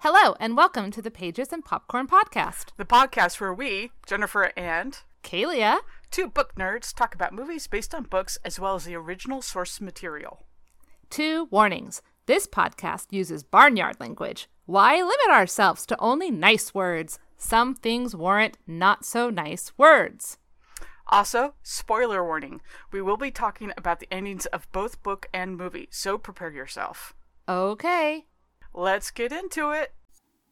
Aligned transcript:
Hello, 0.00 0.36
and 0.38 0.56
welcome 0.56 0.90
to 0.92 1.02
the 1.02 1.10
Pages 1.10 1.52
and 1.52 1.64
Popcorn 1.64 2.06
Podcast. 2.06 2.66
The 2.76 2.84
podcast 2.84 3.40
where 3.40 3.52
we, 3.52 3.90
Jennifer 4.06 4.52
and 4.56 4.98
Kalia, 5.24 5.78
two 6.10 6.28
book 6.28 6.54
nerds, 6.54 6.94
talk 6.94 7.14
about 7.14 7.34
movies 7.34 7.66
based 7.66 7.94
on 7.94 8.04
books 8.04 8.38
as 8.44 8.60
well 8.60 8.74
as 8.76 8.84
the 8.84 8.94
original 8.94 9.42
source 9.42 9.80
material. 9.80 10.44
two 11.10 11.48
warnings. 11.50 12.02
This 12.26 12.46
podcast 12.46 13.06
uses 13.10 13.42
barnyard 13.42 13.96
language. 13.98 14.48
Why 14.66 14.96
limit 14.96 15.30
ourselves 15.30 15.86
to 15.86 15.98
only 15.98 16.30
nice 16.30 16.74
words? 16.74 17.18
Some 17.38 17.74
things 17.74 18.14
warrant 18.14 18.58
not 18.66 19.04
so 19.04 19.30
nice 19.30 19.72
words. 19.78 20.36
Also, 21.06 21.54
spoiler 21.62 22.22
warning 22.22 22.60
we 22.92 23.00
will 23.00 23.16
be 23.16 23.30
talking 23.30 23.72
about 23.78 23.98
the 23.98 24.12
endings 24.12 24.44
of 24.46 24.70
both 24.72 25.02
book 25.02 25.26
and 25.32 25.56
movie, 25.56 25.88
so 25.90 26.18
prepare 26.18 26.50
yourself. 26.50 27.14
Okay. 27.48 28.26
Let's 28.74 29.10
get 29.10 29.32
into 29.32 29.70
it. 29.70 29.92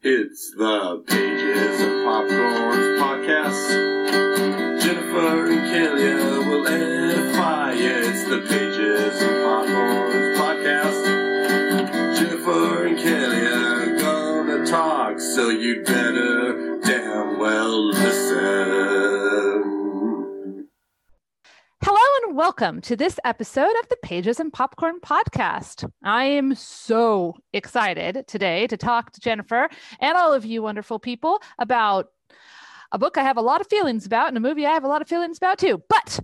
It's 0.02 0.52
the 0.56 1.02
Pages 1.06 1.80
of 1.80 2.04
Popcorn 2.04 2.80
podcast. 2.98 4.80
Jennifer 4.80 5.50
and 5.50 5.60
Kalia 5.70 6.46
will 6.48 6.66
edify. 6.66 7.72
It's 7.72 8.24
the 8.24 8.40
Pages 8.40 9.22
of 9.22 9.44
Popcorn 9.44 10.36
podcast. 10.36 12.18
Jennifer 12.18 12.86
and 12.86 12.98
Kalia 12.98 13.96
are 13.96 13.98
gonna 13.98 14.66
talk, 14.66 15.20
so 15.20 15.48
you 15.50 15.82
better 15.84 16.78
damn 16.82 17.38
well 17.38 17.84
listen. 17.88 19.05
Hello, 21.88 22.26
and 22.26 22.36
welcome 22.36 22.80
to 22.80 22.96
this 22.96 23.20
episode 23.24 23.70
of 23.80 23.88
the 23.88 23.96
Pages 24.02 24.40
and 24.40 24.52
Popcorn 24.52 24.98
Podcast. 24.98 25.88
I 26.02 26.24
am 26.24 26.56
so 26.56 27.36
excited 27.52 28.26
today 28.26 28.66
to 28.66 28.76
talk 28.76 29.12
to 29.12 29.20
Jennifer 29.20 29.68
and 30.00 30.18
all 30.18 30.32
of 30.32 30.44
you 30.44 30.62
wonderful 30.62 30.98
people 30.98 31.40
about 31.60 32.08
a 32.90 32.98
book 32.98 33.16
I 33.16 33.22
have 33.22 33.36
a 33.36 33.40
lot 33.40 33.60
of 33.60 33.68
feelings 33.68 34.04
about 34.04 34.26
and 34.26 34.36
a 34.36 34.40
movie 34.40 34.66
I 34.66 34.72
have 34.72 34.82
a 34.82 34.88
lot 34.88 35.00
of 35.00 35.06
feelings 35.06 35.36
about 35.36 35.60
too. 35.60 35.80
But, 35.88 36.18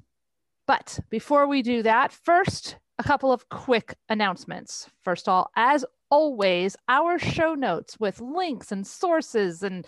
but 0.67 0.99
before 1.11 1.47
we 1.47 1.63
do 1.63 1.85
that, 1.85 2.11
first, 2.11 2.75
a 2.99 3.05
couple 3.05 3.31
of 3.31 3.49
quick 3.49 3.95
announcements. 4.09 4.91
First 5.05 5.29
of 5.29 5.33
all, 5.33 5.51
as 5.55 5.85
always, 6.11 6.77
our 6.89 7.21
show 7.21 7.55
notes 7.55 8.01
with 8.01 8.21
links 8.21 8.73
and 8.73 8.85
sources 8.85 9.63
and 9.63 9.87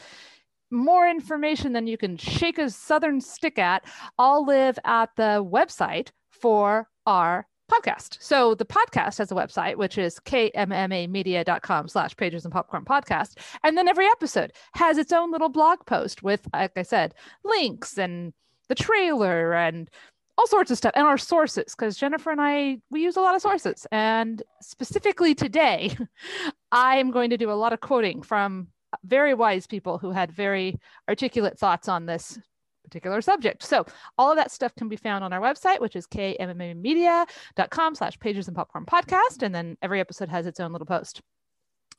more 0.75 1.09
information 1.09 1.73
than 1.73 1.87
you 1.87 1.97
can 1.97 2.17
shake 2.17 2.59
a 2.59 2.69
southern 2.69 3.21
stick 3.21 3.59
at 3.59 3.85
all 4.19 4.45
live 4.45 4.79
at 4.85 5.11
the 5.17 5.47
website 5.51 6.09
for 6.31 6.89
our 7.07 7.47
podcast. 7.71 8.19
So 8.21 8.55
the 8.55 8.65
podcast 8.65 9.19
has 9.19 9.33
a 9.33 9.35
website, 9.35 9.77
which 9.77 9.97
is 9.97 10.19
kmmamedia.com 10.21 11.89
slash 11.89 12.17
pages 12.17 12.45
and 12.45 12.53
popcorn 12.53 12.85
podcast. 12.85 13.39
And 13.63 13.79
then 13.79 13.89
every 13.89 14.07
episode 14.07 14.53
has 14.75 14.99
its 14.99 15.13
own 15.13 15.31
little 15.31 15.49
blog 15.49 15.79
post 15.87 16.23
with, 16.23 16.47
like 16.53 16.73
I 16.77 16.83
said, 16.83 17.15
links 17.45 17.97
and 17.97 18.33
the 18.69 18.75
trailer 18.75 19.55
and 19.55 19.89
all 20.37 20.47
sorts 20.47 20.71
of 20.71 20.77
stuff 20.77 20.93
and 20.97 21.07
our 21.07 21.19
sources 21.19 21.77
because 21.77 21.97
jennifer 21.97 22.31
and 22.33 22.41
i 22.41 22.77
we 22.91 23.01
use 23.01 23.17
a 23.17 23.21
lot 23.21 23.37
of 23.37 23.43
sources 23.43 23.87
and 23.93 24.43
specifically 24.61 25.33
today 25.33 25.97
i 26.73 26.97
am 26.97 27.13
going 27.13 27.31
to 27.31 27.37
do 27.37 27.51
a 27.51 27.53
lot 27.53 27.73
of 27.73 27.81
quoting 27.81 28.21
from 28.21 28.67
very 29.05 29.35
wise 29.35 29.67
people 29.67 29.99
who 29.99 30.11
had 30.11 30.33
very 30.33 30.79
articulate 31.09 31.59
thoughts 31.59 31.89
on 31.89 32.07
this 32.07 32.39
particular 32.85 33.23
subject 33.23 33.63
so 33.63 33.85
all 34.19 34.31
of 34.31 34.37
that 34.37 34.51
stuff 34.51 34.75
can 34.75 34.89
be 34.89 34.97
found 34.97 35.25
on 35.25 35.33
our 35.33 35.41
website 35.41 35.81
which 35.81 35.97
is 35.97 36.07
kmmamedia.com 36.07 37.95
slash 37.95 38.19
pages 38.19 38.47
and 38.47 38.57
popcorn 38.57 38.85
podcast 38.85 39.43
and 39.43 39.55
then 39.55 39.77
every 39.81 40.01
episode 40.01 40.29
has 40.29 40.47
its 40.47 40.61
own 40.61 40.71
little 40.71 40.87
post 40.87 41.23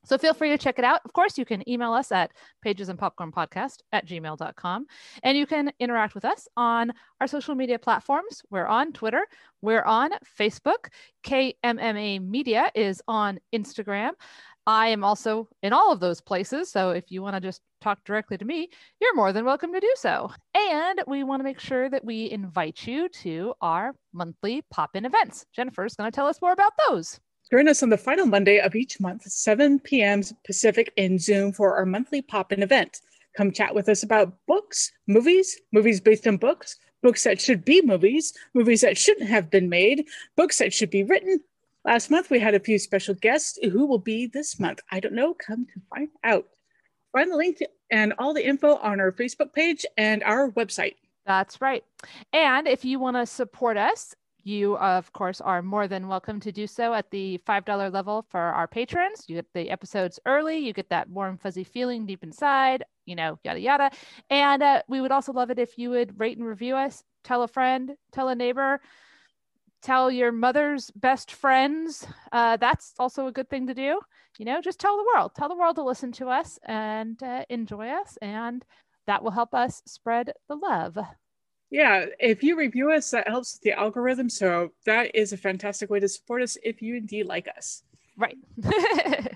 so 0.05 0.19
feel 0.19 0.33
free 0.33 0.49
to 0.49 0.57
check 0.57 0.77
it 0.77 0.85
out. 0.85 1.01
Of 1.03 1.13
course, 1.13 1.37
you 1.37 1.45
can 1.45 1.67
email 1.67 1.91
us 1.91 2.11
at 2.11 2.31
pages 2.61 2.89
and 2.89 2.97
popcorn 2.97 3.31
podcast 3.31 3.77
at 3.91 4.07
gmail.com. 4.07 4.85
And 5.23 5.37
you 5.37 5.47
can 5.47 5.71
interact 5.79 6.13
with 6.13 6.25
us 6.25 6.47
on 6.55 6.93
our 7.19 7.27
social 7.27 7.55
media 7.55 7.79
platforms. 7.79 8.43
We're 8.51 8.67
on 8.67 8.93
Twitter, 8.93 9.25
we're 9.61 9.83
on 9.83 10.11
Facebook. 10.39 10.89
KMMA 11.25 12.23
Media 12.23 12.71
is 12.75 13.01
on 13.07 13.39
Instagram. 13.53 14.11
I 14.67 14.87
am 14.87 15.03
also 15.03 15.47
in 15.61 15.73
all 15.73 15.91
of 15.91 15.99
those 15.99 16.21
places. 16.21 16.71
So 16.71 16.89
if 16.89 17.11
you 17.11 17.21
want 17.21 17.35
to 17.35 17.39
just 17.39 17.61
talk 17.81 18.03
directly 18.03 18.37
to 18.37 18.45
me, 18.45 18.69
you're 18.99 19.15
more 19.15 19.31
than 19.31 19.45
welcome 19.45 19.71
to 19.73 19.79
do 19.79 19.93
so. 19.95 20.31
And 20.55 21.01
we 21.05 21.23
want 21.23 21.39
to 21.39 21.43
make 21.43 21.59
sure 21.59 21.89
that 21.89 22.03
we 22.03 22.31
invite 22.31 22.87
you 22.87 23.07
to 23.09 23.53
our 23.61 23.93
monthly 24.11 24.63
pop 24.71 24.95
in 24.95 25.05
events. 25.05 25.45
Jennifer's 25.55 25.95
going 25.95 26.11
to 26.11 26.15
tell 26.15 26.27
us 26.27 26.41
more 26.41 26.51
about 26.53 26.73
those. 26.87 27.19
Join 27.51 27.67
us 27.67 27.83
on 27.83 27.89
the 27.89 27.97
final 27.97 28.25
Monday 28.25 28.59
of 28.59 28.73
each 28.73 28.99
month, 28.99 29.21
7 29.21 29.79
p.m. 29.79 30.23
Pacific 30.45 30.91
in 30.97 31.19
Zoom 31.19 31.53
for 31.53 31.75
our 31.75 31.85
monthly 31.85 32.23
pop 32.23 32.51
in 32.51 32.63
event. 32.63 33.01
Come 33.37 33.51
chat 33.51 33.75
with 33.75 33.87
us 33.87 34.01
about 34.01 34.33
books, 34.47 34.91
movies, 35.07 35.59
movies 35.71 36.01
based 36.01 36.25
on 36.25 36.37
books, 36.37 36.77
books 37.03 37.23
that 37.23 37.39
should 37.39 37.63
be 37.63 37.83
movies, 37.83 38.33
movies 38.55 38.81
that 38.81 38.97
shouldn't 38.97 39.29
have 39.29 39.51
been 39.51 39.69
made, 39.69 40.07
books 40.35 40.57
that 40.57 40.73
should 40.73 40.89
be 40.89 41.03
written. 41.03 41.39
Last 41.85 42.09
month, 42.09 42.31
we 42.31 42.39
had 42.39 42.55
a 42.55 42.59
few 42.59 42.79
special 42.79 43.13
guests. 43.13 43.59
Who 43.61 43.85
will 43.85 43.99
be 43.99 44.25
this 44.25 44.59
month? 44.59 44.79
I 44.91 44.99
don't 44.99 45.13
know. 45.13 45.35
Come 45.35 45.67
to 45.67 45.81
find 45.93 46.09
out. 46.23 46.47
Find 47.13 47.31
the 47.31 47.37
link 47.37 47.59
and 47.91 48.11
all 48.17 48.33
the 48.33 48.45
info 48.45 48.77
on 48.77 48.99
our 48.99 49.11
Facebook 49.11 49.53
page 49.53 49.85
and 49.95 50.23
our 50.23 50.49
website. 50.51 50.95
That's 51.27 51.61
right. 51.61 51.83
And 52.33 52.67
if 52.67 52.83
you 52.85 52.97
want 52.97 53.17
to 53.17 53.27
support 53.27 53.77
us, 53.77 54.15
you, 54.43 54.77
of 54.77 55.13
course, 55.13 55.41
are 55.41 55.61
more 55.61 55.87
than 55.87 56.07
welcome 56.07 56.39
to 56.39 56.51
do 56.51 56.65
so 56.65 56.91
at 56.91 57.11
the 57.11 57.39
$5 57.47 57.93
level 57.93 58.25
for 58.29 58.39
our 58.39 58.67
patrons. 58.67 59.25
You 59.27 59.35
get 59.35 59.53
the 59.53 59.69
episodes 59.69 60.19
early, 60.25 60.57
you 60.57 60.73
get 60.73 60.89
that 60.89 61.07
warm, 61.09 61.37
fuzzy 61.37 61.63
feeling 61.63 62.07
deep 62.07 62.23
inside, 62.23 62.83
you 63.05 63.15
know, 63.15 63.37
yada, 63.43 63.59
yada. 63.59 63.91
And 64.31 64.63
uh, 64.63 64.81
we 64.87 65.01
would 65.01 65.11
also 65.11 65.33
love 65.33 65.51
it 65.51 65.59
if 65.59 65.77
you 65.77 65.91
would 65.91 66.19
rate 66.19 66.37
and 66.37 66.47
review 66.47 66.75
us, 66.75 67.03
tell 67.23 67.43
a 67.43 67.47
friend, 67.47 67.95
tell 68.11 68.29
a 68.29 68.35
neighbor, 68.35 68.81
tell 69.85 70.09
your 70.09 70.31
mother's 70.31 70.89
best 70.91 71.31
friends. 71.31 72.07
Uh, 72.31 72.57
that's 72.57 72.93
also 72.97 73.27
a 73.27 73.31
good 73.31 73.49
thing 73.49 73.67
to 73.67 73.73
do. 73.73 73.99
You 74.39 74.45
know, 74.45 74.59
just 74.59 74.79
tell 74.79 74.97
the 74.97 75.05
world, 75.13 75.33
tell 75.35 75.47
the 75.47 75.55
world 75.55 75.75
to 75.75 75.83
listen 75.83 76.11
to 76.13 76.27
us 76.27 76.57
and 76.65 77.21
uh, 77.21 77.45
enjoy 77.49 77.89
us. 77.89 78.17
And 78.21 78.65
that 79.05 79.23
will 79.23 79.31
help 79.31 79.53
us 79.53 79.83
spread 79.85 80.33
the 80.49 80.55
love. 80.55 80.97
Yeah, 81.69 82.05
if 82.19 82.41
you 82.43 82.57
review 82.57 82.91
us, 82.91 83.11
that 83.11 83.27
helps 83.27 83.55
with 83.55 83.61
the 83.61 83.79
algorithm. 83.79 84.29
So 84.29 84.71
that 84.85 85.15
is 85.15 85.33
a 85.33 85.37
fantastic 85.37 85.89
way 85.89 85.99
to 85.99 86.07
support 86.07 86.41
us 86.41 86.57
if 86.63 86.81
you 86.81 86.95
indeed 86.95 87.27
like 87.27 87.47
us. 87.55 87.83
Right. 88.17 88.37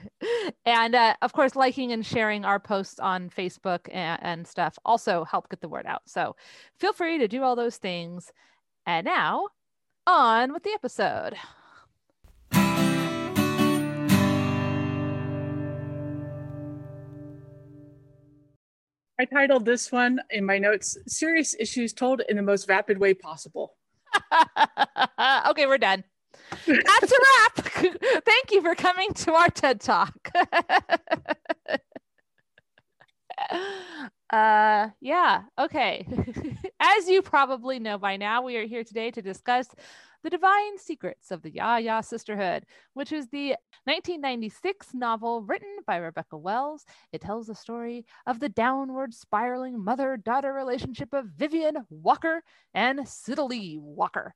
and 0.65 0.95
uh, 0.95 1.13
of 1.21 1.33
course, 1.33 1.55
liking 1.55 1.91
and 1.91 2.03
sharing 2.03 2.43
our 2.43 2.59
posts 2.59 2.99
on 2.99 3.29
Facebook 3.29 3.81
and, 3.91 4.19
and 4.23 4.47
stuff 4.47 4.79
also 4.83 5.25
help 5.25 5.49
get 5.49 5.61
the 5.61 5.69
word 5.69 5.85
out. 5.85 6.01
So 6.07 6.35
feel 6.79 6.93
free 6.93 7.19
to 7.19 7.27
do 7.27 7.43
all 7.43 7.55
those 7.55 7.77
things. 7.77 8.31
And 8.85 9.05
now, 9.05 9.47
on 10.09 10.51
with 10.51 10.63
the 10.63 10.71
episode. 10.71 11.35
I 19.19 19.25
titled 19.25 19.65
this 19.65 19.91
one 19.91 20.19
in 20.31 20.45
my 20.45 20.57
notes 20.57 20.97
Serious 21.05 21.53
Issues 21.59 21.93
Told 21.93 22.21
in 22.27 22.37
the 22.37 22.41
Most 22.41 22.67
Vapid 22.67 22.97
Way 22.97 23.13
Possible. 23.13 23.75
okay, 25.49 25.67
we're 25.67 25.77
done. 25.77 26.03
That's 26.65 27.11
a 27.11 27.15
wrap. 27.21 27.55
Thank 28.25 28.51
you 28.51 28.61
for 28.61 28.75
coming 28.75 29.13
to 29.13 29.33
our 29.33 29.49
TED 29.49 29.81
Talk. 29.81 30.31
uh 34.29 34.89
yeah 35.01 35.41
okay. 35.57 36.05
As 36.79 37.09
you 37.09 37.21
probably 37.21 37.79
know 37.79 37.97
by 37.97 38.17
now 38.17 38.41
we 38.43 38.57
are 38.57 38.65
here 38.65 38.83
today 38.83 39.11
to 39.11 39.21
discuss 39.21 39.67
the 40.21 40.29
divine 40.29 40.77
secrets 40.77 41.31
of 41.31 41.41
the 41.41 41.51
ya-ya 41.51 42.01
sisterhood 42.01 42.65
which 42.93 43.11
is 43.11 43.27
the 43.27 43.49
1996 43.85 44.93
novel 44.93 45.41
written 45.43 45.77
by 45.87 45.97
rebecca 45.97 46.37
wells. 46.37 46.85
It 47.11 47.21
tells 47.21 47.47
the 47.47 47.55
story 47.55 48.05
of 48.27 48.39
the 48.39 48.49
downward 48.49 49.13
spiraling 49.13 49.83
mother-daughter 49.83 50.53
relationship 50.53 51.13
of 51.13 51.25
vivian 51.37 51.77
walker 51.89 52.43
and 52.73 52.99
Siddalee 52.99 53.79
walker. 53.79 54.35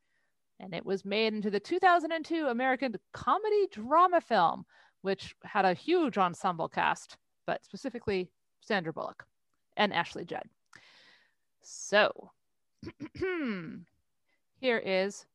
And 0.60 0.74
it 0.74 0.86
was 0.86 1.04
made 1.06 1.34
into 1.34 1.52
the 1.52 1.60
2002 1.60 2.48
american 2.48 2.96
comedy 3.14 3.68
drama 3.72 4.22
film 4.22 4.66
which 5.02 5.36
had 5.44 5.66
a 5.66 5.74
huge 5.74 6.18
ensemble 6.18 6.70
cast 6.70 7.18
but 7.46 7.64
specifically 7.64 8.32
sandra 8.66 8.94
bullock 8.94 9.26
and 9.78 9.94
Ashley 9.94 10.26
Judd. 10.26 10.48
So, 11.62 12.32
here 14.60 14.78
is 14.78 15.26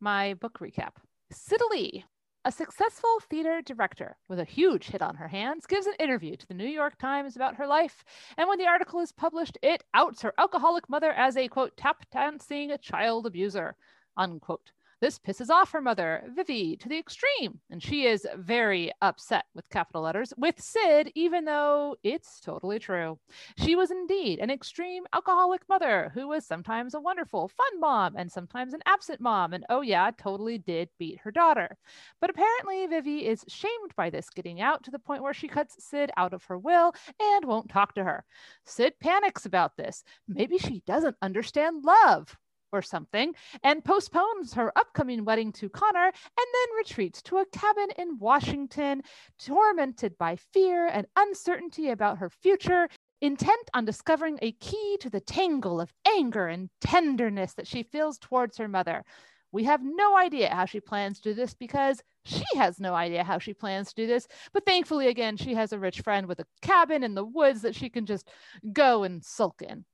my 0.00 0.34
book 0.34 0.58
recap. 0.60 0.92
Siddalee, 1.32 2.04
a 2.44 2.52
successful 2.52 3.18
theater 3.28 3.60
director 3.60 4.16
with 4.28 4.38
a 4.38 4.44
huge 4.44 4.86
hit 4.86 5.02
on 5.02 5.16
her 5.16 5.28
hands, 5.28 5.66
gives 5.66 5.86
an 5.86 5.94
interview 5.98 6.36
to 6.36 6.46
the 6.46 6.54
New 6.54 6.68
York 6.68 6.96
Times 6.98 7.36
about 7.36 7.56
her 7.56 7.66
life. 7.66 8.04
And 8.38 8.48
when 8.48 8.58
the 8.58 8.68
article 8.68 9.00
is 9.00 9.12
published, 9.12 9.58
it 9.62 9.82
outs 9.94 10.22
her 10.22 10.32
alcoholic 10.38 10.88
mother 10.88 11.12
as 11.12 11.36
a 11.36 11.48
quote, 11.48 11.76
tap 11.76 12.04
dancing 12.12 12.72
child 12.80 13.26
abuser, 13.26 13.76
unquote. 14.16 14.70
This 14.98 15.18
pisses 15.18 15.50
off 15.50 15.72
her 15.72 15.82
mother, 15.82 16.24
Vivi, 16.34 16.74
to 16.78 16.88
the 16.88 16.96
extreme, 16.98 17.60
and 17.68 17.82
she 17.82 18.06
is 18.06 18.26
very 18.34 18.90
upset 19.02 19.44
with 19.54 19.68
capital 19.68 20.00
letters 20.00 20.32
with 20.38 20.58
Sid, 20.58 21.12
even 21.14 21.44
though 21.44 21.96
it's 22.02 22.40
totally 22.40 22.78
true. 22.78 23.18
She 23.58 23.76
was 23.76 23.90
indeed 23.90 24.38
an 24.38 24.50
extreme 24.50 25.04
alcoholic 25.12 25.68
mother 25.68 26.10
who 26.14 26.28
was 26.28 26.46
sometimes 26.46 26.94
a 26.94 27.00
wonderful, 27.00 27.48
fun 27.48 27.78
mom 27.78 28.16
and 28.16 28.32
sometimes 28.32 28.72
an 28.72 28.80
absent 28.86 29.20
mom, 29.20 29.52
and 29.52 29.66
oh, 29.68 29.82
yeah, 29.82 30.10
totally 30.16 30.56
did 30.56 30.88
beat 30.98 31.20
her 31.20 31.30
daughter. 31.30 31.76
But 32.18 32.30
apparently, 32.30 32.86
Vivi 32.86 33.26
is 33.26 33.44
shamed 33.48 33.94
by 33.98 34.08
this 34.08 34.30
getting 34.30 34.62
out 34.62 34.82
to 34.84 34.90
the 34.90 34.98
point 34.98 35.22
where 35.22 35.34
she 35.34 35.46
cuts 35.46 35.76
Sid 35.84 36.10
out 36.16 36.32
of 36.32 36.44
her 36.44 36.56
will 36.56 36.94
and 37.20 37.44
won't 37.44 37.68
talk 37.68 37.94
to 37.96 38.04
her. 38.04 38.24
Sid 38.64 38.94
panics 38.98 39.44
about 39.44 39.76
this. 39.76 40.02
Maybe 40.26 40.56
she 40.56 40.82
doesn't 40.86 41.16
understand 41.20 41.84
love 41.84 42.34
or 42.72 42.82
something 42.82 43.34
and 43.62 43.84
postpones 43.84 44.54
her 44.54 44.72
upcoming 44.76 45.24
wedding 45.24 45.52
to 45.52 45.68
Connor 45.68 46.06
and 46.06 46.12
then 46.36 46.76
retreats 46.78 47.22
to 47.22 47.38
a 47.38 47.46
cabin 47.46 47.88
in 47.98 48.18
Washington, 48.18 49.02
tormented 49.38 50.16
by 50.18 50.36
fear 50.36 50.86
and 50.86 51.06
uncertainty 51.16 51.90
about 51.90 52.18
her 52.18 52.30
future, 52.30 52.88
intent 53.20 53.70
on 53.74 53.84
discovering 53.84 54.38
a 54.42 54.52
key 54.52 54.96
to 55.00 55.10
the 55.10 55.20
tangle 55.20 55.80
of 55.80 55.92
anger 56.06 56.46
and 56.48 56.68
tenderness 56.80 57.54
that 57.54 57.66
she 57.66 57.82
feels 57.82 58.18
towards 58.18 58.58
her 58.58 58.68
mother. 58.68 59.04
We 59.52 59.64
have 59.64 59.80
no 59.82 60.18
idea 60.18 60.54
how 60.54 60.66
she 60.66 60.80
plans 60.80 61.18
to 61.20 61.30
do 61.30 61.34
this 61.34 61.54
because 61.54 62.02
she 62.24 62.44
has 62.56 62.78
no 62.78 62.94
idea 62.94 63.24
how 63.24 63.38
she 63.38 63.54
plans 63.54 63.88
to 63.88 64.02
do 64.02 64.06
this. 64.06 64.26
But 64.52 64.66
thankfully, 64.66 65.08
again, 65.08 65.36
she 65.36 65.54
has 65.54 65.72
a 65.72 65.78
rich 65.78 66.00
friend 66.00 66.26
with 66.26 66.40
a 66.40 66.46
cabin 66.60 67.02
in 67.02 67.14
the 67.14 67.24
woods 67.24 67.62
that 67.62 67.74
she 67.74 67.88
can 67.88 68.04
just 68.04 68.28
go 68.72 69.04
and 69.04 69.24
sulk 69.24 69.62
in. 69.62 69.84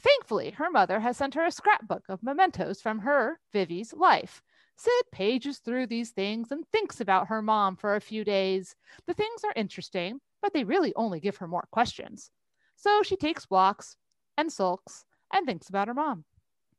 Thankfully, 0.00 0.52
her 0.52 0.70
mother 0.70 1.00
has 1.00 1.16
sent 1.16 1.34
her 1.34 1.44
a 1.44 1.50
scrapbook 1.50 2.04
of 2.08 2.22
mementos 2.22 2.80
from 2.80 3.00
her, 3.00 3.40
Vivi's, 3.52 3.92
life. 3.92 4.42
Sid 4.76 5.06
pages 5.10 5.58
through 5.58 5.88
these 5.88 6.10
things 6.10 6.52
and 6.52 6.64
thinks 6.68 7.00
about 7.00 7.26
her 7.26 7.42
mom 7.42 7.74
for 7.74 7.96
a 7.96 8.00
few 8.00 8.24
days. 8.24 8.76
The 9.06 9.14
things 9.14 9.42
are 9.42 9.52
interesting, 9.56 10.20
but 10.40 10.52
they 10.52 10.62
really 10.62 10.94
only 10.94 11.18
give 11.18 11.36
her 11.38 11.48
more 11.48 11.66
questions. 11.72 12.30
So 12.76 13.02
she 13.02 13.16
takes 13.16 13.50
walks 13.50 13.96
and 14.36 14.52
sulks 14.52 15.04
and 15.32 15.44
thinks 15.46 15.68
about 15.68 15.88
her 15.88 15.94
mom. 15.94 16.24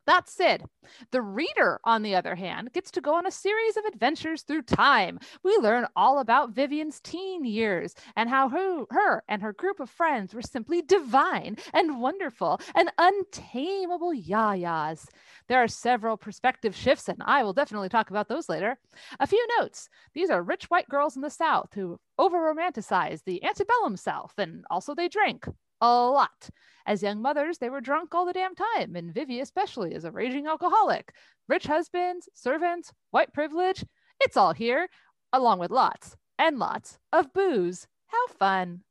That's 0.10 0.34
Sid. 0.34 0.64
The 1.12 1.22
reader, 1.22 1.80
on 1.84 2.02
the 2.02 2.16
other 2.16 2.34
hand, 2.34 2.74
gets 2.74 2.90
to 2.92 3.00
go 3.00 3.14
on 3.14 3.28
a 3.28 3.32
series 3.32 3.78
of 3.78 3.86
adventures 3.86 4.42
through 4.42 4.64
time. 4.64 5.20
We 5.44 5.56
learn 5.58 5.86
all 5.96 6.18
about 6.18 6.50
Vivian's 6.50 7.00
teen 7.00 7.46
years 7.46 7.94
and 8.16 8.28
how 8.28 8.50
her, 8.50 8.86
her 8.90 9.24
and 9.30 9.40
her 9.44 9.54
group 9.54 9.80
of 9.80 9.88
friends 9.88 10.34
were 10.34 10.42
simply 10.42 10.82
divine 10.82 11.58
and 11.76 12.02
wonderful 12.02 12.60
and 12.74 12.90
untamable 12.98 14.12
yayas. 14.12 15.06
There 15.48 15.62
are 15.62 15.68
several 15.68 16.18
perspective 16.18 16.76
shifts, 16.76 17.08
and 17.08 17.22
I 17.24 17.44
will 17.44 17.54
definitely 17.54 17.90
talk 17.90 18.10
about 18.10 18.30
those 18.30 18.50
later. 18.50 18.80
A 19.20 19.28
few 19.28 19.46
notes 19.60 19.90
these 20.16 20.32
are 20.32 20.42
rich 20.42 20.72
white 20.72 20.90
girls 20.90 21.18
in 21.18 21.22
the 21.22 21.30
South 21.30 21.70
who 21.76 22.00
over 22.18 22.40
romanticize 22.40 23.24
the 23.26 23.44
antebellum 23.44 23.96
South, 23.96 24.34
and 24.40 24.66
also 24.72 24.96
they 24.96 25.08
drink 25.08 25.46
a 25.81 25.88
lot. 25.88 26.50
As 26.86 27.04
young 27.04 27.22
mothers, 27.22 27.58
they 27.58 27.70
were 27.70 27.81
drunk 27.81 28.16
all 28.16 28.26
the 28.26 28.34
damn 28.34 28.56
time, 28.56 28.96
and 28.96 29.14
Vivi, 29.14 29.40
especially, 29.40 29.94
is 29.94 30.06
a 30.06 30.12
raging 30.12 30.48
alcoholic. 30.48 31.14
Rich 31.48 31.68
husbands, 31.68 32.28
servants, 32.34 32.92
white 33.12 33.34
privilege, 33.34 33.86
it's 34.20 34.38
all 34.38 34.54
here, 34.54 34.90
along 35.31 35.60
with 35.60 35.72
lots 35.72 36.18
and 36.38 36.58
lots 36.58 37.00
of 37.14 37.31
booze. 37.34 37.88
How 38.08 38.28
fun! 38.28 38.81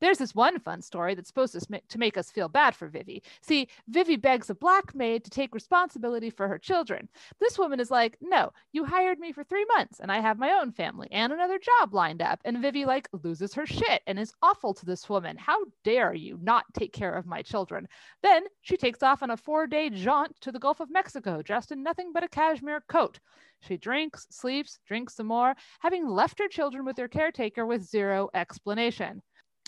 There's 0.00 0.18
this 0.18 0.34
one 0.34 0.58
fun 0.58 0.82
story 0.82 1.14
that's 1.14 1.28
supposed 1.28 1.52
to, 1.54 1.80
to 1.88 1.98
make 1.98 2.16
us 2.16 2.30
feel 2.30 2.48
bad 2.48 2.74
for 2.74 2.88
Vivi. 2.88 3.22
See, 3.40 3.68
Vivi 3.88 4.16
begs 4.16 4.50
a 4.50 4.54
black 4.54 4.94
maid 4.94 5.24
to 5.24 5.30
take 5.30 5.54
responsibility 5.54 6.30
for 6.30 6.48
her 6.48 6.58
children. 6.58 7.08
This 7.40 7.58
woman 7.58 7.80
is 7.80 7.90
like, 7.90 8.16
No, 8.20 8.52
you 8.72 8.84
hired 8.84 9.18
me 9.18 9.32
for 9.32 9.44
three 9.44 9.64
months 9.76 10.00
and 10.00 10.10
I 10.10 10.20
have 10.20 10.38
my 10.38 10.52
own 10.52 10.72
family 10.72 11.08
and 11.10 11.32
another 11.32 11.58
job 11.58 11.94
lined 11.94 12.22
up. 12.22 12.40
And 12.44 12.58
Vivi, 12.58 12.84
like, 12.84 13.08
loses 13.22 13.54
her 13.54 13.66
shit 13.66 14.02
and 14.06 14.18
is 14.18 14.34
awful 14.42 14.74
to 14.74 14.86
this 14.86 15.08
woman. 15.08 15.36
How 15.36 15.58
dare 15.84 16.14
you 16.14 16.38
not 16.42 16.64
take 16.74 16.92
care 16.92 17.14
of 17.14 17.26
my 17.26 17.42
children? 17.42 17.88
Then 18.22 18.44
she 18.60 18.76
takes 18.76 19.02
off 19.02 19.22
on 19.22 19.30
a 19.30 19.36
four 19.36 19.66
day 19.66 19.90
jaunt 19.90 20.40
to 20.40 20.52
the 20.52 20.58
Gulf 20.58 20.80
of 20.80 20.90
Mexico, 20.90 21.42
dressed 21.42 21.72
in 21.72 21.82
nothing 21.82 22.12
but 22.12 22.24
a 22.24 22.28
cashmere 22.28 22.82
coat. 22.88 23.18
She 23.60 23.76
drinks, 23.76 24.26
sleeps, 24.30 24.78
drinks 24.86 25.14
some 25.14 25.26
more, 25.26 25.54
having 25.80 26.08
left 26.08 26.38
her 26.38 26.48
children 26.48 26.84
with 26.84 26.96
their 26.96 27.08
caretaker 27.08 27.66
with 27.66 27.82
zero 27.82 28.30
explanation. 28.32 29.22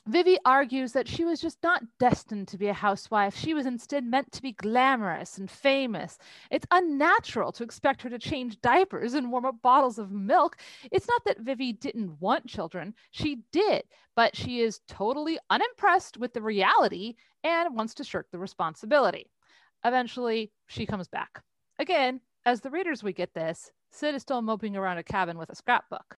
Vivi 0.09 0.37
argues 0.45 0.93
that 0.93 1.07
she 1.07 1.25
was 1.25 1.41
just 1.41 1.63
not 1.63 1.85
destined 2.01 2.49
to 2.49 2.59
be 2.59 2.67
a 2.67 2.73
housewife. 2.73 3.37
She 3.37 3.55
was 3.55 3.67
instead 3.67 4.05
meant 4.05 4.33
to 4.33 4.43
be 4.43 4.51
glamorous 4.51 5.39
and 5.39 5.49
famous. 5.49 6.19
It's 6.51 6.67
unnatural 6.73 7.53
to 7.53 7.63
expect 7.63 8.03
her 8.03 8.11
to 8.11 8.19
change 8.19 8.61
diapers 8.61 9.15
and 9.15 9.31
warm 9.31 9.45
up 9.45 9.63
bottles 9.63 10.01
of 10.01 10.11
milk. 10.11 10.57
It's 10.91 11.07
not 11.07 11.25
that 11.27 11.43
Vivi 11.43 11.73
didn't 11.73 12.21
want 12.21 12.49
children, 12.49 12.95
she 13.13 13.43
did, 13.53 13.85
but 14.17 14.35
she 14.35 14.61
is 14.61 14.81
totally 14.89 15.39
unimpressed 15.51 16.17
with 16.17 16.33
the 16.33 16.43
reality 16.43 17.15
and 17.45 17.77
wants 17.77 17.95
to 17.95 18.05
shirk 18.05 18.27
the 18.33 18.41
responsibility. 18.41 19.31
Eventually, 19.85 20.51
she 20.67 20.85
comes 20.85 21.07
back. 21.07 21.43
Again, 21.79 22.21
as 22.45 22.61
the 22.61 22.71
readers, 22.71 23.05
we 23.05 23.13
get 23.13 23.35
this 23.35 23.71
Sid 23.93 24.17
is 24.17 24.23
still 24.23 24.43
moping 24.43 24.77
around 24.77 24.99
a 24.99 25.05
cabin 25.05 25.39
with 25.39 25.51
a 25.51 25.55
scrapbook. 25.55 26.17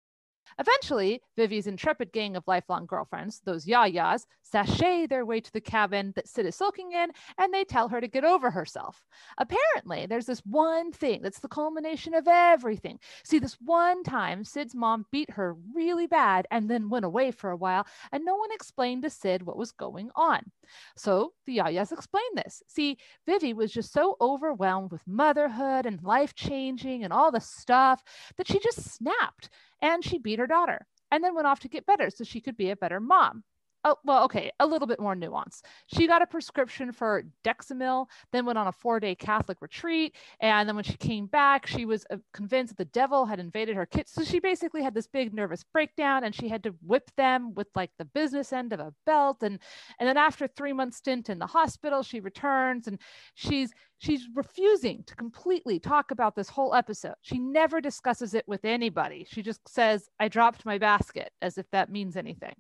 Eventually, 0.59 1.21
Vivi's 1.37 1.67
intrepid 1.67 2.13
gang 2.13 2.37
of 2.37 2.45
lifelong 2.47 2.87
girlfriends, 2.87 3.41
those 3.45 3.67
yayas, 3.67 4.27
sashay 4.43 5.07
their 5.07 5.25
way 5.25 5.41
to 5.41 5.53
the 5.53 5.61
cabin 5.61 6.13
that 6.17 6.29
Sid 6.29 6.47
is 6.47 6.57
sulking 6.57 6.93
in, 6.93 7.11
and 7.39 7.53
they 7.53 7.65
tell 7.65 7.89
her 7.89 8.01
to 8.01 8.09
get 8.09 8.25
over 8.25 8.51
herself. 8.51 9.05
Apparently, 9.39 10.07
there's 10.07 10.27
this 10.27 10.41
one 10.41 10.93
thing 10.93 11.23
that's 11.23 11.41
the 11.41 11.49
culmination 11.49 12.15
of 12.15 12.29
everything. 12.29 12.99
See, 13.25 13.39
this 13.39 13.57
one 13.61 14.03
time, 14.03 14.45
Sid's 14.45 14.75
mom 14.75 15.07
beat 15.11 15.31
her 15.31 15.57
really 15.75 16.07
bad 16.07 16.47
and 16.51 16.71
then 16.71 16.91
went 16.91 17.05
away 17.05 17.31
for 17.31 17.51
a 17.51 17.57
while, 17.57 17.87
and 18.13 18.25
no 18.25 18.37
one 18.37 18.53
explained 18.53 19.03
to 19.03 19.11
Sid 19.11 19.43
what 19.43 19.57
was 19.57 19.73
going 19.73 20.11
on. 20.17 20.51
So 20.97 21.33
the 21.47 21.59
yayas 21.59 21.93
explained 21.93 22.37
this. 22.37 22.63
See, 22.69 22.99
Vivi 23.27 23.53
was 23.53 23.73
just 23.73 23.93
so 23.93 24.17
overwhelmed 24.21 24.93
with 24.93 25.07
motherhood 25.07 25.87
and 25.87 26.03
life 26.03 26.35
changing 26.35 27.05
and 27.05 27.13
all 27.13 27.31
the 27.31 27.41
stuff 27.41 28.03
that 28.37 28.49
she 28.49 28.59
just 28.59 28.83
snapped 28.83 29.51
and 29.83 30.05
she 30.05 30.19
beat 30.19 30.39
her 30.39 30.47
daughter 30.47 30.87
and 31.11 31.23
then 31.23 31.35
went 31.35 31.47
off 31.47 31.61
to 31.61 31.69
get 31.69 31.85
better 31.85 32.09
so 32.09 32.25
she 32.25 32.41
could 32.41 32.57
be 32.57 32.71
a 32.71 32.77
better 32.77 33.01
mom 33.01 33.45
oh, 33.85 33.97
well, 34.05 34.25
okay, 34.25 34.51
a 34.61 34.67
little 34.67 34.87
bit 34.87 35.01
more 35.01 35.15
nuance. 35.15 35.63
She 35.87 36.07
got 36.07 36.23
a 36.23 36.27
prescription 36.27 36.93
for 36.93 37.25
Dexamyl, 37.45 38.07
then 38.33 38.47
went 38.47 38.59
on 38.59 38.69
a 38.69 38.73
four 38.73 39.01
day 39.01 39.15
Catholic 39.15 39.59
retreat. 39.61 40.15
And 40.41 40.69
then 40.69 40.77
when 40.77 40.85
she 40.85 40.97
came 40.97 41.27
back, 41.27 41.67
she 41.67 41.85
was 41.85 42.05
uh, 42.11 42.17
convinced 42.33 42.77
that 42.77 42.79
the 42.79 42.93
devil 42.93 43.27
had 43.27 43.41
invaded 43.41 43.77
her 43.77 43.87
kids. 43.87 44.13
So 44.13 44.25
she 44.25 44.39
basically 44.41 44.83
had 44.83 44.95
this 44.95 45.07
big 45.07 45.35
nervous 45.35 45.65
breakdown 45.65 46.25
and 46.25 46.35
she 46.35 46.49
had 46.49 46.63
to 46.65 46.75
whip 46.83 47.11
them 47.17 47.55
with 47.55 47.69
like 47.75 47.91
the 47.99 48.05
business 48.05 48.53
end 48.53 48.73
of 48.73 48.81
a 48.81 48.95
belt. 49.07 49.43
And, 49.43 49.59
and 49.99 50.09
then 50.09 50.17
after 50.17 50.47
three 50.47 50.73
months 50.73 50.99
stint 50.99 51.29
in 51.29 51.39
the 51.39 51.47
hospital, 51.47 52.03
she 52.03 52.21
returns 52.21 52.87
and 52.87 52.99
she's, 53.35 53.73
she's 53.99 54.29
refusing 54.35 55.03
to 55.07 55.17
completely 55.17 55.79
talk 55.79 56.11
about 56.11 56.37
this 56.37 56.49
whole 56.49 56.75
episode. 56.75 57.15
She 57.23 57.39
never 57.39 57.81
discusses 57.81 58.35
it 58.35 58.45
with 58.47 58.65
anybody. 58.65 59.27
She 59.29 59.43
just 59.43 59.69
says, 59.69 60.09
I 60.21 60.29
dropped 60.29 60.65
my 60.65 60.79
basket, 60.79 61.33
as 61.41 61.59
if 61.59 61.67
that 61.71 61.91
means 61.91 62.17
anything. 62.17 62.55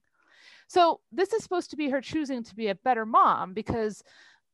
So 0.69 1.01
this 1.11 1.33
is 1.33 1.43
supposed 1.43 1.71
to 1.71 1.77
be 1.77 1.91
her 1.91 2.01
choosing 2.01 2.43
to 2.45 2.55
be 2.55 2.69
a 2.69 2.75
better 2.75 3.07
mom 3.07 3.55
because 3.55 4.03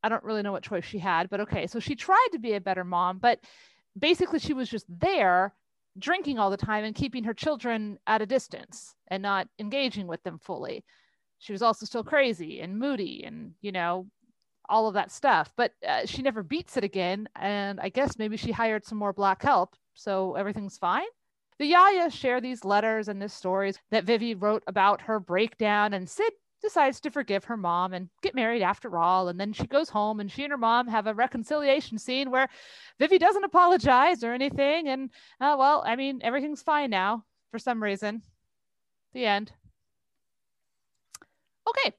I 0.02 0.08
don't 0.08 0.24
really 0.24 0.42
know 0.42 0.52
what 0.52 0.62
choice 0.62 0.84
she 0.84 0.98
had, 0.98 1.28
but 1.30 1.40
okay. 1.40 1.66
So 1.66 1.80
she 1.80 1.94
tried 1.96 2.28
to 2.32 2.38
be 2.38 2.54
a 2.54 2.60
better 2.60 2.84
mom, 2.84 3.18
but 3.18 3.40
basically 3.98 4.38
she 4.38 4.54
was 4.54 4.68
just 4.68 4.86
there 4.88 5.52
drinking 5.98 6.38
all 6.38 6.50
the 6.50 6.56
time 6.56 6.84
and 6.84 6.94
keeping 6.94 7.24
her 7.24 7.34
children 7.34 7.98
at 8.06 8.22
a 8.22 8.26
distance 8.26 8.94
and 9.08 9.22
not 9.22 9.48
engaging 9.58 10.06
with 10.06 10.22
them 10.22 10.38
fully. 10.38 10.84
She 11.38 11.52
was 11.52 11.62
also 11.62 11.86
still 11.86 12.04
crazy 12.04 12.60
and 12.60 12.78
moody 12.78 13.24
and, 13.24 13.52
you 13.60 13.72
know, 13.72 14.06
all 14.68 14.86
of 14.86 14.94
that 14.94 15.10
stuff. 15.10 15.52
But 15.56 15.72
uh, 15.86 16.06
she 16.06 16.22
never 16.22 16.42
beats 16.42 16.76
it 16.76 16.84
again. 16.84 17.28
And 17.36 17.80
I 17.80 17.88
guess 17.88 18.18
maybe 18.18 18.36
she 18.36 18.52
hired 18.52 18.84
some 18.84 18.98
more 18.98 19.12
black 19.12 19.42
help. 19.42 19.74
So 19.94 20.34
everything's 20.34 20.78
fine. 20.78 21.06
The 21.58 21.66
Yaya 21.66 22.10
share 22.10 22.40
these 22.40 22.64
letters 22.64 23.08
and 23.08 23.20
the 23.20 23.28
stories 23.28 23.78
that 23.90 24.04
Vivi 24.04 24.34
wrote 24.34 24.62
about 24.66 25.02
her 25.02 25.18
breakdown, 25.18 25.92
and 25.92 26.08
Sid 26.08 26.32
decides 26.62 27.00
to 27.00 27.10
forgive 27.10 27.44
her 27.44 27.56
mom 27.56 27.92
and 27.92 28.08
get 28.22 28.34
married 28.34 28.62
after 28.62 28.96
all. 28.96 29.28
And 29.28 29.38
then 29.40 29.52
she 29.52 29.66
goes 29.66 29.88
home, 29.88 30.20
and 30.20 30.30
she 30.30 30.44
and 30.44 30.52
her 30.52 30.58
mom 30.58 30.86
have 30.88 31.06
a 31.06 31.14
reconciliation 31.14 31.98
scene 31.98 32.30
where 32.30 32.48
Vivi 32.98 33.18
doesn't 33.18 33.44
apologize 33.44 34.22
or 34.22 34.32
anything. 34.32 34.88
And 34.88 35.10
uh, 35.40 35.56
well, 35.58 35.82
I 35.84 35.96
mean, 35.96 36.20
everything's 36.22 36.62
fine 36.62 36.90
now 36.90 37.24
for 37.50 37.58
some 37.58 37.82
reason. 37.82 38.22
The 39.12 39.26
end. 39.26 39.52
Okay. 41.68 41.92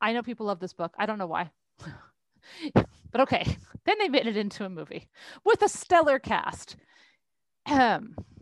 I 0.00 0.12
know 0.12 0.22
people 0.22 0.46
love 0.46 0.60
this 0.60 0.74
book. 0.74 0.94
I 0.98 1.06
don't 1.06 1.18
know 1.18 1.26
why. 1.26 1.50
but 2.74 3.20
okay. 3.20 3.56
Then 3.86 3.96
they 3.98 4.08
made 4.08 4.26
it 4.26 4.36
into 4.36 4.64
a 4.64 4.68
movie 4.68 5.08
with 5.44 5.62
a 5.62 5.68
stellar 5.68 6.18
cast. 6.18 6.76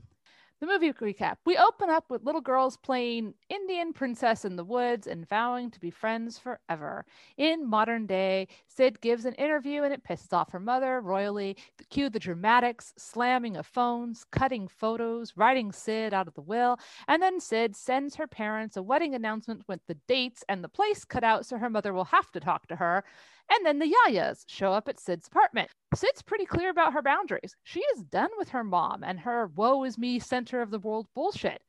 The 0.65 0.73
movie 0.73 0.95
recap. 0.95 1.37
We 1.45 1.59
open 1.59 1.91
up 1.91 2.09
with 2.09 2.25
little 2.25 2.41
girls 2.41 2.79
playing 2.79 3.35
Indian 3.51 3.93
princess 3.93 4.47
in 4.47 4.57
the 4.57 4.65
woods 4.65 5.07
and 5.07 5.29
vowing 5.29 5.71
to 5.71 5.79
be 5.79 5.91
friends 5.91 6.39
forever. 6.39 7.05
In 7.37 7.69
modern 7.69 8.07
day, 8.07 8.49
Sid 8.67 9.03
gives 9.03 9.27
an 9.27 9.35
interview 9.35 9.83
and 9.83 9.93
it 9.93 10.03
pisses 10.05 10.33
off 10.33 10.53
her 10.53 10.59
mother 10.59 11.03
royally. 11.03 11.59
Cue 11.91 12.09
the 12.09 12.19
dramatics, 12.19 12.95
slamming 12.97 13.59
of 13.59 13.67
phones, 13.67 14.25
cutting 14.31 14.67
photos, 14.67 15.35
writing 15.37 15.71
Sid 15.71 16.15
out 16.15 16.29
of 16.29 16.35
the 16.35 16.41
will, 16.41 16.79
and 17.09 17.23
then 17.23 17.41
Sid 17.41 17.77
sends 17.77 18.15
her 18.15 18.27
parents 18.27 18.79
a 18.79 18.83
wedding 18.83 19.15
announcement 19.15 19.69
with 19.69 19.81
the 19.87 19.99
dates 20.09 20.45
and 20.49 20.65
the 20.65 20.69
place 20.71 21.05
cut 21.05 21.23
out 21.23 21.45
so 21.45 21.59
her 21.59 21.69
mother 21.69 21.93
will 21.93 22.07
have 22.07 22.31
to 22.33 22.41
talk 22.41 22.69
to 22.69 22.77
her. 22.77 23.05
And 23.51 23.65
then 23.65 23.79
the 23.79 23.93
Yayas 24.09 24.45
show 24.47 24.73
up 24.73 24.89
at 24.89 24.99
Sid's 24.99 25.27
apartment. 25.27 25.71
Sid's 25.95 26.23
pretty 26.23 26.47
clear 26.47 26.71
about 26.71 26.93
her 26.93 27.03
boundaries. 27.03 27.57
She 27.63 27.81
is 27.81 28.03
done 28.03 28.31
with 28.39 28.49
her 28.51 28.65
mom 28.65 29.05
and 29.05 29.21
her 29.21 29.49
woe 29.55 29.85
is 29.85 29.99
me 29.99 30.19
center 30.19 30.63
of 30.63 30.71
the 30.71 30.79
world 30.79 31.07
bullshit. 31.15 31.63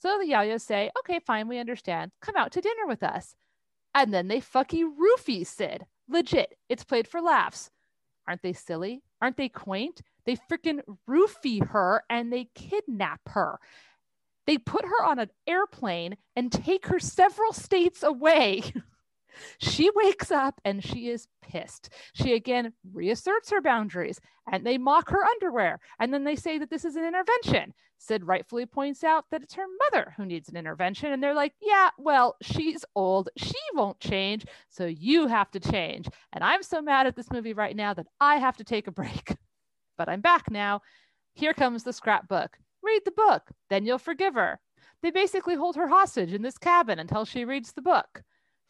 So 0.00 0.18
the 0.18 0.32
Yayas 0.32 0.62
say, 0.62 0.90
okay, 1.00 1.18
fine, 1.18 1.48
we 1.48 1.58
understand. 1.58 2.12
Come 2.22 2.36
out 2.36 2.52
to 2.52 2.60
dinner 2.60 2.86
with 2.86 3.02
us. 3.02 3.34
And 3.94 4.12
then 4.12 4.28
they 4.28 4.40
fucking 4.40 4.96
roofie 4.96 5.46
Sid. 5.46 5.84
Legit. 6.08 6.56
It's 6.68 6.84
played 6.84 7.08
for 7.08 7.20
laughs. 7.20 7.70
Aren't 8.26 8.42
they 8.42 8.52
silly? 8.52 9.02
Aren't 9.20 9.36
they 9.36 9.48
quaint? 9.48 10.00
They 10.24 10.36
freaking 10.36 10.80
roofie 11.08 11.66
her 11.68 12.04
and 12.08 12.32
they 12.32 12.48
kidnap 12.54 13.20
her. 13.28 13.58
They 14.46 14.58
put 14.58 14.84
her 14.84 15.04
on 15.04 15.18
an 15.18 15.30
airplane 15.46 16.16
and 16.36 16.50
take 16.50 16.86
her 16.86 16.98
several 16.98 17.52
states 17.52 18.02
away. 18.02 18.62
She 19.58 19.90
wakes 19.94 20.30
up 20.30 20.60
and 20.64 20.82
she 20.82 21.08
is 21.08 21.28
pissed. 21.42 21.90
She 22.14 22.34
again 22.34 22.72
reasserts 22.92 23.50
her 23.50 23.60
boundaries 23.60 24.20
and 24.50 24.64
they 24.64 24.78
mock 24.78 25.10
her 25.10 25.24
underwear. 25.24 25.80
And 25.98 26.12
then 26.12 26.24
they 26.24 26.36
say 26.36 26.58
that 26.58 26.70
this 26.70 26.84
is 26.84 26.96
an 26.96 27.04
intervention. 27.04 27.74
Sid 27.98 28.24
rightfully 28.26 28.66
points 28.66 29.02
out 29.02 29.24
that 29.30 29.42
it's 29.42 29.54
her 29.54 29.66
mother 29.90 30.14
who 30.16 30.24
needs 30.24 30.48
an 30.48 30.56
intervention. 30.56 31.12
And 31.12 31.22
they're 31.22 31.34
like, 31.34 31.54
yeah, 31.60 31.90
well, 31.98 32.36
she's 32.42 32.84
old. 32.94 33.28
She 33.36 33.58
won't 33.74 34.00
change. 34.00 34.46
So 34.68 34.86
you 34.86 35.26
have 35.26 35.50
to 35.52 35.60
change. 35.60 36.08
And 36.32 36.44
I'm 36.44 36.62
so 36.62 36.80
mad 36.80 37.06
at 37.06 37.16
this 37.16 37.30
movie 37.30 37.54
right 37.54 37.74
now 37.74 37.94
that 37.94 38.06
I 38.20 38.36
have 38.36 38.56
to 38.58 38.64
take 38.64 38.86
a 38.86 38.92
break. 38.92 39.36
But 39.96 40.08
I'm 40.08 40.20
back 40.20 40.48
now. 40.48 40.82
Here 41.34 41.52
comes 41.52 41.82
the 41.82 41.92
scrapbook. 41.92 42.56
Read 42.84 43.02
the 43.04 43.10
book, 43.10 43.50
then 43.68 43.84
you'll 43.84 43.98
forgive 43.98 44.34
her. 44.34 44.60
They 45.02 45.10
basically 45.10 45.54
hold 45.54 45.76
her 45.76 45.88
hostage 45.88 46.32
in 46.32 46.42
this 46.42 46.58
cabin 46.58 46.98
until 46.98 47.24
she 47.24 47.44
reads 47.44 47.72
the 47.72 47.82
book. 47.82 48.22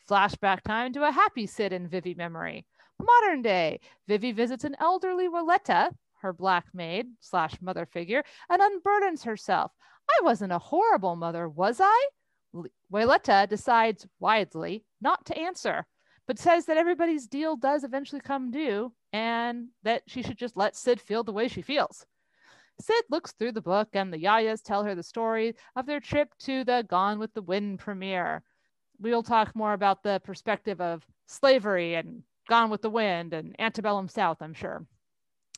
Flashback 0.09 0.63
time 0.63 0.93
to 0.95 1.07
a 1.07 1.13
happy 1.13 1.47
Sid 1.47 1.73
and 1.73 1.91
Vivi 1.91 2.15
memory. 2.15 2.65
Modern 2.99 3.43
day, 3.43 3.81
Vivi 4.07 4.33
visits 4.33 4.65
an 4.65 4.75
elderly 4.81 5.29
Willetta, 5.29 5.91
her 6.23 6.33
black 6.33 6.65
maid 6.73 7.09
slash 7.21 7.61
mother 7.61 7.85
figure, 7.85 8.25
and 8.49 8.63
unburdens 8.63 9.25
herself. 9.25 9.71
I 10.11 10.25
wasn't 10.25 10.53
a 10.53 10.59
horrible 10.59 11.15
mother, 11.15 11.49
was 11.49 11.79
I? 11.83 12.09
Willetta 12.91 13.47
decides 13.49 14.07
wisely 14.19 14.85
not 15.03 15.27
to 15.27 15.37
answer, 15.37 15.87
but 16.27 16.39
says 16.39 16.65
that 16.67 16.79
everybody's 16.79 17.27
deal 17.27 17.57
does 17.57 17.85
eventually 17.85 18.23
come 18.23 18.51
due 18.51 18.93
and 19.13 19.69
that 19.83 20.03
she 20.07 20.23
should 20.23 20.39
just 20.39 20.57
let 20.57 20.75
Sid 20.75 21.03
feel 21.03 21.23
the 21.23 21.33
way 21.33 21.49
she 21.49 21.61
feels. 21.61 22.07
Sid 22.81 23.05
looks 23.11 23.33
through 23.33 23.53
the 23.53 23.61
book, 23.61 23.89
and 23.93 24.13
the 24.13 24.23
Yayas 24.23 24.63
tell 24.63 24.85
her 24.85 24.95
the 24.95 25.03
story 25.03 25.55
of 25.77 25.85
their 25.85 26.01
trip 26.01 26.33
to 26.39 26.65
the 26.65 26.87
Gone 26.89 27.19
with 27.19 27.35
the 27.35 27.43
Wind 27.43 27.81
premiere 27.81 28.43
we'll 29.01 29.23
talk 29.23 29.55
more 29.55 29.73
about 29.73 30.03
the 30.03 30.21
perspective 30.25 30.81
of 30.81 31.07
slavery 31.27 31.95
and 31.95 32.23
Gone 32.49 32.71
with 32.71 32.81
the 32.81 32.91
Wind 32.91 33.35
and 33.35 33.55
Antebellum 33.59 34.09
South, 34.09 34.39
I'm 34.41 34.55
sure. 34.55 34.87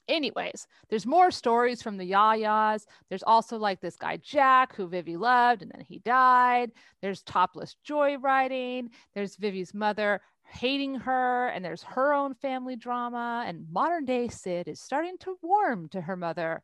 Anyways, 0.09 0.67
there's 0.89 1.07
more 1.07 1.31
stories 1.31 1.81
from 1.81 1.97
the 1.97 2.11
Yayas. 2.11 2.85
There's 3.09 3.23
also 3.23 3.59
like 3.59 3.81
this 3.81 3.95
guy 3.95 4.17
Jack 4.17 4.75
who 4.75 4.89
Vivi 4.89 5.17
loved 5.17 5.63
and 5.63 5.71
then 5.71 5.85
he 5.89 6.01
died. 6.01 6.73
There's 7.01 7.23
topless 7.23 7.77
joyriding. 7.89 8.89
There's 9.15 9.37
Vivi's 9.37 9.73
mother 9.73 10.21
hating 10.45 10.97
her, 10.97 11.47
and 11.49 11.65
there's 11.65 11.85
her 11.85 12.13
own 12.13 12.35
family 12.35 12.75
drama. 12.75 13.45
And 13.47 13.71
modern 13.71 14.05
day 14.05 14.27
Sid 14.27 14.67
is 14.67 14.81
starting 14.81 15.17
to 15.21 15.37
warm 15.43 15.89
to 15.91 16.01
her 16.01 16.17
mother 16.17 16.61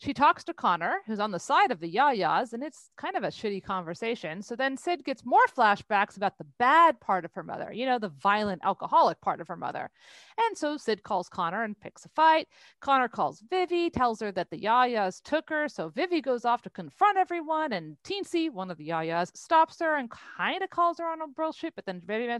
she 0.00 0.14
talks 0.14 0.44
to 0.44 0.54
Connor, 0.54 1.02
who's 1.06 1.20
on 1.20 1.30
the 1.30 1.38
side 1.38 1.70
of 1.70 1.78
the 1.78 1.94
Yayas, 1.94 2.54
and 2.54 2.62
it's 2.62 2.88
kind 2.96 3.16
of 3.16 3.22
a 3.22 3.28
shitty 3.28 3.62
conversation. 3.62 4.40
So 4.40 4.56
then 4.56 4.78
Sid 4.78 5.04
gets 5.04 5.26
more 5.26 5.44
flashbacks 5.54 6.16
about 6.16 6.38
the 6.38 6.46
bad 6.58 6.98
part 7.00 7.26
of 7.26 7.34
her 7.34 7.42
mother, 7.42 7.70
you 7.70 7.84
know, 7.84 7.98
the 7.98 8.08
violent 8.08 8.62
alcoholic 8.64 9.20
part 9.20 9.42
of 9.42 9.48
her 9.48 9.58
mother. 9.58 9.90
And 10.38 10.56
so 10.56 10.78
Sid 10.78 11.02
calls 11.02 11.28
Connor 11.28 11.64
and 11.64 11.78
picks 11.78 12.06
a 12.06 12.08
fight. 12.08 12.48
Connor 12.80 13.08
calls 13.08 13.42
Vivi, 13.50 13.90
tells 13.90 14.20
her 14.20 14.32
that 14.32 14.48
the 14.50 14.62
Yayas 14.62 15.20
took 15.22 15.50
her. 15.50 15.68
So 15.68 15.90
Vivi 15.90 16.22
goes 16.22 16.46
off 16.46 16.62
to 16.62 16.70
confront 16.70 17.18
everyone, 17.18 17.74
and 17.74 17.98
Teensy, 18.02 18.50
one 18.50 18.70
of 18.70 18.78
the 18.78 18.88
Yayas, 18.88 19.36
stops 19.36 19.80
her 19.80 19.96
and 19.96 20.10
kind 20.10 20.62
of 20.62 20.70
calls 20.70 20.96
her 20.98 21.06
on 21.06 21.20
a 21.20 21.28
bullshit, 21.28 21.74
but 21.76 21.84
then 21.84 22.00
Vivi 22.02 22.34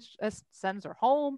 sends 0.51 0.87
her 0.87 0.95
home. 0.95 1.37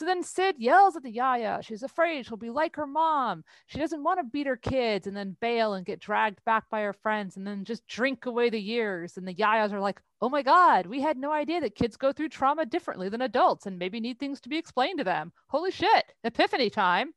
So 0.00 0.06
then 0.06 0.22
Sid 0.22 0.56
yells 0.58 0.96
at 0.96 1.02
the 1.02 1.10
Yaya. 1.10 1.58
She's 1.60 1.82
afraid 1.82 2.24
she'll 2.24 2.38
be 2.38 2.48
like 2.48 2.74
her 2.76 2.86
mom. 2.86 3.44
She 3.66 3.78
doesn't 3.78 4.02
want 4.02 4.18
to 4.18 4.24
beat 4.24 4.46
her 4.46 4.56
kids 4.56 5.06
and 5.06 5.14
then 5.14 5.36
bail 5.42 5.74
and 5.74 5.84
get 5.84 6.00
dragged 6.00 6.42
back 6.46 6.70
by 6.70 6.80
her 6.80 6.94
friends 6.94 7.36
and 7.36 7.46
then 7.46 7.66
just 7.66 7.86
drink 7.86 8.24
away 8.24 8.48
the 8.48 8.58
years. 8.58 9.18
And 9.18 9.28
the 9.28 9.34
Yayas 9.34 9.74
are 9.74 9.80
like, 9.80 10.00
oh 10.22 10.30
my 10.30 10.40
God, 10.40 10.86
we 10.86 11.02
had 11.02 11.18
no 11.18 11.30
idea 11.30 11.60
that 11.60 11.74
kids 11.74 11.98
go 11.98 12.14
through 12.14 12.30
trauma 12.30 12.64
differently 12.64 13.10
than 13.10 13.20
adults 13.20 13.66
and 13.66 13.78
maybe 13.78 14.00
need 14.00 14.18
things 14.18 14.40
to 14.40 14.48
be 14.48 14.56
explained 14.56 14.96
to 15.00 15.04
them. 15.04 15.34
Holy 15.48 15.70
shit, 15.70 16.14
epiphany 16.24 16.70
time. 16.70 17.12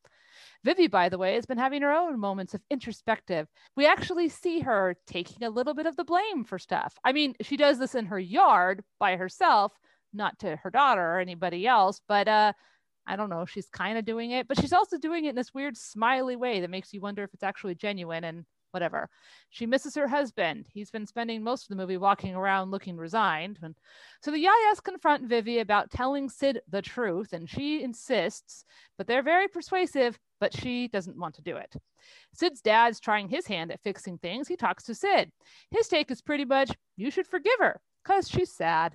Vivi, 0.65 0.87
by 0.87 1.07
the 1.07 1.17
way, 1.17 1.35
has 1.35 1.45
been 1.45 1.57
having 1.57 1.83
her 1.83 1.93
own 1.93 2.19
moments 2.19 2.53
of 2.53 2.63
introspective. 2.69 3.47
We 3.77 3.85
actually 3.85 4.27
see 4.27 4.59
her 4.59 4.97
taking 5.07 5.43
a 5.43 5.49
little 5.49 5.73
bit 5.73 5.85
of 5.85 5.95
the 5.95 6.03
blame 6.03 6.43
for 6.43 6.59
stuff. 6.59 6.97
I 7.01 7.13
mean, 7.13 7.33
she 7.39 7.55
does 7.55 7.79
this 7.79 7.95
in 7.95 8.07
her 8.07 8.19
yard 8.19 8.83
by 8.99 9.15
herself, 9.15 9.71
not 10.13 10.37
to 10.39 10.57
her 10.57 10.69
daughter 10.69 11.01
or 11.01 11.19
anybody 11.19 11.65
else, 11.65 12.01
but 12.09 12.27
uh, 12.27 12.51
I 13.05 13.15
don't 13.15 13.29
know, 13.29 13.45
she's 13.45 13.67
kind 13.67 13.97
of 13.97 14.05
doing 14.05 14.31
it, 14.31 14.47
but 14.47 14.59
she's 14.59 14.73
also 14.73 14.97
doing 14.97 15.25
it 15.25 15.29
in 15.29 15.35
this 15.35 15.53
weird 15.53 15.75
smiley 15.77 16.35
way 16.35 16.61
that 16.61 16.69
makes 16.69 16.93
you 16.93 17.01
wonder 17.01 17.23
if 17.23 17.33
it's 17.33 17.43
actually 17.43 17.75
genuine 17.75 18.23
and 18.23 18.45
whatever. 18.71 19.07
She 19.49 19.65
misses 19.65 19.93
her 19.95 20.07
husband. 20.07 20.65
He's 20.73 20.89
been 20.89 21.05
spending 21.05 21.43
most 21.43 21.63
of 21.63 21.69
the 21.69 21.81
movie 21.81 21.97
walking 21.97 22.33
around 22.33 22.71
looking 22.71 22.97
resigned. 22.97 23.59
And 23.61 23.75
so 24.21 24.31
the 24.31 24.43
Yayas 24.43 24.83
confront 24.83 25.29
Vivi 25.29 25.59
about 25.59 25.91
telling 25.91 26.27
Sid 26.27 26.61
the 26.69 26.81
truth, 26.81 27.33
and 27.33 27.47
she 27.47 27.83
insists, 27.83 28.65
but 28.97 29.05
they're 29.05 29.21
very 29.21 29.47
persuasive, 29.47 30.17
but 30.39 30.57
she 30.57 30.87
doesn't 30.87 31.19
want 31.19 31.35
to 31.35 31.43
do 31.43 31.55
it. 31.55 31.75
Sid's 32.33 32.61
dad's 32.61 32.99
trying 32.99 33.29
his 33.29 33.45
hand 33.45 33.71
at 33.71 33.83
fixing 33.83 34.17
things. 34.17 34.47
He 34.47 34.55
talks 34.55 34.83
to 34.85 34.95
Sid. 34.95 35.31
His 35.69 35.87
take 35.87 36.09
is 36.09 36.21
pretty 36.21 36.45
much, 36.45 36.71
you 36.97 37.11
should 37.11 37.27
forgive 37.27 37.59
her, 37.59 37.79
because 38.03 38.27
she's 38.27 38.55
sad. 38.55 38.93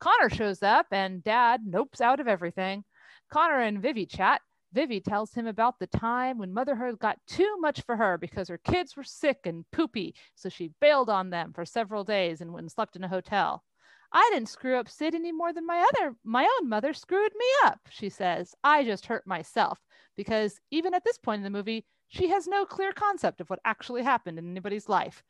Connor 0.00 0.30
shows 0.30 0.62
up, 0.62 0.86
and 0.92 1.24
dad 1.24 1.62
nopes 1.68 2.00
out 2.00 2.20
of 2.20 2.28
everything. 2.28 2.84
Connor 3.30 3.60
and 3.60 3.82
Vivi 3.82 4.06
chat. 4.06 4.40
Vivi 4.72 5.00
tells 5.00 5.32
him 5.32 5.46
about 5.46 5.78
the 5.78 5.86
time 5.86 6.38
when 6.38 6.52
motherhood 6.52 6.98
got 6.98 7.18
too 7.26 7.56
much 7.58 7.80
for 7.82 7.96
her 7.96 8.18
because 8.18 8.48
her 8.48 8.58
kids 8.58 8.96
were 8.96 9.04
sick 9.04 9.38
and 9.44 9.64
poopy, 9.72 10.14
so 10.34 10.48
she 10.48 10.72
bailed 10.80 11.08
on 11.08 11.30
them 11.30 11.52
for 11.54 11.64
several 11.64 12.04
days 12.04 12.40
and 12.40 12.52
went 12.52 12.64
and 12.64 12.72
slept 12.72 12.96
in 12.96 13.04
a 13.04 13.08
hotel. 13.08 13.64
I 14.12 14.28
didn't 14.32 14.48
screw 14.48 14.76
up 14.76 14.88
Sid 14.88 15.14
any 15.14 15.32
more 15.32 15.52
than 15.52 15.66
my 15.66 15.86
other 15.92 16.14
my 16.24 16.48
own 16.58 16.68
mother 16.68 16.94
screwed 16.94 17.32
me 17.36 17.46
up, 17.64 17.80
she 17.90 18.08
says. 18.08 18.54
I 18.64 18.84
just 18.84 19.06
hurt 19.06 19.26
myself 19.26 19.78
because 20.16 20.58
even 20.70 20.94
at 20.94 21.04
this 21.04 21.18
point 21.18 21.40
in 21.40 21.44
the 21.44 21.50
movie, 21.50 21.84
she 22.08 22.28
has 22.28 22.46
no 22.46 22.64
clear 22.64 22.92
concept 22.92 23.40
of 23.40 23.50
what 23.50 23.60
actually 23.64 24.02
happened 24.02 24.38
in 24.38 24.50
anybody's 24.50 24.88
life. 24.88 25.22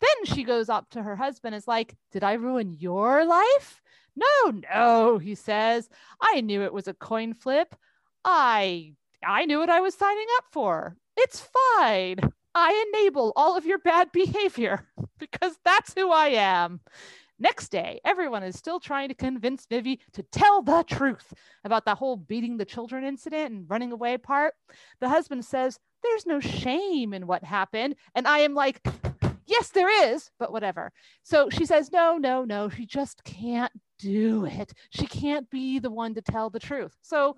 Then 0.00 0.34
she 0.34 0.42
goes 0.44 0.68
up 0.68 0.88
to 0.90 1.02
her 1.02 1.16
husband 1.16 1.54
is 1.54 1.68
like, 1.68 1.96
"Did 2.12 2.24
I 2.24 2.32
ruin 2.34 2.72
your 2.72 3.24
life?" 3.24 3.82
No, 4.16 4.50
no, 4.72 5.18
he 5.18 5.34
says. 5.34 5.88
I 6.20 6.40
knew 6.40 6.62
it 6.62 6.72
was 6.72 6.88
a 6.88 6.94
coin 6.94 7.34
flip. 7.34 7.74
I 8.24 8.94
I 9.26 9.46
knew 9.46 9.58
what 9.58 9.70
I 9.70 9.80
was 9.80 9.94
signing 9.94 10.26
up 10.38 10.44
for. 10.52 10.96
It's 11.16 11.48
fine. 11.76 12.18
I 12.54 12.90
enable 12.92 13.32
all 13.34 13.56
of 13.56 13.66
your 13.66 13.78
bad 13.78 14.12
behavior 14.12 14.86
because 15.18 15.58
that's 15.64 15.94
who 15.94 16.10
I 16.10 16.28
am. 16.28 16.80
Next 17.38 17.70
day, 17.70 18.00
everyone 18.04 18.44
is 18.44 18.56
still 18.56 18.78
trying 18.78 19.08
to 19.08 19.14
convince 19.14 19.66
Vivi 19.66 19.98
to 20.12 20.22
tell 20.22 20.62
the 20.62 20.84
truth 20.86 21.32
about 21.64 21.84
that 21.84 21.98
whole 21.98 22.16
beating 22.16 22.56
the 22.56 22.64
children 22.64 23.02
incident 23.04 23.52
and 23.52 23.68
running 23.68 23.90
away 23.90 24.18
part. 24.18 24.54
The 25.00 25.08
husband 25.08 25.44
says, 25.44 25.78
There's 26.04 26.26
no 26.26 26.38
shame 26.38 27.12
in 27.12 27.26
what 27.26 27.42
happened. 27.42 27.96
And 28.14 28.28
I 28.28 28.38
am 28.40 28.54
like, 28.54 28.80
Yes, 29.46 29.70
there 29.70 30.12
is, 30.12 30.30
but 30.38 30.52
whatever. 30.52 30.92
So 31.24 31.50
she 31.50 31.66
says, 31.66 31.90
No, 31.92 32.18
no, 32.18 32.44
no, 32.44 32.68
she 32.68 32.86
just 32.86 33.24
can't 33.24 33.72
do 33.98 34.46
it. 34.46 34.72
She 34.90 35.06
can't 35.06 35.48
be 35.50 35.78
the 35.78 35.90
one 35.90 36.14
to 36.14 36.22
tell 36.22 36.50
the 36.50 36.60
truth. 36.60 36.96
So 37.02 37.36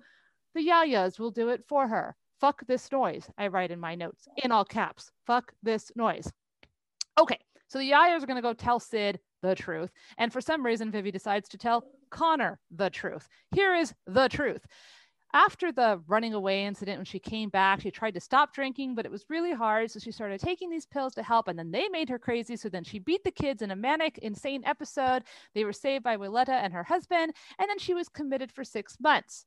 the 0.55 0.67
Yayas 0.67 1.19
will 1.19 1.31
do 1.31 1.49
it 1.49 1.63
for 1.67 1.87
her. 1.87 2.15
Fuck 2.39 2.65
this 2.67 2.91
noise, 2.91 3.27
I 3.37 3.47
write 3.47 3.71
in 3.71 3.79
my 3.79 3.95
notes 3.95 4.27
in 4.43 4.51
all 4.51 4.65
caps. 4.65 5.11
Fuck 5.25 5.53
this 5.63 5.91
noise. 5.95 6.31
Okay, 7.19 7.39
so 7.67 7.79
the 7.79 7.91
Yayas 7.91 8.21
are 8.21 8.27
going 8.27 8.35
to 8.35 8.41
go 8.41 8.53
tell 8.53 8.79
Sid 8.79 9.19
the 9.41 9.55
truth. 9.55 9.91
And 10.17 10.31
for 10.31 10.41
some 10.41 10.65
reason, 10.65 10.91
Vivi 10.91 11.11
decides 11.11 11.49
to 11.49 11.57
tell 11.57 11.85
Connor 12.11 12.59
the 12.71 12.89
truth. 12.89 13.27
Here 13.51 13.75
is 13.75 13.93
the 14.05 14.27
truth. 14.27 14.65
After 15.33 15.71
the 15.71 16.01
running 16.07 16.33
away 16.33 16.65
incident, 16.65 16.97
when 16.97 17.05
she 17.05 17.19
came 17.19 17.49
back, 17.49 17.81
she 17.81 17.91
tried 17.91 18.13
to 18.13 18.19
stop 18.19 18.53
drinking, 18.53 18.95
but 18.95 19.05
it 19.05 19.11
was 19.11 19.25
really 19.29 19.53
hard. 19.53 19.91
So 19.91 19.99
she 19.99 20.11
started 20.11 20.39
taking 20.39 20.69
these 20.69 20.85
pills 20.85 21.13
to 21.15 21.23
help, 21.23 21.47
and 21.47 21.59
then 21.59 21.71
they 21.71 21.89
made 21.89 22.09
her 22.09 22.19
crazy. 22.19 22.55
So 22.55 22.69
then 22.69 22.83
she 22.83 22.99
beat 22.99 23.23
the 23.23 23.31
kids 23.31 23.61
in 23.61 23.71
a 23.71 23.75
manic, 23.75 24.17
insane 24.19 24.63
episode. 24.65 25.23
They 25.53 25.65
were 25.65 25.73
saved 25.73 26.03
by 26.03 26.17
Willetta 26.17 26.53
and 26.53 26.73
her 26.73 26.83
husband, 26.83 27.33
and 27.59 27.69
then 27.69 27.79
she 27.79 27.93
was 27.93 28.09
committed 28.09 28.51
for 28.51 28.63
six 28.63 28.97
months. 28.99 29.45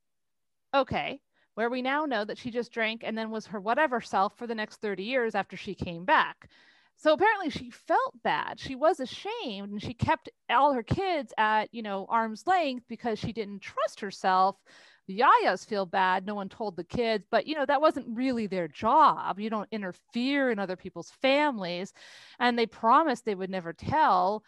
Okay, 0.74 1.20
where 1.54 1.70
we 1.70 1.82
now 1.82 2.04
know 2.04 2.24
that 2.24 2.38
she 2.38 2.50
just 2.50 2.72
drank 2.72 3.02
and 3.04 3.16
then 3.16 3.30
was 3.30 3.46
her 3.46 3.60
whatever 3.60 4.00
self 4.00 4.36
for 4.36 4.46
the 4.46 4.54
next 4.54 4.80
30 4.80 5.02
years 5.02 5.34
after 5.34 5.56
she 5.56 5.74
came 5.74 6.04
back. 6.04 6.48
So 6.96 7.14
apparently 7.14 7.48
she 7.48 7.70
felt 7.70 8.22
bad. 8.22 8.60
She 8.60 8.76
was 8.76 9.00
ashamed 9.00 9.70
and 9.70 9.82
she 9.82 9.94
kept 9.94 10.28
all 10.50 10.74
her 10.74 10.82
kids 10.82 11.32
at, 11.38 11.72
you 11.72 11.82
know, 11.82 12.06
arm's 12.10 12.46
length 12.46 12.84
because 12.88 13.18
she 13.18 13.32
didn't 13.32 13.60
trust 13.60 14.00
herself. 14.00 14.56
The 15.10 15.24
Yayas 15.24 15.66
feel 15.66 15.86
bad. 15.86 16.24
No 16.24 16.36
one 16.36 16.48
told 16.48 16.76
the 16.76 16.84
kids, 16.84 17.26
but 17.32 17.44
you 17.44 17.56
know, 17.56 17.66
that 17.66 17.80
wasn't 17.80 18.16
really 18.16 18.46
their 18.46 18.68
job. 18.68 19.40
You 19.40 19.50
don't 19.50 19.68
interfere 19.72 20.52
in 20.52 20.60
other 20.60 20.76
people's 20.76 21.10
families. 21.20 21.92
And 22.38 22.56
they 22.56 22.66
promised 22.66 23.24
they 23.24 23.34
would 23.34 23.50
never 23.50 23.72
tell. 23.72 24.44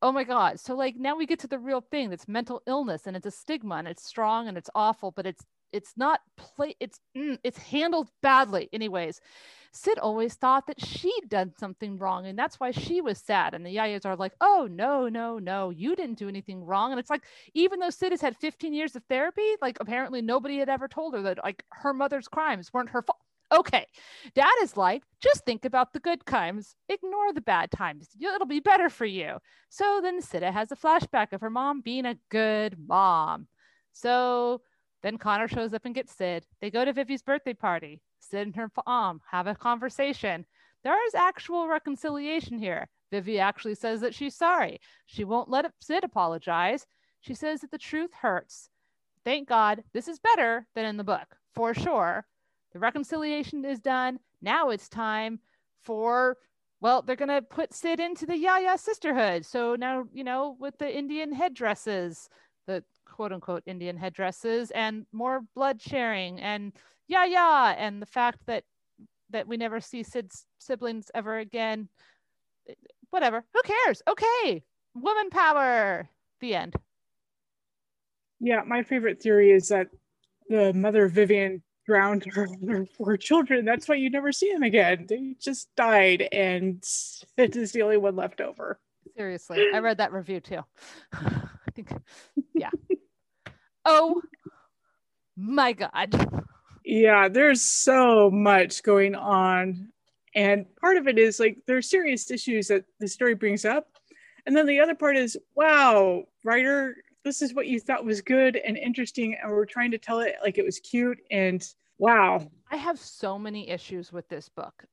Oh 0.00 0.10
my 0.10 0.24
God. 0.24 0.58
So 0.58 0.74
like 0.74 0.96
now 0.96 1.16
we 1.16 1.26
get 1.26 1.40
to 1.40 1.48
the 1.48 1.58
real 1.58 1.82
thing 1.82 2.08
that's 2.08 2.26
mental 2.26 2.62
illness 2.66 3.06
and 3.06 3.14
it's 3.14 3.26
a 3.26 3.30
stigma 3.30 3.74
and 3.74 3.88
it's 3.88 4.02
strong 4.02 4.48
and 4.48 4.56
it's 4.56 4.70
awful, 4.74 5.10
but 5.10 5.26
it's 5.26 5.44
it's 5.70 5.92
not 5.98 6.20
play 6.38 6.74
it's 6.80 6.98
mm, 7.14 7.36
it's 7.44 7.58
handled 7.58 8.08
badly 8.22 8.70
anyways 8.72 9.20
sid 9.72 9.98
always 9.98 10.34
thought 10.34 10.66
that 10.66 10.84
she'd 10.84 11.28
done 11.28 11.52
something 11.58 11.96
wrong 11.98 12.26
and 12.26 12.38
that's 12.38 12.58
why 12.58 12.70
she 12.70 13.00
was 13.00 13.18
sad 13.18 13.54
and 13.54 13.64
the 13.64 13.76
yayas 13.76 14.04
are 14.04 14.16
like 14.16 14.32
oh 14.40 14.68
no 14.70 15.08
no 15.08 15.38
no 15.38 15.70
you 15.70 15.94
didn't 15.94 16.18
do 16.18 16.28
anything 16.28 16.64
wrong 16.64 16.90
and 16.90 16.98
it's 16.98 17.10
like 17.10 17.22
even 17.54 17.78
though 17.78 17.90
sid 17.90 18.12
has 18.12 18.20
had 18.20 18.36
15 18.36 18.72
years 18.72 18.96
of 18.96 19.02
therapy 19.08 19.54
like 19.62 19.78
apparently 19.80 20.20
nobody 20.22 20.58
had 20.58 20.68
ever 20.68 20.88
told 20.88 21.14
her 21.14 21.22
that 21.22 21.38
like 21.44 21.64
her 21.70 21.92
mother's 21.92 22.28
crimes 22.28 22.72
weren't 22.72 22.90
her 22.90 23.02
fault. 23.02 23.18
Okay 23.52 23.86
dad 24.34 24.52
is 24.62 24.76
like 24.76 25.02
just 25.20 25.44
think 25.44 25.64
about 25.64 25.92
the 25.92 26.00
good 26.00 26.24
times. 26.24 26.74
Ignore 26.88 27.32
the 27.32 27.40
bad 27.40 27.70
times. 27.70 28.08
It'll 28.20 28.46
be 28.46 28.60
better 28.60 28.88
for 28.88 29.04
you. 29.04 29.38
So 29.68 30.00
then 30.02 30.20
Sidda 30.20 30.52
has 30.52 30.72
a 30.72 30.76
flashback 30.76 31.32
of 31.32 31.40
her 31.42 31.50
mom 31.50 31.80
being 31.82 32.06
a 32.06 32.16
good 32.30 32.76
mom. 32.78 33.48
So 33.92 34.62
then 35.02 35.18
Connor 35.18 35.48
shows 35.48 35.74
up 35.74 35.84
and 35.84 35.94
gets 35.94 36.14
Sid. 36.14 36.46
They 36.60 36.70
go 36.70 36.84
to 36.84 36.92
Vivi's 36.92 37.22
birthday 37.22 37.54
party. 37.54 38.00
Sid 38.30 38.46
and 38.46 38.56
her 38.56 38.70
mom 38.86 39.10
um, 39.10 39.20
have 39.30 39.46
a 39.46 39.54
conversation. 39.54 40.46
There 40.84 41.06
is 41.06 41.14
actual 41.14 41.68
reconciliation 41.68 42.58
here. 42.58 42.88
Vivi 43.10 43.38
actually 43.38 43.74
says 43.74 44.00
that 44.00 44.14
she's 44.14 44.36
sorry. 44.36 44.80
She 45.06 45.24
won't 45.24 45.50
let 45.50 45.70
Sid 45.80 46.04
apologize. 46.04 46.86
She 47.20 47.34
says 47.34 47.60
that 47.60 47.70
the 47.70 47.78
truth 47.78 48.10
hurts. 48.22 48.70
Thank 49.24 49.48
God 49.48 49.82
this 49.92 50.08
is 50.08 50.18
better 50.18 50.66
than 50.74 50.86
in 50.86 50.96
the 50.96 51.04
book, 51.04 51.36
for 51.54 51.74
sure. 51.74 52.24
The 52.72 52.78
reconciliation 52.78 53.64
is 53.64 53.80
done. 53.80 54.20
Now 54.40 54.70
it's 54.70 54.88
time 54.88 55.40
for, 55.82 56.36
well, 56.80 57.02
they're 57.02 57.16
going 57.16 57.28
to 57.28 57.42
put 57.42 57.74
Sid 57.74 58.00
into 58.00 58.26
the 58.26 58.38
Yaya 58.38 58.78
sisterhood. 58.78 59.44
So 59.44 59.74
now, 59.74 60.04
you 60.12 60.24
know, 60.24 60.56
with 60.58 60.78
the 60.78 60.96
Indian 60.96 61.32
headdresses, 61.32 62.28
the 62.66 62.84
quote 63.20 63.32
unquote 63.32 63.62
Indian 63.66 63.98
headdresses 63.98 64.70
and 64.70 65.04
more 65.12 65.42
blood 65.54 65.82
sharing 65.82 66.40
and 66.40 66.72
yeah, 67.06 67.26
yeah. 67.26 67.74
And 67.76 68.00
the 68.00 68.06
fact 68.06 68.38
that 68.46 68.64
that 69.28 69.46
we 69.46 69.58
never 69.58 69.78
see 69.78 70.02
Sid's 70.02 70.46
siblings 70.58 71.10
ever 71.14 71.36
again. 71.36 71.90
Eh, 72.66 72.72
whatever. 73.10 73.44
Who 73.52 73.60
cares? 73.62 74.00
Okay. 74.08 74.62
Woman 74.94 75.28
power. 75.28 76.08
The 76.40 76.54
end. 76.54 76.76
Yeah, 78.38 78.62
my 78.66 78.84
favorite 78.84 79.20
theory 79.20 79.50
is 79.50 79.68
that 79.68 79.88
the 80.48 80.72
mother 80.72 81.04
of 81.04 81.12
Vivian 81.12 81.62
drowned 81.84 82.24
her, 82.32 82.48
her 82.66 82.86
four 82.96 83.18
children. 83.18 83.66
That's 83.66 83.86
why 83.86 83.96
you 83.96 84.08
never 84.08 84.32
see 84.32 84.50
them 84.50 84.62
again. 84.62 85.04
They 85.06 85.34
just 85.38 85.68
died, 85.76 86.26
and 86.32 86.82
it 87.36 87.54
is 87.54 87.72
the 87.72 87.82
only 87.82 87.98
one 87.98 88.16
left 88.16 88.40
over. 88.40 88.80
Seriously, 89.14 89.62
I 89.74 89.80
read 89.80 89.98
that 89.98 90.12
review 90.12 90.40
too. 90.40 90.60
I 91.12 91.70
think, 91.74 91.92
yeah. 92.54 92.70
Oh 93.84 94.22
my 95.36 95.72
God. 95.72 96.42
Yeah, 96.84 97.28
there's 97.28 97.62
so 97.62 98.30
much 98.30 98.82
going 98.82 99.14
on. 99.14 99.88
And 100.34 100.66
part 100.76 100.96
of 100.96 101.08
it 101.08 101.18
is 101.18 101.40
like 101.40 101.58
there's 101.66 101.90
serious 101.90 102.30
issues 102.30 102.68
that 102.68 102.84
the 102.98 103.08
story 103.08 103.34
brings 103.34 103.64
up. 103.64 103.88
And 104.46 104.56
then 104.56 104.66
the 104.66 104.80
other 104.80 104.94
part 104.94 105.16
is, 105.16 105.36
wow, 105.54 106.24
writer, 106.44 106.96
this 107.24 107.42
is 107.42 107.54
what 107.54 107.66
you 107.66 107.80
thought 107.80 108.04
was 108.04 108.20
good 108.20 108.56
and 108.56 108.76
interesting. 108.76 109.36
And 109.40 109.50
we're 109.50 109.66
trying 109.66 109.90
to 109.90 109.98
tell 109.98 110.20
it 110.20 110.36
like 110.42 110.58
it 110.58 110.64
was 110.64 110.78
cute. 110.80 111.18
And 111.30 111.66
wow. 111.98 112.50
I 112.70 112.76
have 112.76 112.98
so 112.98 113.38
many 113.38 113.68
issues 113.68 114.12
with 114.12 114.28
this 114.28 114.48
book. 114.48 114.84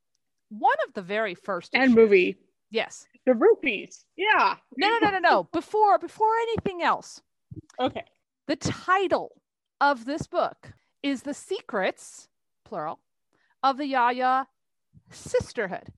One 0.50 0.76
of 0.88 0.94
the 0.94 1.02
very 1.02 1.36
first 1.36 1.74
and 1.74 1.84
issues, 1.84 1.96
movie. 1.96 2.38
Yes. 2.72 3.08
The 3.26 3.34
rupees. 3.34 4.06
Yeah. 4.16 4.56
No, 4.76 4.90
no, 4.90 4.98
no, 5.00 5.12
no, 5.12 5.20
no. 5.20 5.44
before 5.54 5.98
before 5.98 6.34
anything 6.42 6.82
else. 6.82 7.22
Okay. 7.80 8.04
The 8.48 8.56
title 8.56 9.42
of 9.82 10.06
this 10.06 10.26
book 10.26 10.72
is 11.04 11.24
The 11.24 11.34
Secrets, 11.34 12.30
plural, 12.64 13.02
of 13.62 13.76
the 13.76 13.88
Yaya 13.88 14.48
Sisterhood. 15.12 15.92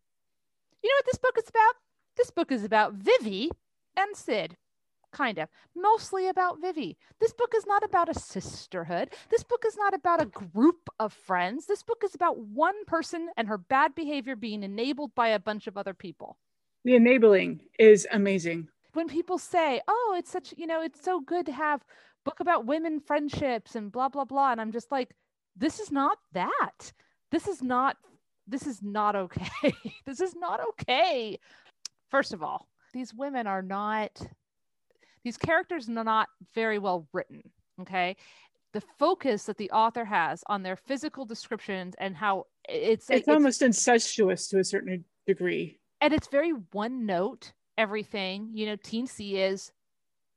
You 0.81 0.89
know 0.89 0.95
what 0.97 1.05
this 1.05 1.19
book 1.19 1.37
is 1.37 1.47
about? 1.47 1.75
This 2.17 2.31
book 2.31 2.51
is 2.51 2.63
about 2.63 2.93
Vivi 2.93 3.51
and 3.95 4.15
Sid. 4.15 4.57
Kind 5.11 5.37
of. 5.37 5.49
Mostly 5.75 6.27
about 6.27 6.59
Vivi. 6.59 6.97
This 7.19 7.33
book 7.33 7.53
is 7.55 7.67
not 7.67 7.83
about 7.83 8.09
a 8.09 8.19
sisterhood. 8.19 9.09
This 9.29 9.43
book 9.43 9.63
is 9.67 9.77
not 9.77 9.93
about 9.93 10.19
a 10.19 10.25
group 10.25 10.89
of 10.99 11.13
friends. 11.13 11.67
This 11.67 11.83
book 11.83 12.01
is 12.03 12.15
about 12.15 12.39
one 12.39 12.83
person 12.85 13.29
and 13.37 13.47
her 13.47 13.59
bad 13.59 13.93
behavior 13.93 14.35
being 14.35 14.63
enabled 14.63 15.13
by 15.13 15.27
a 15.27 15.39
bunch 15.39 15.67
of 15.67 15.77
other 15.77 15.93
people. 15.93 16.37
The 16.83 16.95
enabling 16.95 17.59
is 17.77 18.07
amazing. 18.11 18.69
When 18.93 19.07
people 19.07 19.37
say, 19.37 19.81
oh, 19.87 20.15
it's 20.17 20.31
such, 20.31 20.51
you 20.57 20.65
know, 20.65 20.81
it's 20.81 21.03
so 21.03 21.19
good 21.19 21.45
to 21.45 21.51
have 21.51 21.85
book 22.25 22.39
about 22.39 22.65
women 22.65 22.99
friendships 22.99 23.75
and 23.75 23.91
blah 23.91 24.09
blah 24.09 24.25
blah. 24.25 24.51
And 24.51 24.61
i'm 24.61 24.71
just 24.71 24.91
like 24.91 25.15
this 25.55 25.79
is 25.79 25.91
not 25.91 26.17
that. 26.33 26.93
This 27.31 27.47
is 27.47 27.61
not 27.61 27.97
this 28.47 28.65
is 28.65 28.81
not 28.81 29.15
okay. 29.15 29.73
This 30.05 30.21
is 30.21 30.35
not 30.35 30.59
okay. 30.69 31.37
First 32.09 32.33
of 32.33 32.41
all 32.41 32.67
these 32.93 33.13
women 33.13 33.45
are 33.45 33.61
not 33.61 34.19
these 35.23 35.37
characters 35.37 35.87
are 35.89 36.03
not 36.03 36.27
very 36.55 36.79
well 36.79 37.07
written 37.13 37.43
okay? 37.81 38.15
The 38.73 38.81
focus 38.99 39.45
that 39.45 39.57
the 39.57 39.71
author 39.71 40.05
has 40.05 40.43
on 40.47 40.63
their 40.63 40.75
physical 40.75 41.25
descriptions 41.25 41.95
and 41.99 42.15
how 42.15 42.45
it's 42.67 43.09
it's, 43.09 43.21
it's 43.21 43.27
almost 43.27 43.61
incestuous 43.61 44.47
to 44.49 44.59
a 44.59 44.63
certain 44.63 45.03
degree. 45.25 45.79
And 46.01 46.13
it's 46.13 46.27
very 46.27 46.51
one 46.71 47.05
note 47.05 47.53
everything. 47.77 48.51
You 48.53 48.67
know 48.67 48.77
teensy 48.77 49.33
is 49.33 49.71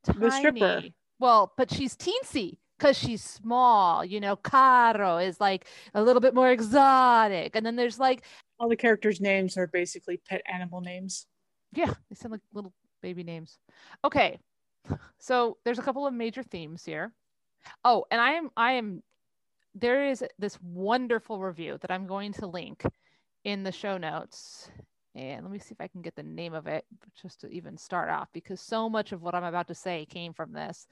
tiny. 0.05 0.19
the 0.19 0.31
stripper 0.31 0.83
well, 1.23 1.53
but 1.57 1.73
she's 1.73 1.97
teensy 1.97 2.59
because 2.77 2.99
she's 2.99 3.23
small. 3.23 4.05
You 4.05 4.21
know, 4.21 4.35
Caro 4.35 5.19
is 5.19 5.41
like 5.41 5.67
a 5.95 6.03
little 6.03 6.21
bit 6.21 6.35
more 6.35 6.51
exotic. 6.51 7.55
And 7.55 7.65
then 7.65 7.77
there's 7.77 7.99
like 8.01 8.25
all 8.59 8.69
the 8.69 8.77
characters' 8.77 9.21
names 9.21 9.57
are 9.57 9.69
basically 9.69 10.21
pet 10.29 10.43
animal 10.53 10.81
names. 10.81 11.27
Yeah, 11.73 11.95
they 12.11 12.17
sound 12.17 12.33
like 12.33 12.41
little 12.53 12.75
baby 13.03 13.23
names. 13.23 13.59
Okay. 14.05 14.41
So 15.19 15.59
there's 15.65 15.79
a 15.79 15.83
couple 15.83 16.09
of 16.09 16.13
major 16.13 16.43
themes 16.43 16.85
here. 16.85 17.13
Oh, 17.85 18.05
and 18.11 18.21
I 18.21 18.33
am 18.33 18.51
I 18.57 18.73
am 18.73 19.03
there 19.77 20.09
is 20.09 20.25
this 20.41 20.59
wonderful 20.61 21.41
review 21.41 21.79
that 21.83 21.93
I'm 21.93 22.09
going 22.09 22.33
to 22.35 22.47
link 22.49 22.83
in 23.45 23.63
the 23.63 23.73
show 23.73 23.97
notes. 23.97 24.69
And 25.15 25.43
let 25.43 25.53
me 25.53 25.59
see 25.59 25.73
if 25.73 25.81
I 25.81 25.89
can 25.89 26.01
get 26.01 26.17
the 26.17 26.23
name 26.23 26.55
of 26.55 26.67
it 26.67 26.87
just 27.21 27.41
to 27.43 27.49
even 27.49 27.77
start 27.77 28.09
off 28.09 28.29
because 28.33 28.61
so 28.61 28.89
much 28.89 29.13
of 29.13 29.23
what 29.23 29.35
I'm 29.35 29.45
about 29.45 29.69
to 29.69 29.75
say 29.75 30.07
came 30.07 30.33
from 30.33 30.53
this. 30.53 30.87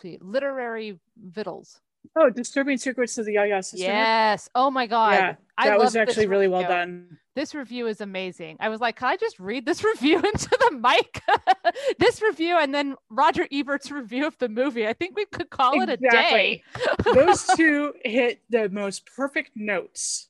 See, 0.00 0.18
literary 0.20 0.98
vittles. 1.16 1.80
Oh, 2.14 2.30
disturbing 2.30 2.78
secrets 2.78 3.18
of 3.18 3.26
the 3.26 3.32
Yaya 3.32 3.62
sister. 3.62 3.84
Yes. 3.84 4.48
Oh 4.54 4.70
my 4.70 4.86
god. 4.86 5.12
Yeah, 5.12 5.34
that 5.64 5.78
was 5.78 5.96
actually 5.96 6.28
really 6.28 6.46
well 6.46 6.62
done. 6.62 7.18
This 7.34 7.54
review 7.54 7.86
is 7.86 8.00
amazing. 8.00 8.56
I 8.60 8.68
was 8.68 8.80
like, 8.80 8.96
can 8.96 9.08
I 9.08 9.16
just 9.16 9.40
read 9.40 9.66
this 9.66 9.82
review 9.84 10.18
into 10.18 10.48
the 10.48 10.78
mic? 10.80 11.22
this 11.98 12.22
review 12.22 12.56
and 12.56 12.74
then 12.74 12.94
Roger 13.10 13.48
Ebert's 13.50 13.90
review 13.90 14.26
of 14.26 14.38
the 14.38 14.48
movie. 14.48 14.86
I 14.86 14.92
think 14.92 15.16
we 15.16 15.26
could 15.26 15.50
call 15.50 15.80
exactly. 15.80 16.06
it 16.06 16.98
a 16.98 17.02
day. 17.02 17.14
Those 17.14 17.44
two 17.56 17.92
hit 18.04 18.42
the 18.48 18.68
most 18.68 19.06
perfect 19.16 19.50
notes 19.56 20.28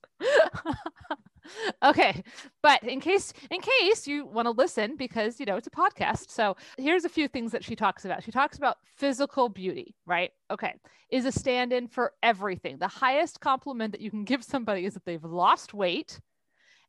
okay 1.85 2.22
but 2.62 2.82
in 2.82 3.00
case 3.00 3.32
in 3.50 3.61
case 3.61 4.06
you 4.06 4.26
want 4.26 4.46
to 4.46 4.50
listen 4.50 4.96
because 4.96 5.38
you 5.40 5.46
know 5.46 5.56
it's 5.56 5.66
a 5.66 5.70
podcast 5.70 6.30
so 6.30 6.56
here's 6.78 7.04
a 7.04 7.09
few 7.09 7.28
things 7.28 7.52
that 7.52 7.64
she 7.64 7.76
talks 7.76 8.04
about. 8.04 8.22
She 8.22 8.30
talks 8.30 8.59
about 8.59 8.78
physical 8.96 9.48
beauty 9.48 9.94
right? 10.06 10.30
Okay 10.50 10.74
is 11.11 11.24
a 11.24 11.32
stand-in 11.32 11.87
for 11.87 12.12
everything. 12.22 12.78
The 12.78 12.88
highest 12.88 13.40
compliment 13.40 13.92
that 13.92 14.00
you 14.00 14.11
can 14.11 14.24
give 14.24 14.42
somebody 14.42 14.85
is 14.85 14.94
that 14.94 15.04
they've 15.04 15.22
lost 15.22 15.72
weight. 15.72 16.20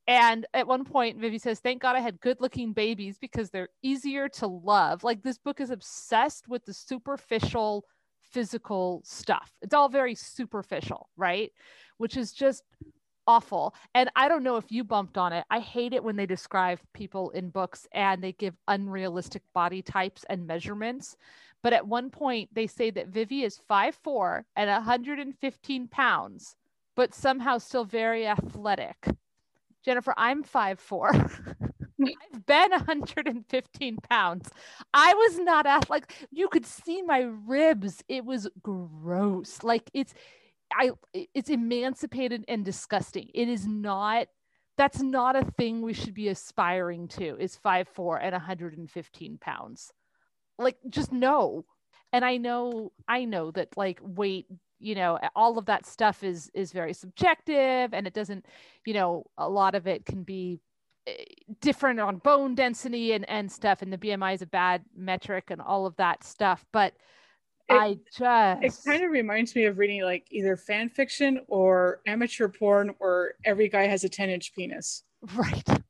And 0.08 0.46
at 0.54 0.67
one 0.67 0.86
point 0.86 1.20
vivi 1.20 1.38
says 1.38 1.60
thank 1.60 1.82
god 1.82 1.96
i 1.96 2.00
had 2.00 2.20
good 2.22 2.38
looking 2.39 2.72
babies 2.72 3.17
because 3.20 3.50
they're 3.50 3.70
easier 3.84 4.30
to 4.30 4.48
love. 4.48 5.04
Like 5.04 5.22
this 5.22 5.38
book 5.38 5.60
is 5.60 5.70
obsessed 5.70 6.48
with 6.48 6.65
the 6.65 6.74
superficial 6.74 7.86
physical 8.32 9.02
stuff. 9.06 9.52
It's 9.62 9.74
all 9.74 9.89
very 9.89 10.15
superficial, 10.15 11.10
right? 11.17 11.52
Which 11.98 12.17
is 12.17 12.32
just 12.34 12.63
awful. 13.28 13.76
And 13.94 14.10
I 14.16 14.28
don't 14.28 14.44
know 14.44 14.58
if 14.58 14.72
you 14.72 14.84
bumped 14.84 15.18
on 15.18 15.34
it. 15.34 15.46
I 15.52 15.60
hate 15.60 15.94
it 15.94 16.04
when 16.04 16.16
they 16.16 16.26
describe 16.26 16.80
people 16.94 17.30
in 17.32 17.50
books 17.50 17.86
and 17.92 18.24
they 18.24 18.32
give 18.32 18.56
unrealistic 18.68 19.44
body 19.54 19.82
types 19.82 20.26
and 20.30 20.48
measurements. 20.48 21.18
But 21.62 21.74
at 21.74 21.88
one 21.88 22.10
point, 22.10 22.50
they 22.54 22.68
say 22.68 22.90
that 22.92 23.10
Vivi 23.10 23.44
is 23.44 23.60
5'4 23.70 24.44
and 24.56 24.70
115 24.70 25.88
pounds, 25.90 26.56
but 26.96 27.13
somehow 27.13 27.58
still 27.58 27.84
very 27.84 28.26
athletic. 28.26 29.08
Jennifer, 29.84 30.13
I'm 30.18 30.44
5'4. 30.44 31.56
I've 32.00 32.46
been 32.46 32.72
115 32.72 33.98
pounds. 34.10 34.50
I 34.94 35.13
was 35.13 35.40
not 35.40 35.66
athletic. 35.66 36.28
You 36.32 36.48
could 36.48 36.66
see 36.66 37.02
my 37.02 37.22
ribs. 37.22 38.04
It 38.08 38.24
was 38.24 38.48
gross. 38.62 39.63
Like 39.63 39.90
it's 39.94 40.13
I 40.74 40.92
it's 41.14 41.50
emancipated 41.50 42.46
and 42.48 42.64
disgusting. 42.64 43.30
It 43.34 43.48
is 43.48 43.66
not 43.68 44.28
that's 44.78 45.02
not 45.02 45.36
a 45.36 45.44
thing 45.58 45.82
we 45.82 45.94
should 45.94 46.14
be 46.14 46.28
aspiring 46.28 47.08
to 47.08 47.36
is 47.38 47.56
five 47.56 47.88
four 47.88 48.18
and 48.18 48.34
115 48.34 49.38
pounds. 49.40 49.92
Like 50.60 50.78
just 50.90 51.12
no. 51.12 51.66
And 52.14 52.24
I 52.24 52.38
know 52.38 52.92
I 53.08 53.26
know 53.26 53.52
that 53.52 53.76
like 53.78 54.00
weight, 54.02 54.46
you 54.80 54.96
know, 54.96 55.20
all 55.36 55.58
of 55.58 55.66
that 55.66 55.86
stuff 55.86 56.24
is 56.24 56.50
is 56.54 56.72
very 56.72 56.94
subjective 56.94 57.94
and 57.94 58.06
it 58.06 58.14
doesn't, 58.14 58.46
you 58.86 58.94
know, 58.94 59.26
a 59.38 59.50
lot 59.50 59.76
of 59.76 59.88
it 59.88 60.06
can 60.06 60.24
be 60.24 60.60
eh, 61.08 61.24
different 61.60 62.00
on 62.00 62.18
bone 62.18 62.56
density 62.56 63.14
and 63.14 63.28
and 63.30 63.52
stuff 63.52 63.82
and 63.82 63.92
the 63.92 63.98
BMI 63.98 64.36
is 64.36 64.42
a 64.42 64.48
bad 64.48 64.84
metric 64.96 65.46
and 65.50 65.62
all 65.62 65.86
of 65.86 65.96
that 65.98 66.24
stuff, 66.24 66.66
but 66.72 66.94
I 67.70 67.98
just 68.18 68.86
It 68.86 68.90
kind 68.90 69.04
of 69.04 69.12
reminds 69.12 69.56
me 69.56 69.66
of 69.66 69.78
reading 69.78 70.04
like 70.04 70.26
either 70.32 70.56
fan 70.58 70.90
fiction 70.90 71.42
or 71.48 72.02
amateur 72.08 72.48
porn 72.48 72.94
where 73.00 73.34
every 73.46 73.68
guy 73.70 73.88
has 73.88 74.04
a 74.04 74.10
10 74.10 74.30
inch 74.30 74.54
penis. 74.56 75.04
right. 75.36 75.64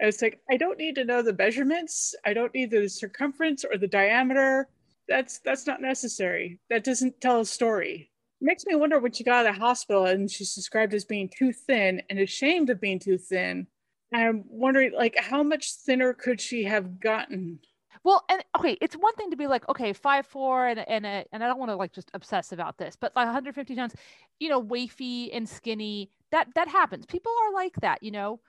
It's 0.00 0.20
like, 0.20 0.40
I 0.50 0.56
don't 0.56 0.76
need 0.76 0.96
to 0.96 1.04
know 1.04 1.22
the 1.22 1.32
measurements. 1.32 2.14
I 2.26 2.34
don't 2.34 2.52
need 2.52 2.70
the 2.70 2.88
circumference 2.88 3.64
or 3.64 3.78
the 3.78 3.86
diameter. 3.86 4.68
That's 5.08 5.38
that's 5.38 5.66
not 5.66 5.80
necessary. 5.80 6.58
That 6.68 6.84
doesn't 6.84 7.20
tell 7.20 7.40
a 7.40 7.44
story. 7.44 8.10
makes 8.40 8.66
me 8.66 8.74
wonder 8.74 8.98
when 8.98 9.12
she 9.12 9.24
got 9.24 9.46
out 9.46 9.50
of 9.50 9.54
the 9.54 9.60
hospital 9.60 10.04
and 10.06 10.30
she's 10.30 10.54
described 10.54 10.92
as 10.94 11.04
being 11.04 11.30
too 11.30 11.52
thin 11.52 12.02
and 12.10 12.18
ashamed 12.18 12.70
of 12.70 12.80
being 12.80 12.98
too 12.98 13.16
thin. 13.16 13.66
I'm 14.12 14.44
wondering 14.48 14.92
like 14.92 15.16
how 15.16 15.42
much 15.42 15.74
thinner 15.74 16.12
could 16.12 16.40
she 16.40 16.64
have 16.64 17.00
gotten? 17.00 17.60
Well, 18.02 18.24
and 18.28 18.42
okay, 18.58 18.76
it's 18.80 18.96
one 18.96 19.14
thing 19.14 19.30
to 19.30 19.36
be 19.36 19.46
like, 19.46 19.68
okay, 19.68 19.92
five 19.92 20.26
four, 20.26 20.66
and 20.66 20.80
and 20.88 21.06
a, 21.06 21.24
and 21.32 21.42
I 21.44 21.46
don't 21.46 21.58
want 21.58 21.70
to 21.70 21.76
like 21.76 21.92
just 21.92 22.10
obsess 22.14 22.52
about 22.52 22.78
this, 22.78 22.96
but 22.96 23.12
like 23.14 23.26
150 23.26 23.74
pounds, 23.76 23.94
you 24.40 24.48
know, 24.48 24.62
wafy 24.62 25.30
and 25.32 25.48
skinny. 25.48 26.10
That 26.32 26.48
that 26.54 26.68
happens. 26.68 27.06
People 27.06 27.32
are 27.44 27.52
like 27.52 27.74
that, 27.80 28.02
you 28.02 28.10
know. 28.10 28.40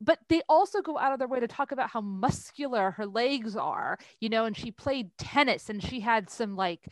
But 0.00 0.18
they 0.28 0.42
also 0.48 0.82
go 0.82 0.98
out 0.98 1.12
of 1.12 1.18
their 1.20 1.28
way 1.28 1.40
to 1.40 1.48
talk 1.48 1.72
about 1.72 1.90
how 1.90 2.00
muscular 2.00 2.92
her 2.92 3.06
legs 3.06 3.56
are, 3.56 3.98
you 4.20 4.28
know. 4.28 4.44
And 4.44 4.56
she 4.56 4.70
played 4.70 5.10
tennis, 5.18 5.70
and 5.70 5.82
she 5.82 6.00
had 6.00 6.30
some 6.30 6.56
like 6.56 6.88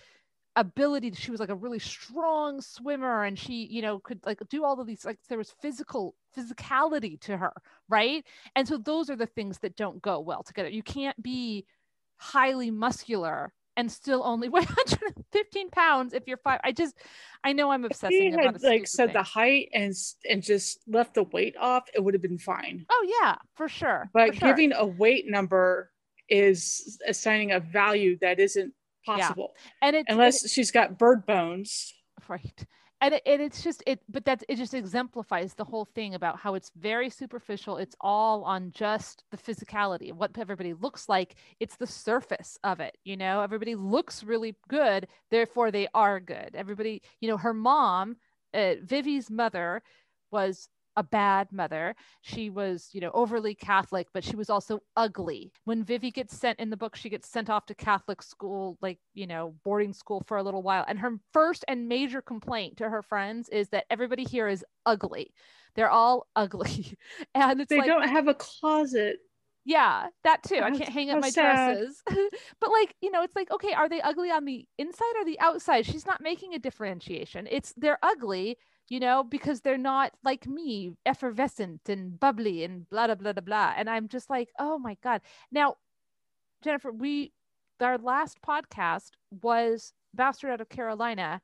ability. 0.56 1.12
She 1.14 1.30
was 1.30 1.40
like 1.40 1.48
a 1.50 1.54
really 1.54 1.78
strong 1.78 2.60
swimmer, 2.60 3.24
and 3.24 3.38
she, 3.38 3.66
you 3.70 3.82
know, 3.82 3.98
could 4.00 4.20
like 4.26 4.40
do 4.48 4.64
all 4.64 4.80
of 4.80 4.86
these. 4.86 5.04
Like 5.04 5.18
there 5.28 5.38
was 5.38 5.50
physical 5.62 6.14
physicality 6.36 7.20
to 7.22 7.36
her, 7.36 7.52
right? 7.88 8.24
And 8.56 8.66
so 8.68 8.78
those 8.78 9.10
are 9.10 9.16
the 9.16 9.26
things 9.26 9.58
that 9.60 9.76
don't 9.76 10.02
go 10.02 10.20
well 10.20 10.42
together. 10.42 10.68
You 10.68 10.82
can't 10.82 11.20
be 11.22 11.66
highly 12.20 12.70
muscular 12.70 13.52
and 13.76 13.90
still 13.90 14.22
only 14.24 14.48
weigh 14.50 14.60
115 14.60 15.70
pounds 15.70 16.12
if 16.12 16.24
you're 16.26 16.36
five. 16.36 16.60
I 16.62 16.72
just, 16.72 16.94
I 17.42 17.52
know 17.54 17.70
I'm 17.70 17.84
If 17.84 17.92
obsessing 17.92 18.20
he 18.20 18.28
about 18.28 18.44
a 18.44 18.52
had 18.52 18.62
like 18.62 18.86
said 18.86 19.06
thing. 19.06 19.14
the 19.14 19.22
height 19.22 19.70
and 19.72 19.94
and 20.28 20.42
just 20.42 20.80
left 20.86 21.14
the 21.14 21.22
weight 21.24 21.56
off, 21.58 21.84
it 21.94 22.04
would 22.04 22.14
have 22.14 22.22
been 22.22 22.38
fine. 22.38 22.84
Oh 22.90 23.06
yeah, 23.22 23.36
for 23.54 23.68
sure. 23.68 24.10
But 24.12 24.34
for 24.34 24.40
sure. 24.40 24.48
giving 24.50 24.72
a 24.74 24.84
weight 24.84 25.24
number 25.28 25.90
is 26.28 27.00
assigning 27.08 27.52
a 27.52 27.60
value 27.60 28.18
that 28.20 28.38
isn't 28.38 28.72
possible 29.06 29.54
and 29.82 29.96
it's 29.96 30.06
unless 30.10 30.48
she's 30.50 30.70
got 30.70 30.98
bird 30.98 31.24
bones. 31.26 31.94
right 32.28 32.64
and, 33.00 33.14
it, 33.14 33.22
and 33.26 33.40
it's 33.40 33.62
just 33.62 33.82
it 33.86 34.00
but 34.08 34.24
that's 34.24 34.44
it 34.48 34.56
just 34.56 34.74
exemplifies 34.74 35.54
the 35.54 35.64
whole 35.64 35.86
thing 35.94 36.14
about 36.14 36.38
how 36.38 36.54
it's 36.54 36.70
very 36.76 37.10
superficial. 37.10 37.76
It's 37.78 37.96
all 38.00 38.44
on 38.44 38.72
just 38.72 39.24
the 39.30 39.36
physicality 39.36 40.10
of 40.10 40.18
what 40.18 40.36
everybody 40.38 40.74
looks 40.74 41.08
like. 41.08 41.34
It's 41.60 41.76
the 41.76 41.86
surface 41.86 42.58
of 42.64 42.80
it 42.80 42.96
you 43.04 43.16
know? 43.16 43.40
Everybody 43.42 43.74
looks 43.74 44.22
really 44.24 44.56
good 44.68 45.08
therefore 45.30 45.70
they 45.70 45.88
are 45.94 46.20
good. 46.20 46.50
Everybody 46.54 47.02
you 47.20 47.28
know 47.28 47.36
her 47.38 47.54
mom 47.54 48.16
uh, 48.54 48.74
vivi's 48.82 49.30
mother 49.30 49.82
was 50.30 50.68
a 50.96 51.02
bad 51.02 51.52
mother. 51.52 51.94
She 52.22 52.50
was 52.50 52.88
you 52.92 53.00
know 53.00 53.10
overly 53.14 53.54
catholic 53.54 54.08
but 54.12 54.24
she 54.24 54.36
was 54.36 54.50
also 54.50 54.80
ugly. 54.96 55.52
When 55.64 55.84
vivi 55.84 56.10
gets 56.10 56.36
sent 56.36 56.58
in 56.58 56.70
the 56.70 56.76
book 56.76 56.96
she 56.96 57.08
gets 57.10 57.28
sent 57.28 57.50
off 57.50 57.66
to 57.66 57.74
catholic 57.74 58.22
school 58.22 58.78
like 58.82 58.98
you 59.14 59.26
know 59.26 59.54
boarding 59.64 59.92
school 59.92 60.22
for 60.26 60.36
a 60.36 60.42
little 60.42 60.62
while. 60.62 60.84
And 60.88 60.98
her 60.98 61.18
first 61.32 61.64
and 61.68 61.88
major 61.88 62.20
complaint 62.22 62.76
to 62.78 62.88
her 62.90 63.02
friends 63.02 63.48
is 63.48 63.68
that 63.70 63.86
everybody 63.90 64.24
here 64.24 64.48
is 64.48 64.64
ugly. 64.86 65.32
They're 65.76 65.90
all 65.90 66.26
ugly. 66.36 66.96
And 67.34 67.60
it's 67.60 67.70
They 67.70 67.78
like 67.78 67.86
don't 67.86 68.08
have 68.08 68.28
a 68.28 68.34
closet. 68.34 69.18
yeah 69.64 70.08
that 70.24 70.42
too. 70.42 70.60
I 70.62 70.70
can't 70.70 70.88
hang 70.90 71.10
up 71.10 71.20
my 71.20 71.30
sad. 71.30 71.76
dresses. 71.78 72.02
But 72.60 72.70
like 72.72 72.94
you 73.00 73.10
know 73.10 73.22
it's 73.22 73.36
like 73.36 73.50
okay 73.50 73.72
are 73.72 73.88
they 73.88 74.00
ugly 74.00 74.30
on 74.30 74.44
the 74.44 74.66
inside 74.78 75.14
or 75.18 75.24
the 75.24 75.38
outside? 75.40 75.86
She's 75.86 76.06
not 76.06 76.20
making 76.22 76.54
a 76.54 76.58
differentiation. 76.58 77.46
It's 77.50 77.72
they're 77.76 77.98
ugly 78.02 78.58
you 78.90 79.00
know 79.00 79.24
because 79.24 79.62
they're 79.62 79.78
not 79.78 80.12
like 80.22 80.46
me 80.46 80.92
effervescent 81.06 81.88
and 81.88 82.20
bubbly 82.20 82.64
and 82.64 82.90
blah 82.90 83.06
blah 83.06 83.14
blah 83.14 83.32
blah 83.32 83.40
blah. 83.40 83.72
And 83.76 83.88
i'm 83.88 84.08
just 84.08 84.28
like 84.28 84.50
oh 84.58 84.78
my 84.78 84.98
god. 85.02 85.22
Now 85.50 85.76
jennifer 86.62 86.92
we 86.92 87.32
our 87.80 87.96
last 87.96 88.38
podcast 88.46 89.12
was 89.42 89.94
bastard 90.12 90.50
out 90.50 90.60
of 90.60 90.68
carolina 90.68 91.40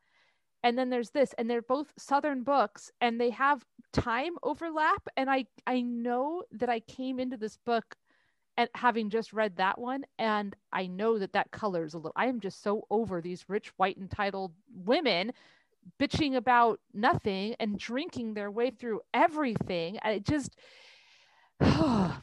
and 0.63 0.77
then 0.77 0.91
there's 0.91 1.11
this 1.11 1.33
and 1.39 1.49
they're 1.49 1.63
both 1.63 1.93
southern 1.97 2.43
books 2.43 2.91
and 3.01 3.21
they 3.21 3.31
have 3.31 3.65
time 3.93 4.33
overlap 4.43 5.07
and 5.17 5.31
i 5.31 5.47
i 5.67 5.81
know 5.81 6.43
that 6.53 6.69
i 6.69 6.81
came 6.81 7.19
into 7.19 7.37
this 7.37 7.57
book 7.65 7.97
and 8.59 8.69
having 8.75 9.09
just 9.09 9.33
read 9.33 9.57
that 9.57 9.79
one 9.79 10.05
and 10.19 10.55
i 10.73 10.87
know 10.87 11.19
that 11.19 11.33
that 11.33 11.51
colors 11.51 11.95
a 11.95 11.97
little 11.97 12.13
i 12.17 12.27
am 12.27 12.41
just 12.41 12.63
so 12.63 12.87
over 12.91 13.21
these 13.23 13.49
rich 13.49 13.73
white 13.77 13.97
entitled 13.97 14.53
women 14.75 15.33
bitching 16.01 16.37
about 16.37 16.81
nothing 16.93 17.55
and 17.61 17.79
drinking 17.79 18.35
their 18.35 18.51
way 18.51 18.71
through 18.71 19.01
everything 19.15 19.99
i 20.03 20.19
just 20.19 20.57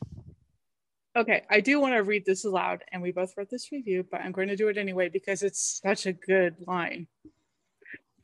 Okay, 1.16 1.44
I 1.48 1.60
do 1.60 1.80
want 1.80 1.94
to 1.94 2.02
read 2.02 2.26
this 2.26 2.44
aloud, 2.44 2.84
and 2.92 3.00
we 3.00 3.12
both 3.12 3.34
wrote 3.38 3.52
this 3.52 3.72
review, 3.72 4.04
but 4.10 4.22
I'm 4.22 4.32
going 4.32 4.48
to 4.48 4.56
do 4.56 4.70
it 4.70 4.80
anyway 4.80 5.10
because 5.10 5.44
it's 5.44 5.80
such 5.84 6.08
a 6.08 6.14
good 6.14 6.56
line. 6.66 7.06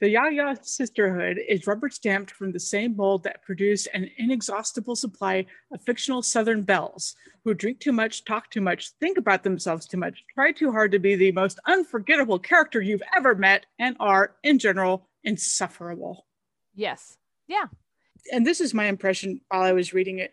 The 0.01 0.09
Yaya 0.09 0.55
sisterhood 0.63 1.39
is 1.47 1.67
rubber 1.67 1.89
stamped 1.89 2.31
from 2.31 2.51
the 2.51 2.59
same 2.59 2.95
mold 2.95 3.25
that 3.25 3.43
produced 3.43 3.89
an 3.93 4.09
inexhaustible 4.17 4.95
supply 4.95 5.45
of 5.71 5.83
fictional 5.83 6.23
Southern 6.23 6.63
belles 6.63 7.15
who 7.43 7.53
drink 7.53 7.79
too 7.79 7.91
much, 7.91 8.25
talk 8.25 8.49
too 8.49 8.61
much, 8.61 8.91
think 8.99 9.19
about 9.19 9.43
themselves 9.43 9.85
too 9.85 9.97
much, 9.97 10.23
try 10.33 10.51
too 10.51 10.71
hard 10.71 10.91
to 10.93 10.99
be 10.99 11.15
the 11.15 11.33
most 11.33 11.59
unforgettable 11.67 12.39
character 12.39 12.81
you've 12.81 13.03
ever 13.15 13.35
met, 13.35 13.67
and 13.77 13.95
are, 13.99 14.35
in 14.41 14.57
general, 14.57 15.08
insufferable. 15.23 16.25
yes 16.75 17.17
yeah 17.47 17.65
and 18.31 18.45
this 18.45 18.61
is 18.61 18.73
my 18.73 18.85
impression 18.85 19.41
while 19.49 19.61
I 19.61 19.73
was 19.73 19.93
reading 19.93 20.19
it, 20.19 20.31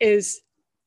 is 0.00 0.40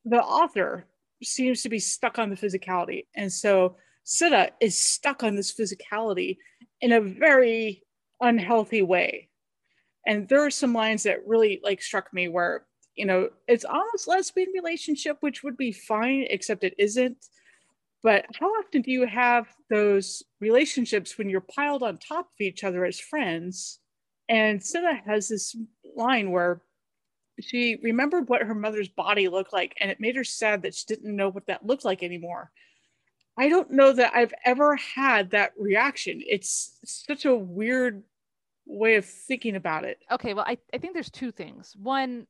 the 0.06 0.22
author 0.22 0.86
seems 1.24 1.62
to 1.64 1.70
be 1.70 1.80
stuck 1.80 2.20
on 2.20 2.30
the 2.30 2.36
physicality. 2.36 3.06
And 3.16 3.32
so 3.32 3.78
Sidda 4.06 4.50
is 4.60 4.78
stuck 4.78 5.24
on 5.24 5.36
this 5.36 5.54
physicality 5.54 6.38
in 6.82 6.92
a 6.92 7.02
very 7.02 7.84
unhealthy 8.20 8.82
way. 8.82 9.30
And 10.06 10.28
there 10.28 10.46
are 10.46 10.52
some 10.52 10.74
lines 10.74 11.04
that 11.04 11.26
really 11.26 11.62
like 11.64 11.82
struck 11.82 12.14
me 12.14 12.28
where, 12.28 12.66
you 12.96 13.06
know, 13.06 13.30
it's 13.48 13.64
almost 13.64 14.08
lesbian 14.08 14.50
relationship, 14.54 15.18
which 15.22 15.44
would 15.44 15.56
be 15.56 15.72
fine, 15.72 16.26
except 16.30 16.66
it 16.66 16.76
isn't. 16.78 17.18
But 18.04 18.26
how 18.38 18.48
often 18.48 18.82
do 18.82 18.92
you 18.92 19.08
have 19.08 19.48
those 19.70 20.22
relationships 20.42 21.18
when 21.18 21.30
you're 21.30 21.42
piled 21.42 21.84
on 21.84 21.98
top 21.98 22.26
of 22.26 22.42
each 22.42 22.64
other 22.64 22.86
as 22.86 23.00
friends? 23.00 23.80
And 24.28 24.60
Sidda 24.60 25.04
has 25.06 25.30
this 25.30 25.56
line 25.96 26.32
where 26.32 26.62
she 27.40 27.80
remembered 27.82 28.30
what 28.30 28.44
her 28.44 28.54
mother's 28.54 28.90
body 28.90 29.30
looked 29.30 29.54
like, 29.54 29.76
and 29.80 29.90
it 29.90 30.00
made 30.02 30.16
her 30.18 30.24
sad 30.24 30.62
that 30.64 30.76
she 30.76 30.86
didn't 30.88 31.16
know 31.16 31.30
what 31.30 31.48
that 31.48 31.66
looked 31.66 31.86
like 31.86 32.04
anymore. 32.04 32.52
I 33.40 33.50
don't 33.50 33.72
know 33.72 33.92
that 33.94 34.14
I've 34.14 34.34
ever 34.46 34.76
had 34.76 35.32
that 35.32 35.54
reaction. 35.58 36.22
It's 36.28 36.78
such 36.86 37.26
a 37.26 37.34
weird 37.36 38.04
way 38.66 38.96
of 38.96 39.06
thinking 39.06 39.56
about 39.58 39.84
it. 39.84 39.98
okay 40.12 40.34
well 40.34 40.46
I, 40.48 40.58
I 40.74 40.78
think 40.78 40.94
there's 40.94 41.10
two 41.10 41.32
things 41.32 41.76
one 41.78 42.28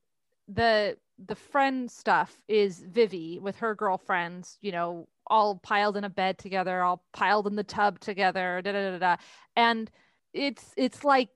the 0.47 0.97
the 1.27 1.35
friend 1.35 1.89
stuff 1.91 2.35
is 2.47 2.83
vivi 2.89 3.37
with 3.39 3.55
her 3.57 3.75
girlfriends 3.75 4.57
you 4.61 4.71
know 4.71 5.07
all 5.27 5.57
piled 5.57 5.97
in 5.97 6.03
a 6.03 6.09
bed 6.09 6.37
together, 6.37 6.81
all 6.83 7.03
piled 7.13 7.47
in 7.47 7.55
the 7.55 7.63
tub 7.63 7.99
together, 7.99 8.61
da 8.63 8.71
da 8.71 8.91
da 8.91 8.97
da. 8.97 9.15
And 9.55 9.89
it's 10.33 10.73
it's 10.77 11.03
like 11.03 11.29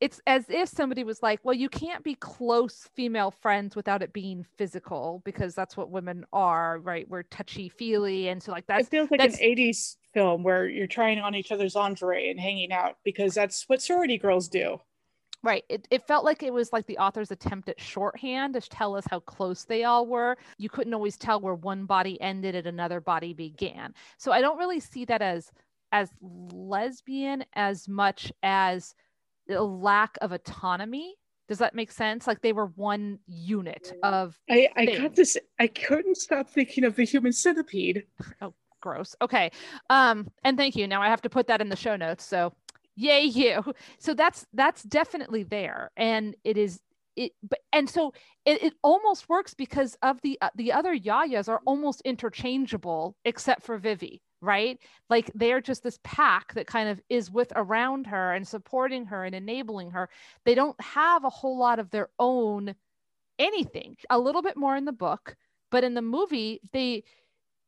it's 0.00 0.20
as 0.26 0.46
if 0.48 0.68
somebody 0.68 1.04
was 1.04 1.22
like, 1.22 1.40
well, 1.44 1.54
you 1.54 1.68
can't 1.68 2.02
be 2.02 2.14
close 2.14 2.88
female 2.94 3.30
friends 3.30 3.76
without 3.76 4.02
it 4.02 4.12
being 4.12 4.44
physical 4.56 5.22
because 5.24 5.54
that's 5.54 5.76
what 5.76 5.90
women 5.90 6.24
are, 6.32 6.78
right? 6.78 7.08
We're 7.08 7.22
touchy 7.24 7.68
feely. 7.68 8.28
And 8.28 8.42
so, 8.42 8.52
like, 8.52 8.66
that. 8.66 8.80
it 8.80 8.88
feels 8.88 9.10
like 9.10 9.20
an 9.20 9.32
80s 9.32 9.96
film 10.12 10.42
where 10.42 10.68
you're 10.68 10.86
trying 10.86 11.20
on 11.20 11.34
each 11.34 11.52
other's 11.52 11.74
lingerie 11.74 12.30
and 12.30 12.40
hanging 12.40 12.72
out 12.72 12.96
because 13.04 13.34
that's 13.34 13.68
what 13.68 13.82
sorority 13.82 14.18
girls 14.18 14.48
do. 14.48 14.80
Right. 15.42 15.64
It, 15.70 15.88
it 15.90 16.06
felt 16.06 16.24
like 16.24 16.42
it 16.42 16.52
was 16.52 16.72
like 16.72 16.86
the 16.86 16.98
author's 16.98 17.30
attempt 17.30 17.68
at 17.70 17.80
shorthand 17.80 18.54
to 18.54 18.60
tell 18.60 18.94
us 18.94 19.04
how 19.08 19.20
close 19.20 19.64
they 19.64 19.84
all 19.84 20.06
were. 20.06 20.36
You 20.58 20.68
couldn't 20.68 20.92
always 20.92 21.16
tell 21.16 21.40
where 21.40 21.54
one 21.54 21.86
body 21.86 22.20
ended 22.20 22.54
and 22.54 22.66
another 22.66 23.00
body 23.00 23.32
began. 23.32 23.94
So 24.18 24.32
I 24.32 24.42
don't 24.42 24.58
really 24.58 24.80
see 24.80 25.04
that 25.06 25.22
as 25.22 25.50
as 25.92 26.10
lesbian 26.22 27.44
as 27.54 27.88
much 27.88 28.32
as 28.42 28.94
a 29.48 29.62
lack 29.62 30.16
of 30.20 30.32
autonomy. 30.32 31.16
Does 31.48 31.58
that 31.58 31.74
make 31.74 31.90
sense? 31.90 32.26
Like 32.26 32.42
they 32.42 32.52
were 32.52 32.66
one 32.76 33.18
unit 33.26 33.92
of 34.02 34.38
I, 34.48 34.68
I 34.76 34.86
got 34.86 35.16
this 35.16 35.38
I 35.58 35.66
couldn't 35.68 36.16
stop 36.16 36.50
thinking 36.50 36.84
of 36.84 36.96
the 36.96 37.04
human 37.04 37.32
centipede. 37.32 38.04
Oh, 38.42 38.54
gross. 38.80 39.14
Okay. 39.20 39.50
Um, 39.90 40.28
and 40.42 40.56
thank 40.56 40.74
you. 40.76 40.86
Now 40.86 41.02
I 41.02 41.08
have 41.08 41.20
to 41.22 41.30
put 41.30 41.46
that 41.48 41.60
in 41.60 41.68
the 41.68 41.76
show 41.76 41.96
notes. 41.96 42.24
So 42.24 42.52
yay 42.96 43.24
you. 43.24 43.62
So 43.98 44.14
that's 44.14 44.46
that's 44.52 44.82
definitely 44.82 45.42
there. 45.42 45.90
And 45.96 46.36
it 46.44 46.56
is 46.56 46.80
it 47.16 47.32
but 47.42 47.58
and 47.72 47.88
so 47.88 48.12
it, 48.44 48.62
it 48.62 48.74
almost 48.82 49.28
works 49.28 49.54
because 49.54 49.96
of 50.02 50.20
the 50.22 50.38
uh, 50.40 50.50
the 50.54 50.72
other 50.72 50.96
yayas 50.96 51.48
are 51.48 51.60
almost 51.66 52.02
interchangeable 52.02 53.16
except 53.24 53.62
for 53.62 53.78
vivi 53.78 54.22
right? 54.42 54.78
Like 55.10 55.30
they're 55.34 55.60
just 55.60 55.82
this 55.82 55.98
pack 56.02 56.54
that 56.54 56.66
kind 56.66 56.88
of 56.88 56.98
is 57.10 57.30
with 57.30 57.52
around 57.54 58.06
her 58.06 58.32
and 58.32 58.48
supporting 58.48 59.04
her 59.06 59.22
and 59.22 59.34
enabling 59.34 59.90
her. 59.90 60.08
They 60.46 60.54
don't 60.54 60.80
have 60.80 61.24
a 61.24 61.28
whole 61.28 61.58
lot 61.58 61.78
of 61.78 61.90
their 61.90 62.08
own 62.18 62.74
anything. 63.38 63.96
A 64.08 64.18
little 64.18 64.40
bit 64.40 64.56
more 64.56 64.76
in 64.76 64.86
the 64.86 64.92
book 64.92 65.36
but 65.70 65.84
in 65.84 65.94
the 65.94 66.02
movie 66.02 66.60
they 66.72 67.04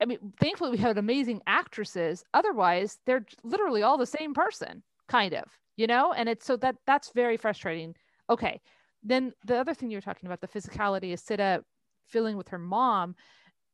i 0.00 0.04
mean 0.04 0.18
thankfully 0.40 0.70
we 0.70 0.78
had 0.78 0.98
amazing 0.98 1.40
actresses. 1.46 2.24
Otherwise 2.34 2.98
they're 3.06 3.26
literally 3.44 3.82
all 3.82 3.98
the 3.98 4.06
same 4.06 4.34
person 4.34 4.82
kind 5.12 5.34
of 5.34 5.44
you 5.76 5.86
know? 5.86 6.12
And 6.12 6.28
it's 6.28 6.44
so 6.44 6.56
that 6.58 6.76
that's 6.86 7.12
very 7.14 7.36
frustrating. 7.36 7.94
Okay 8.28 8.60
then 9.02 9.32
the 9.44 9.56
other 9.56 9.74
thing 9.74 9.90
you 9.90 9.96
were 9.96 10.02
talking 10.02 10.26
about 10.26 10.40
the 10.40 10.48
physicality 10.48 11.12
is 11.12 11.22
sidda 11.22 11.62
feeling 12.06 12.36
with 12.36 12.48
her 12.48 12.58
mom. 12.58 13.14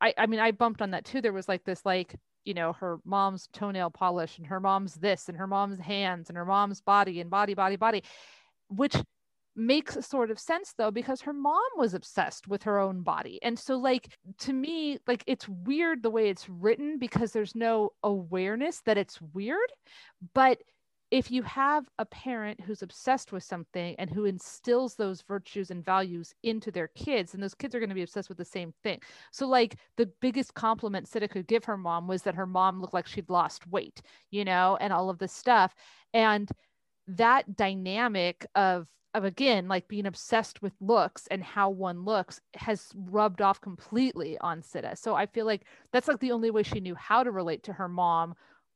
I 0.01 0.13
i 0.17 0.25
mean 0.25 0.39
i 0.39 0.51
bumped 0.51 0.81
on 0.81 0.91
that 0.91 1.05
too. 1.05 1.21
There 1.21 1.33
was 1.33 1.47
like 1.47 1.63
this 1.63 1.85
like 1.85 2.15
you 2.45 2.53
know 2.53 2.73
her 2.73 2.99
mom's 3.05 3.47
toenail 3.53 3.91
polish 3.91 4.37
and 4.37 4.47
her 4.47 4.59
mom's 4.59 4.95
this 4.95 5.29
and 5.29 5.37
her 5.37 5.47
mom's 5.47 5.79
hands 5.79 6.29
and 6.29 6.37
her 6.37 6.45
mom's 6.45 6.81
body 6.81 7.19
and 7.19 7.29
body 7.29 7.53
body 7.53 7.75
body 7.75 8.03
which 8.69 8.95
makes 9.55 9.97
sort 10.07 10.31
of 10.31 10.39
sense 10.39 10.73
though 10.77 10.91
because 10.91 11.21
her 11.21 11.33
mom 11.33 11.59
was 11.75 11.93
obsessed 11.93 12.47
with 12.47 12.63
her 12.63 12.79
own 12.79 13.01
body. 13.01 13.39
And 13.43 13.59
so 13.59 13.75
like 13.77 14.07
to 14.39 14.53
me 14.53 14.99
like 15.05 15.23
it's 15.27 15.47
weird 15.49 16.01
the 16.01 16.09
way 16.09 16.29
it's 16.29 16.47
written 16.49 16.97
because 16.97 17.33
there's 17.33 17.55
no 17.55 17.91
awareness 18.03 18.81
that 18.85 18.97
it's 18.97 19.19
weird 19.33 19.71
but 20.33 20.59
if 21.11 21.31
you 21.31 21.41
have 21.43 21.89
a 21.97 22.05
parent 22.05 22.61
who's 22.61 22.83
obsessed 22.83 23.31
with 23.31 23.43
something 23.43 23.95
and 23.97 24.09
who 24.09 24.25
instills 24.25 24.95
those 24.95 25.23
virtues 25.23 25.71
and 25.71 25.83
values 25.83 26.33
into 26.43 26.71
their 26.71 26.89
kids, 26.89 27.33
and 27.33 27.41
those 27.41 27.55
kids 27.55 27.73
are 27.73 27.79
going 27.79 27.89
to 27.89 27.95
be 27.95 28.03
obsessed 28.03 28.29
with 28.29 28.37
the 28.37 28.45
same 28.45 28.73
thing. 28.83 28.99
So, 29.31 29.47
like, 29.47 29.77
the 29.97 30.11
biggest 30.21 30.53
compliment 30.53 31.07
Sidda 31.07 31.29
could 31.29 31.47
give 31.47 31.65
her 31.65 31.77
mom 31.77 32.07
was 32.07 32.21
that 32.23 32.35
her 32.35 32.45
mom 32.45 32.79
looked 32.79 32.93
like 32.93 33.07
she'd 33.07 33.29
lost 33.29 33.65
weight, 33.67 34.01
you 34.29 34.45
know, 34.45 34.77
and 34.79 34.93
all 34.93 35.09
of 35.09 35.17
this 35.17 35.33
stuff. 35.33 35.73
And 36.13 36.49
that 37.07 37.55
dynamic 37.55 38.45
of 38.55 38.87
of 39.15 39.23
again 39.23 39.67
like 39.67 39.87
being 39.87 40.05
obsessed 40.05 40.61
with 40.61 40.73
looks 40.79 41.25
and 41.31 41.43
how 41.43 41.67
one 41.69 42.05
looks 42.05 42.39
has 42.55 42.89
rubbed 42.95 43.41
off 43.41 43.59
completely 43.59 44.37
on 44.39 44.61
Sidda. 44.61 44.95
So 44.95 45.15
I 45.15 45.25
feel 45.25 45.47
like 45.47 45.65
that's 45.91 46.07
like 46.07 46.19
the 46.19 46.31
only 46.31 46.51
way 46.51 46.61
she 46.61 46.79
knew 46.79 46.93
how 46.93 47.23
to 47.23 47.31
relate 47.31 47.63
to 47.63 47.73
her 47.73 47.89
mom 47.89 48.35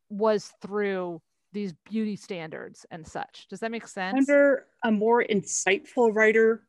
was 0.10 0.52
through 0.60 1.22
these 1.54 1.74
beauty 1.90 2.16
standards 2.16 2.86
and 2.92 3.08
such. 3.08 3.48
Does 3.50 3.60
that 3.60 3.72
make 3.72 3.88
sense? 3.88 4.18
Under 4.18 4.66
a 4.84 4.92
more 4.92 5.24
insightful 5.24 6.14
writer, 6.14 6.64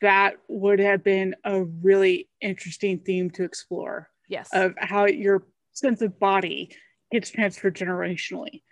that 0.00 0.34
would 0.48 0.78
have 0.78 1.02
been 1.02 1.34
a 1.44 1.64
really 1.64 2.28
interesting 2.40 2.98
theme 2.98 3.30
to 3.30 3.44
explore. 3.44 4.08
Yes. 4.28 4.48
Of 4.52 4.74
how 4.78 5.06
your 5.06 5.44
sense 5.72 6.02
of 6.02 6.18
body 6.20 6.74
gets 7.10 7.30
transferred 7.30 7.76
generationally. 7.76 8.62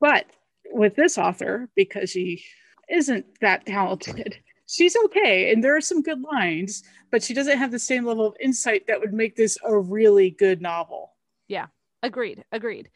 But 0.00 0.26
with 0.70 0.96
this 0.96 1.18
author, 1.18 1.68
because 1.74 2.10
she 2.10 2.44
isn't 2.88 3.26
that 3.40 3.66
talented, 3.66 4.38
she's 4.66 4.96
okay. 5.04 5.52
And 5.52 5.62
there 5.62 5.76
are 5.76 5.80
some 5.80 6.02
good 6.02 6.22
lines, 6.22 6.82
but 7.10 7.22
she 7.22 7.34
doesn't 7.34 7.58
have 7.58 7.70
the 7.70 7.78
same 7.78 8.04
level 8.04 8.26
of 8.26 8.34
insight 8.40 8.86
that 8.86 9.00
would 9.00 9.12
make 9.12 9.36
this 9.36 9.58
a 9.64 9.78
really 9.78 10.30
good 10.30 10.62
novel. 10.62 11.14
Yeah. 11.48 11.66
Agreed. 12.02 12.44
Agreed. 12.52 12.90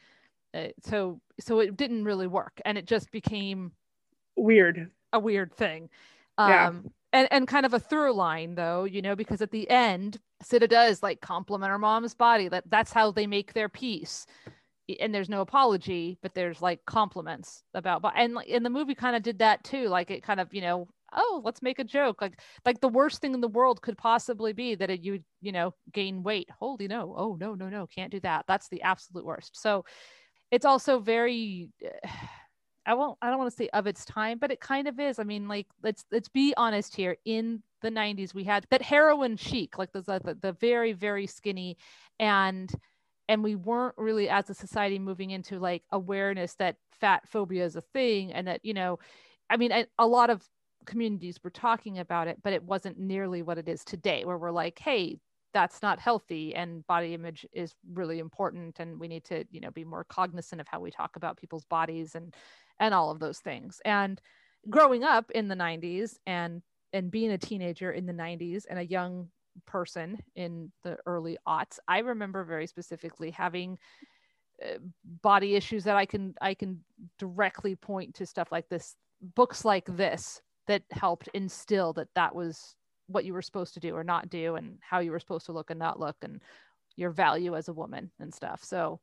Uh, 0.53 0.67
so 0.83 1.19
so 1.39 1.59
it 1.59 1.75
didn't 1.75 2.03
really 2.03 2.27
work 2.27 2.61
and 2.65 2.77
it 2.77 2.85
just 2.85 3.11
became 3.11 3.71
weird. 4.35 4.91
a 5.11 5.19
weird 5.19 5.53
thing. 5.53 5.89
Um 6.37 6.49
yeah. 6.49 6.71
and 7.13 7.27
and 7.31 7.47
kind 7.47 7.65
of 7.65 7.73
a 7.73 7.79
through 7.79 8.13
line 8.13 8.55
though 8.55 8.83
you 8.83 9.01
know 9.01 9.15
because 9.15 9.41
at 9.41 9.51
the 9.51 9.69
end 9.69 10.19
Sidda 10.43 10.69
does 10.69 11.01
like 11.01 11.21
compliment 11.21 11.71
her 11.71 11.79
mom's 11.79 12.13
body 12.15 12.47
that 12.49 12.65
that's 12.69 12.91
how 12.91 13.11
they 13.11 13.27
make 13.27 13.53
their 13.53 13.69
peace. 13.69 14.25
And 14.99 15.15
there's 15.15 15.29
no 15.29 15.41
apology 15.41 16.17
but 16.21 16.33
there's 16.33 16.61
like 16.61 16.85
compliments 16.85 17.63
about 17.73 18.01
but 18.01 18.13
and 18.15 18.37
in 18.45 18.63
the 18.63 18.69
movie 18.69 18.95
kind 18.95 19.15
of 19.15 19.23
did 19.23 19.39
that 19.39 19.63
too. 19.63 19.87
Like 19.87 20.11
it 20.11 20.23
kind 20.23 20.39
of 20.39 20.53
you 20.53 20.61
know 20.61 20.87
oh 21.15 21.41
let's 21.43 21.61
make 21.61 21.79
a 21.79 21.83
joke. 21.83 22.21
Like 22.21 22.39
like 22.65 22.81
the 22.81 22.89
worst 22.89 23.21
thing 23.21 23.33
in 23.33 23.41
the 23.41 23.47
world 23.47 23.81
could 23.81 23.97
possibly 23.97 24.53
be 24.53 24.75
that 24.75 24.89
it, 24.89 25.01
you 25.01 25.19
you 25.41 25.51
know 25.51 25.73
gain 25.91 26.23
weight. 26.23 26.49
Holy 26.59 26.87
no. 26.87 27.13
Oh 27.17 27.37
no 27.39 27.55
no 27.55 27.69
no. 27.69 27.87
Can't 27.87 28.11
do 28.11 28.19
that. 28.21 28.45
That's 28.47 28.67
the 28.69 28.81
absolute 28.81 29.25
worst. 29.25 29.59
So 29.59 29.85
it's 30.53 30.65
also 30.65 30.99
very 30.99 31.69
I 32.85 32.95
won't 32.95 33.17
I 33.21 33.29
don't 33.29 33.39
want 33.39 33.49
to 33.49 33.55
say 33.55 33.69
of 33.71 33.87
its 33.87 34.03
time, 34.03 34.37
but 34.39 34.51
it 34.51 34.59
kind 34.59 34.87
of 34.89 34.99
is. 34.99 35.17
I 35.17 35.23
mean, 35.23 35.47
like 35.47 35.67
let's 35.81 36.03
let's 36.11 36.27
be 36.29 36.53
honest 36.57 36.95
here. 36.95 37.15
In 37.25 37.63
the 37.81 37.89
90s, 37.89 38.33
we 38.33 38.43
had 38.43 38.65
that 38.71 38.81
heroin 38.81 39.37
chic, 39.37 39.77
like 39.77 39.91
the 39.93 40.01
the, 40.01 40.37
the 40.41 40.51
very, 40.53 40.91
very 40.93 41.25
skinny 41.25 41.77
and 42.19 42.71
and 43.29 43.41
we 43.41 43.55
weren't 43.55 43.95
really 43.97 44.29
as 44.29 44.49
a 44.49 44.53
society 44.53 44.99
moving 44.99 45.31
into 45.31 45.59
like 45.59 45.83
awareness 45.91 46.55
that 46.55 46.75
fat 46.91 47.27
phobia 47.27 47.63
is 47.63 47.77
a 47.77 47.81
thing 47.81 48.33
and 48.33 48.47
that, 48.47 48.59
you 48.63 48.73
know, 48.73 48.99
I 49.49 49.55
mean, 49.55 49.71
a, 49.71 49.85
a 49.97 50.05
lot 50.05 50.29
of 50.29 50.43
communities 50.85 51.39
were 51.41 51.49
talking 51.49 51.99
about 51.99 52.27
it, 52.27 52.39
but 52.43 52.51
it 52.51 52.63
wasn't 52.63 52.99
nearly 52.99 53.41
what 53.41 53.57
it 53.57 53.69
is 53.69 53.85
today, 53.85 54.25
where 54.25 54.37
we're 54.37 54.51
like, 54.51 54.77
hey, 54.77 55.19
that's 55.53 55.81
not 55.81 55.99
healthy 55.99 56.55
and 56.55 56.85
body 56.87 57.13
image 57.13 57.45
is 57.53 57.75
really 57.93 58.19
important 58.19 58.79
and 58.79 58.99
we 58.99 59.07
need 59.07 59.23
to 59.23 59.45
you 59.51 59.61
know 59.61 59.71
be 59.71 59.85
more 59.85 60.03
cognizant 60.03 60.59
of 60.59 60.67
how 60.67 60.79
we 60.79 60.91
talk 60.91 61.15
about 61.15 61.37
people's 61.37 61.65
bodies 61.65 62.15
and 62.15 62.33
and 62.79 62.93
all 62.93 63.11
of 63.11 63.19
those 63.19 63.39
things. 63.39 63.81
And 63.85 64.19
growing 64.69 65.03
up 65.03 65.29
in 65.31 65.47
the 65.47 65.55
90s 65.55 66.15
and 66.25 66.61
and 66.93 67.09
being 67.11 67.31
a 67.31 67.37
teenager 67.37 67.91
in 67.91 68.05
the 68.05 68.13
90s 68.13 68.65
and 68.69 68.79
a 68.79 68.85
young 68.85 69.27
person 69.65 70.17
in 70.35 70.71
the 70.83 70.97
early 71.05 71.37
aughts 71.47 71.77
i 71.87 71.99
remember 71.99 72.43
very 72.43 72.65
specifically 72.65 73.29
having 73.29 73.77
uh, 74.65 74.77
body 75.21 75.55
issues 75.55 75.83
that 75.83 75.95
i 75.95 76.05
can 76.07 76.33
i 76.41 76.55
can 76.55 76.83
directly 77.19 77.75
point 77.75 78.15
to 78.15 78.25
stuff 78.25 78.51
like 78.51 78.67
this 78.69 78.95
books 79.35 79.63
like 79.63 79.85
this 79.85 80.41
that 80.65 80.81
helped 80.91 81.29
instill 81.35 81.93
that 81.93 82.07
that 82.15 82.33
was 82.33 82.75
what 83.07 83.25
you 83.25 83.33
were 83.33 83.41
supposed 83.41 83.73
to 83.73 83.79
do 83.79 83.95
or 83.95 84.03
not 84.03 84.29
do 84.29 84.55
and 84.55 84.77
how 84.81 84.99
you 84.99 85.11
were 85.11 85.19
supposed 85.19 85.45
to 85.45 85.51
look 85.51 85.69
and 85.69 85.79
not 85.79 85.99
look 85.99 86.15
and 86.21 86.41
your 86.95 87.11
value 87.11 87.55
as 87.55 87.67
a 87.67 87.73
woman 87.73 88.11
and 88.19 88.33
stuff 88.33 88.63
so 88.63 88.99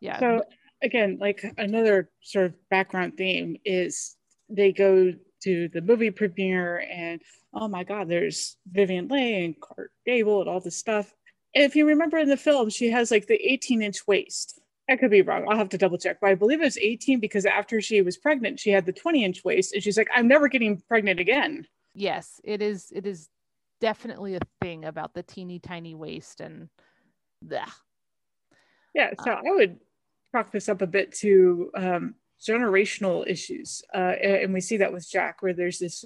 yeah 0.00 0.18
so 0.18 0.42
again 0.82 1.18
like 1.20 1.44
another 1.58 2.10
sort 2.22 2.46
of 2.46 2.54
background 2.70 3.12
theme 3.16 3.56
is 3.64 4.16
they 4.48 4.72
go 4.72 5.12
to 5.42 5.68
the 5.72 5.80
movie 5.80 6.10
premiere 6.10 6.84
and 6.90 7.20
oh 7.54 7.68
my 7.68 7.84
god 7.84 8.08
there's 8.08 8.56
vivien 8.70 9.08
leigh 9.08 9.44
and 9.44 9.60
clark 9.60 9.90
gable 10.06 10.40
and 10.40 10.48
all 10.48 10.60
this 10.60 10.76
stuff 10.76 11.12
and 11.54 11.64
if 11.64 11.76
you 11.76 11.86
remember 11.86 12.18
in 12.18 12.28
the 12.28 12.36
film 12.36 12.70
she 12.70 12.90
has 12.90 13.10
like 13.10 13.26
the 13.26 13.40
18 13.52 13.82
inch 13.82 14.06
waist 14.06 14.60
I 14.90 14.96
could 14.96 15.10
be 15.10 15.22
wrong. 15.22 15.44
I'll 15.48 15.58
have 15.58 15.68
to 15.70 15.78
double 15.78 15.98
check, 15.98 16.18
but 16.20 16.30
I 16.30 16.34
believe 16.34 16.60
it 16.60 16.64
was 16.64 16.78
18 16.78 17.20
because 17.20 17.44
after 17.44 17.80
she 17.80 18.00
was 18.00 18.16
pregnant, 18.16 18.58
she 18.58 18.70
had 18.70 18.86
the 18.86 18.92
20 18.92 19.22
inch 19.22 19.44
waist, 19.44 19.74
and 19.74 19.82
she's 19.82 19.98
like, 19.98 20.08
"I'm 20.14 20.28
never 20.28 20.48
getting 20.48 20.80
pregnant 20.88 21.20
again." 21.20 21.66
Yes 21.98 22.40
it 22.44 22.62
is 22.62 22.92
it 22.94 23.06
is 23.06 23.28
definitely 23.80 24.34
a 24.34 24.40
thing 24.60 24.84
about 24.84 25.14
the 25.14 25.22
teeny 25.22 25.58
tiny 25.58 25.94
waist 25.94 26.40
and 26.40 26.68
yeah 27.50 27.66
yeah 28.94 29.10
so 29.22 29.32
um, 29.32 29.38
i 29.46 29.50
would 29.50 29.78
chalk 30.32 30.50
this 30.52 30.68
up 30.68 30.82
a 30.82 30.86
bit 30.86 31.12
to 31.12 31.70
um, 31.76 32.14
generational 32.40 33.26
issues 33.26 33.82
uh, 33.94 34.14
and 34.22 34.52
we 34.52 34.60
see 34.60 34.76
that 34.76 34.92
with 34.92 35.08
jack 35.08 35.42
where 35.42 35.54
there's 35.54 35.78
this 35.78 36.04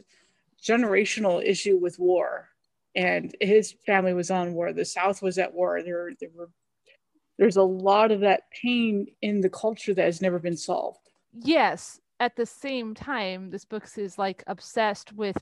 generational 0.62 1.44
issue 1.44 1.76
with 1.76 1.98
war 1.98 2.48
and 2.94 3.35
his 3.40 3.74
family 3.85 4.14
was 4.14 4.31
on 4.31 4.55
war 4.55 4.72
the 4.72 4.85
south 4.85 5.22
was 5.22 5.38
at 5.38 5.52
war 5.52 5.83
there, 5.83 6.11
there 6.20 6.31
were 6.35 6.50
there's 7.38 7.57
a 7.57 7.62
lot 7.62 8.12
of 8.12 8.20
that 8.20 8.42
pain 8.50 9.07
in 9.20 9.40
the 9.40 9.50
culture 9.50 9.94
that 9.94 10.05
has 10.05 10.22
never 10.22 10.38
been 10.38 10.57
solved. 10.57 11.11
Yes. 11.33 11.98
At 12.20 12.37
the 12.37 12.46
same 12.46 12.94
time, 12.94 13.50
this 13.50 13.64
book 13.64 13.88
is 13.96 14.16
like 14.16 14.44
obsessed 14.46 15.12
with 15.12 15.37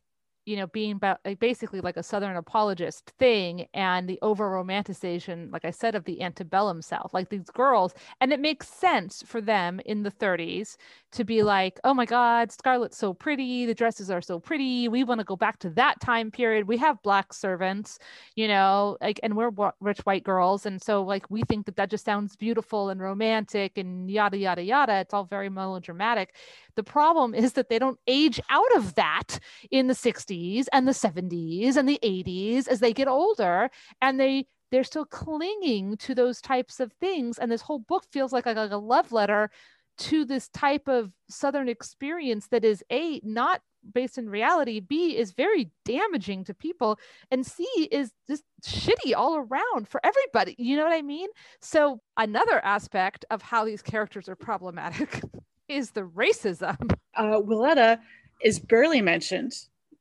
you 0.46 0.56
know 0.56 0.66
being 0.68 1.00
basically 1.38 1.80
like 1.80 1.96
a 1.96 2.02
southern 2.02 2.36
apologist 2.36 3.12
thing 3.18 3.66
and 3.74 4.08
the 4.08 4.18
over 4.22 4.50
romanticization 4.50 5.52
like 5.52 5.64
i 5.64 5.70
said 5.70 5.94
of 5.94 6.04
the 6.04 6.22
antebellum 6.22 6.80
south 6.82 7.12
like 7.12 7.28
these 7.28 7.50
girls 7.50 7.94
and 8.20 8.32
it 8.32 8.40
makes 8.40 8.68
sense 8.68 9.22
for 9.26 9.40
them 9.40 9.80
in 9.84 10.02
the 10.02 10.10
30s 10.10 10.76
to 11.12 11.24
be 11.24 11.42
like 11.42 11.78
oh 11.84 11.94
my 11.94 12.04
god 12.04 12.50
scarlett's 12.50 12.96
so 12.96 13.12
pretty 13.12 13.66
the 13.66 13.74
dresses 13.74 14.10
are 14.10 14.22
so 14.22 14.38
pretty 14.38 14.88
we 14.88 15.04
want 15.04 15.18
to 15.20 15.24
go 15.24 15.36
back 15.36 15.58
to 15.58 15.70
that 15.70 16.00
time 16.00 16.30
period 16.30 16.66
we 16.66 16.76
have 16.76 17.02
black 17.02 17.32
servants 17.32 17.98
you 18.34 18.48
know 18.48 18.96
like 19.00 19.20
and 19.22 19.36
we're 19.36 19.50
rich 19.80 20.00
white 20.00 20.24
girls 20.24 20.66
and 20.66 20.82
so 20.82 21.02
like 21.02 21.30
we 21.30 21.42
think 21.42 21.66
that 21.66 21.76
that 21.76 21.90
just 21.90 22.04
sounds 22.04 22.36
beautiful 22.36 22.88
and 22.88 23.00
romantic 23.00 23.76
and 23.76 24.10
yada 24.10 24.38
yada 24.38 24.62
yada 24.62 25.00
it's 25.00 25.12
all 25.12 25.24
very 25.24 25.48
melodramatic 25.48 26.34
the 26.76 26.82
problem 26.82 27.34
is 27.34 27.54
that 27.54 27.68
they 27.68 27.78
don't 27.78 27.98
age 28.06 28.40
out 28.48 28.76
of 28.76 28.94
that 28.94 29.38
in 29.70 29.86
the 29.86 29.94
60s 29.94 30.66
and 30.72 30.86
the 30.86 30.92
70s 30.92 31.76
and 31.76 31.88
the 31.88 31.98
80s 32.02 32.68
as 32.68 32.80
they 32.80 32.92
get 32.92 33.08
older 33.08 33.70
and 34.00 34.18
they 34.18 34.46
they're 34.70 34.84
still 34.84 35.04
clinging 35.04 35.96
to 35.96 36.14
those 36.14 36.40
types 36.40 36.80
of 36.80 36.92
things. 36.94 37.38
And 37.38 37.50
this 37.50 37.62
whole 37.62 37.80
book 37.80 38.04
feels 38.12 38.32
like 38.32 38.46
a, 38.46 38.52
like 38.52 38.70
a 38.70 38.76
love 38.76 39.12
letter 39.12 39.50
to 39.98 40.24
this 40.24 40.48
type 40.48 40.88
of 40.88 41.12
southern 41.28 41.68
experience 41.68 42.46
that 42.48 42.64
is 42.64 42.82
a 42.90 43.20
not 43.22 43.60
based 43.92 44.18
in 44.18 44.28
reality 44.28 44.78
b 44.78 45.16
is 45.16 45.32
very 45.32 45.70
damaging 45.86 46.44
to 46.44 46.52
people 46.52 46.98
and 47.30 47.46
c 47.46 47.64
is 47.90 48.12
just 48.28 48.44
shitty 48.62 49.14
all 49.14 49.36
around 49.36 49.88
for 49.88 50.00
everybody. 50.04 50.54
You 50.58 50.76
know 50.76 50.84
what 50.84 50.92
i 50.92 51.02
mean? 51.02 51.28
So 51.60 52.00
another 52.16 52.64
aspect 52.64 53.24
of 53.30 53.42
how 53.42 53.64
these 53.64 53.82
characters 53.82 54.28
are 54.28 54.36
problematic 54.36 55.22
is 55.70 55.90
the 55.90 56.02
racism. 56.02 56.76
Uh, 57.16 57.40
Willetta 57.40 57.98
is 58.40 58.60
barely 58.60 59.02
mentioned. 59.02 59.52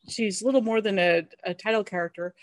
She's 0.07 0.43
little 0.43 0.61
more 0.61 0.79
than 0.79 0.99
a, 0.99 1.27
a 1.43 1.55
title 1.55 1.83
character. 1.83 2.35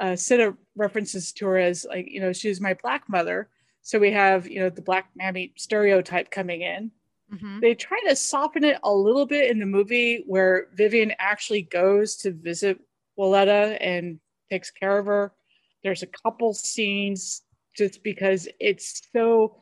Uh, 0.00 0.12
Sidda 0.12 0.54
references 0.74 1.32
to 1.34 1.46
her 1.46 1.56
as 1.56 1.86
like, 1.88 2.06
you 2.08 2.20
know, 2.20 2.32
she's 2.32 2.60
my 2.60 2.74
black 2.82 3.08
mother. 3.08 3.48
So 3.82 4.00
we 4.00 4.10
have, 4.10 4.48
you 4.48 4.60
know, 4.60 4.68
the 4.68 4.82
black 4.82 5.10
mammy 5.14 5.52
stereotype 5.56 6.30
coming 6.30 6.62
in. 6.62 6.90
Mm-hmm. 7.32 7.60
They 7.60 7.74
try 7.74 7.98
to 8.08 8.16
soften 8.16 8.64
it 8.64 8.78
a 8.82 8.92
little 8.92 9.26
bit 9.26 9.50
in 9.50 9.60
the 9.60 9.64
movie 9.64 10.24
where 10.26 10.66
Vivian 10.74 11.12
actually 11.18 11.62
goes 11.62 12.16
to 12.16 12.32
visit 12.32 12.78
Willetta 13.18 13.78
and 13.80 14.18
takes 14.50 14.70
care 14.70 14.98
of 14.98 15.06
her. 15.06 15.32
There's 15.84 16.02
a 16.02 16.08
couple 16.08 16.52
scenes 16.52 17.42
just 17.76 18.02
because 18.02 18.48
it's 18.58 19.02
so 19.14 19.56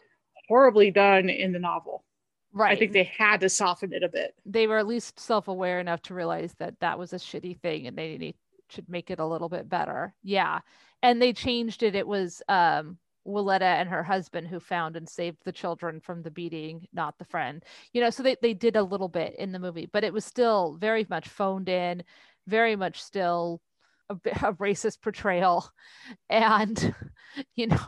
horribly 0.48 0.90
done 0.90 1.28
in 1.28 1.52
the 1.52 1.58
novel. 1.58 2.04
Right. 2.52 2.76
I 2.76 2.78
think 2.78 2.92
they 2.92 3.04
had 3.04 3.40
to 3.40 3.48
soften 3.48 3.92
it 3.92 4.02
a 4.02 4.08
bit. 4.08 4.34
They 4.46 4.66
were 4.66 4.78
at 4.78 4.86
least 4.86 5.20
self 5.20 5.48
aware 5.48 5.80
enough 5.80 6.02
to 6.02 6.14
realize 6.14 6.54
that 6.58 6.80
that 6.80 6.98
was 6.98 7.12
a 7.12 7.16
shitty 7.16 7.60
thing 7.60 7.86
and 7.86 7.96
they 7.96 8.16
need, 8.16 8.36
should 8.70 8.88
make 8.88 9.10
it 9.10 9.18
a 9.18 9.26
little 9.26 9.48
bit 9.48 9.68
better. 9.68 10.14
Yeah. 10.22 10.60
And 11.02 11.20
they 11.20 11.32
changed 11.32 11.82
it. 11.82 11.94
It 11.94 12.06
was 12.06 12.42
um, 12.48 12.98
Willetta 13.26 13.62
and 13.62 13.88
her 13.88 14.02
husband 14.02 14.48
who 14.48 14.60
found 14.60 14.96
and 14.96 15.08
saved 15.08 15.38
the 15.44 15.52
children 15.52 16.00
from 16.00 16.22
the 16.22 16.30
beating, 16.30 16.86
not 16.92 17.18
the 17.18 17.24
friend. 17.24 17.62
You 17.92 18.00
know, 18.00 18.10
so 18.10 18.22
they, 18.22 18.36
they 18.40 18.54
did 18.54 18.76
a 18.76 18.82
little 18.82 19.08
bit 19.08 19.34
in 19.38 19.52
the 19.52 19.58
movie, 19.58 19.88
but 19.92 20.04
it 20.04 20.12
was 20.12 20.24
still 20.24 20.76
very 20.80 21.06
much 21.08 21.28
phoned 21.28 21.68
in, 21.68 22.02
very 22.46 22.76
much 22.76 23.02
still 23.02 23.60
a, 24.08 24.14
a 24.26 24.54
racist 24.54 25.02
portrayal. 25.02 25.70
And, 26.30 26.94
you 27.54 27.68
know, 27.68 27.86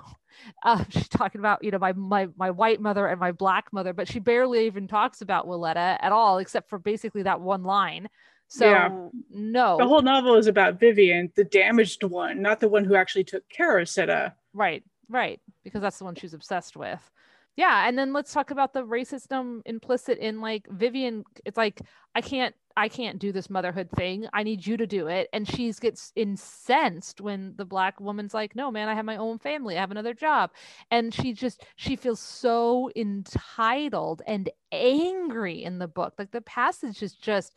uh, 0.62 0.84
she's 0.88 1.08
talking 1.08 1.40
about 1.40 1.62
you 1.64 1.70
know 1.70 1.78
my 1.78 1.92
my 1.92 2.28
my 2.36 2.50
white 2.50 2.80
mother 2.80 3.06
and 3.06 3.20
my 3.20 3.32
black 3.32 3.72
mother, 3.72 3.92
but 3.92 4.08
she 4.08 4.18
barely 4.18 4.66
even 4.66 4.88
talks 4.88 5.20
about 5.22 5.46
Willetta 5.46 5.98
at 6.00 6.12
all, 6.12 6.38
except 6.38 6.68
for 6.68 6.78
basically 6.78 7.22
that 7.22 7.40
one 7.40 7.62
line. 7.62 8.08
So 8.48 8.68
yeah. 8.68 8.88
no, 9.30 9.78
the 9.78 9.86
whole 9.86 10.02
novel 10.02 10.34
is 10.36 10.46
about 10.46 10.80
Vivian, 10.80 11.30
the 11.36 11.44
damaged 11.44 12.02
one, 12.02 12.42
not 12.42 12.60
the 12.60 12.68
one 12.68 12.84
who 12.84 12.96
actually 12.96 13.24
took 13.24 13.48
care 13.48 13.78
of 13.78 13.86
Sidda. 13.86 14.32
Right, 14.52 14.82
right, 15.08 15.40
because 15.62 15.80
that's 15.80 15.98
the 15.98 16.04
one 16.04 16.16
she's 16.16 16.34
obsessed 16.34 16.76
with 16.76 17.10
yeah 17.56 17.86
and 17.86 17.98
then 17.98 18.12
let's 18.12 18.32
talk 18.32 18.50
about 18.50 18.72
the 18.72 18.86
racism 18.86 19.60
implicit 19.66 20.18
in 20.18 20.40
like 20.40 20.66
vivian 20.70 21.24
it's 21.44 21.56
like 21.56 21.80
i 22.14 22.20
can't 22.20 22.54
i 22.76 22.88
can't 22.88 23.18
do 23.18 23.32
this 23.32 23.50
motherhood 23.50 23.90
thing. 23.90 24.26
I 24.32 24.42
need 24.42 24.66
you 24.66 24.76
to 24.76 24.86
do 24.86 25.06
it. 25.08 25.28
And 25.32 25.46
she 25.48 25.72
gets 25.72 26.12
incensed 26.16 27.20
when 27.20 27.54
the 27.56 27.64
black 27.64 28.00
woman's 28.00 28.34
like 28.34 28.56
no 28.56 28.70
man 28.70 28.88
i 28.88 28.94
have 28.94 29.04
my 29.04 29.16
own 29.16 29.38
family. 29.38 29.76
I 29.76 29.80
have 29.80 29.90
another 29.90 30.14
job. 30.14 30.50
And 30.90 31.12
she 31.14 31.32
just 31.32 31.64
she 31.76 31.96
feels 31.96 32.20
so 32.20 32.90
entitled 32.96 34.22
and 34.26 34.50
angry 34.72 35.64
in 35.64 35.78
the 35.78 35.88
book. 35.88 36.14
Like 36.18 36.30
the 36.32 36.42
passage 36.42 37.02
is 37.02 37.14
just 37.14 37.56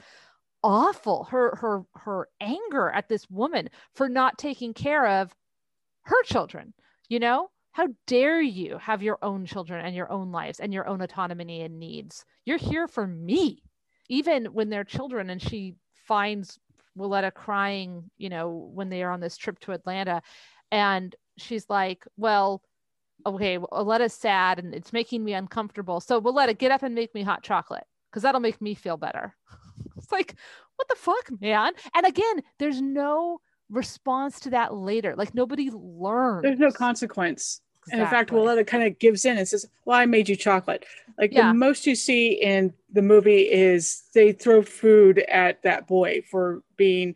awful. 0.64 1.26
Her 1.26 1.56
her 1.58 1.84
her 1.96 2.30
anger 2.42 2.90
at 2.90 3.10
this 3.10 3.30
woman 3.30 3.70
for 3.94 4.10
not 4.10 4.38
taking 4.38 4.74
care 4.74 5.08
of 5.08 5.36
her 6.04 6.22
children 6.24 6.74
you 7.10 7.20
know? 7.20 7.50
How 7.72 7.88
dare 8.06 8.42
you 8.42 8.78
have 8.78 9.02
your 9.02 9.18
own 9.24 9.46
children 9.46 9.84
and 9.84 9.96
your 9.96 10.12
own 10.12 10.32
lives 10.32 10.60
and 10.60 10.74
your 10.74 10.88
own 10.88 11.02
autonomy 11.02 11.62
and 11.62 11.80
needs? 11.80 12.24
You're 12.46 12.58
here 12.60 12.88
for 12.88 13.08
me. 13.08 13.63
Even 14.10 14.46
when 14.46 14.70
they're 14.70 14.84
children 14.84 15.30
and 15.30 15.42
she 15.42 15.76
finds 15.94 16.60
Willetta 16.98 17.34
crying, 17.34 18.10
you 18.18 18.30
know, 18.30 18.70
when 18.74 18.90
they 18.90 19.04
are 19.04 19.12
on 19.12 19.20
this 19.20 19.38
trip 19.38 19.60
to 19.60 19.72
Atlanta. 19.72 20.22
And 20.72 21.16
she's 21.38 21.70
like, 21.70 22.06
Well, 22.18 22.62
okay, 23.26 23.58
Willetta's 23.58 24.14
sad 24.14 24.60
and 24.60 24.74
it's 24.74 24.94
making 24.94 25.24
me 25.24 25.34
uncomfortable. 25.34 26.00
So 26.00 26.22
Willetta, 26.22 26.58
get 26.58 26.72
up 26.72 26.84
and 26.84 26.96
make 26.96 27.14
me 27.14 27.24
hot 27.24 27.44
chocolate 27.44 27.86
because 28.12 28.24
that'll 28.24 28.42
make 28.42 28.62
me 28.62 28.76
feel 28.76 28.98
better. 28.98 29.36
it's 29.98 30.12
like, 30.12 30.36
what 30.76 30.88
the 30.88 30.96
fuck, 30.96 31.42
man? 31.42 31.74
And 31.96 32.06
again, 32.06 32.42
there's 32.60 32.82
no 32.82 33.40
response 33.70 34.40
to 34.42 34.52
that 34.52 34.74
later. 34.74 35.16
Like 35.16 35.34
nobody 35.34 35.72
learns. 35.74 36.44
There's 36.44 36.60
no 36.60 36.72
consequence. 36.72 37.62
Exactly. 37.88 37.94
And 37.94 38.02
in 38.02 38.08
fact, 38.08 38.30
Willetta 38.32 38.66
kind 38.66 38.84
of 38.84 39.00
gives 39.00 39.26
in 39.26 39.38
and 39.38 39.48
says, 39.48 39.66
Well, 39.86 39.98
I 39.98 40.06
made 40.06 40.30
you 40.30 40.36
chocolate. 40.36 40.86
Like 41.18 41.34
yeah. 41.34 41.50
the 41.50 41.54
most 41.54 41.86
you 41.86 41.96
see 41.96 42.32
in 42.32 42.74
the 42.92 43.02
movie 43.02 43.42
is 43.42 44.04
they 44.14 44.32
throw 44.32 44.62
food 44.62 45.20
at 45.20 45.62
that 45.64 45.88
boy 45.88 46.24
for 46.30 46.64
being 46.78 47.16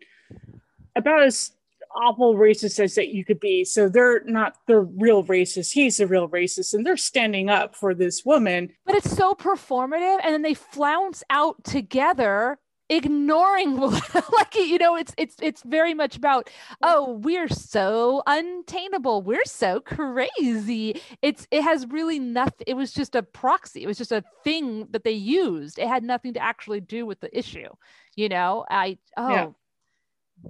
about 0.95 1.23
as 1.23 1.51
awful 1.95 2.35
racist 2.35 2.79
as 2.79 2.95
that 2.95 3.09
you 3.09 3.25
could 3.25 3.39
be. 3.39 3.63
So 3.63 3.89
they're 3.89 4.23
not 4.25 4.57
the 4.67 4.79
real 4.79 5.23
racist. 5.23 5.71
He's 5.73 5.97
the 5.97 6.07
real 6.07 6.29
racist. 6.29 6.73
And 6.73 6.85
they're 6.85 6.97
standing 6.97 7.49
up 7.49 7.75
for 7.75 7.93
this 7.93 8.23
woman. 8.23 8.71
But 8.85 8.95
it's 8.95 9.15
so 9.15 9.33
performative. 9.33 10.19
And 10.23 10.33
then 10.33 10.41
they 10.41 10.53
flounce 10.53 11.23
out 11.29 11.63
together 11.63 12.59
ignoring 12.89 13.77
like 13.77 14.55
you 14.55 14.77
know 14.77 14.95
it's 14.95 15.13
it's 15.17 15.35
it's 15.41 15.61
very 15.63 15.93
much 15.93 16.15
about 16.15 16.49
oh 16.81 17.19
we're 17.21 17.49
so 17.49 18.23
untainable 18.27 19.21
we're 19.21 19.43
so 19.45 19.81
crazy 19.81 21.01
it's 21.21 21.47
it 21.51 21.61
has 21.61 21.85
really 21.87 22.17
nothing 22.17 22.63
it 22.65 22.75
was 22.75 22.93
just 22.93 23.13
a 23.13 23.21
proxy 23.21 23.83
it 23.83 23.87
was 23.87 23.97
just 23.97 24.13
a 24.13 24.23
thing 24.43 24.87
that 24.91 25.03
they 25.03 25.11
used 25.11 25.77
it 25.77 25.87
had 25.87 26.03
nothing 26.03 26.33
to 26.33 26.39
actually 26.39 26.79
do 26.79 27.05
with 27.05 27.19
the 27.19 27.37
issue 27.37 27.67
you 28.15 28.29
know 28.29 28.65
i 28.69 28.97
oh 29.17 29.29
yeah. 29.29 29.49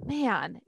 man 0.06 0.60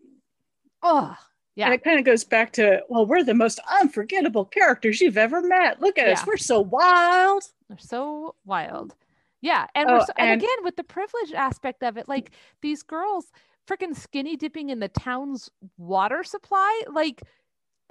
oh 0.83 1.17
yeah. 1.57 1.67
And 1.67 1.75
it 1.75 1.85
kind 1.85 1.99
of 1.99 2.07
goes 2.07 2.25
back 2.25 2.53
to, 2.53 2.81
well, 2.89 3.05
we're 3.05 3.25
the 3.25 3.35
most 3.35 3.61
unforgettable 3.81 4.47
characters 4.47 5.01
you've 5.01 5.19
ever 5.19 5.43
met. 5.43 5.81
Look 5.81 5.99
at 5.99 6.07
yeah. 6.07 6.13
us. 6.15 6.27
We're 6.27 6.39
so 6.39 6.61
wild. 6.61 7.43
They're 7.69 7.77
so 7.77 8.35
wild. 8.47 8.95
Yeah, 9.43 9.67
and 9.75 9.89
oh, 9.91 10.01
so, 10.01 10.13
and, 10.19 10.31
and 10.31 10.43
again 10.43 10.65
with 10.65 10.77
the 10.77 10.85
privilege 10.85 11.33
aspect 11.33 11.83
of 11.83 11.97
it, 11.97 12.09
like 12.09 12.33
these 12.61 12.83
girls 12.83 13.33
freaking 13.67 13.97
skinny 13.97 14.37
dipping 14.37 14.71
in 14.71 14.81
the 14.81 14.89
town's 14.89 15.51
water 15.79 16.23
supply, 16.25 16.83
like 16.93 17.23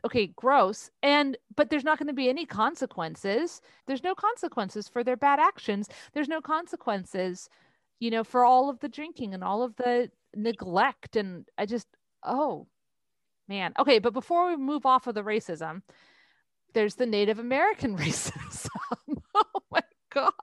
okay, 0.05 0.27
gross. 0.27 0.89
And 1.03 1.37
but 1.55 1.69
there's 1.69 1.83
not 1.83 1.97
going 1.97 2.07
to 2.07 2.13
be 2.13 2.29
any 2.29 2.45
consequences. 2.45 3.61
There's 3.87 4.03
no 4.03 4.15
consequences 4.15 4.87
for 4.87 5.03
their 5.03 5.17
bad 5.17 5.39
actions. 5.39 5.89
There's 6.13 6.27
no 6.29 6.41
consequences, 6.41 7.49
you 7.99 8.11
know, 8.11 8.23
for 8.23 8.45
all 8.45 8.69
of 8.69 8.79
the 8.79 8.89
drinking 8.89 9.33
and 9.33 9.43
all 9.43 9.63
of 9.63 9.75
the 9.75 10.09
neglect 10.35 11.15
and 11.15 11.45
I 11.57 11.65
just 11.65 11.87
oh 12.23 12.67
man. 13.47 13.73
Okay, 13.79 13.99
but 13.99 14.13
before 14.13 14.47
we 14.49 14.57
move 14.57 14.85
off 14.85 15.07
of 15.07 15.15
the 15.15 15.23
racism, 15.23 15.81
there's 16.73 16.95
the 16.95 17.05
Native 17.05 17.39
American 17.39 17.97
racism. 17.97 18.69
oh 19.35 19.61
my 19.71 19.81
god. 20.11 20.33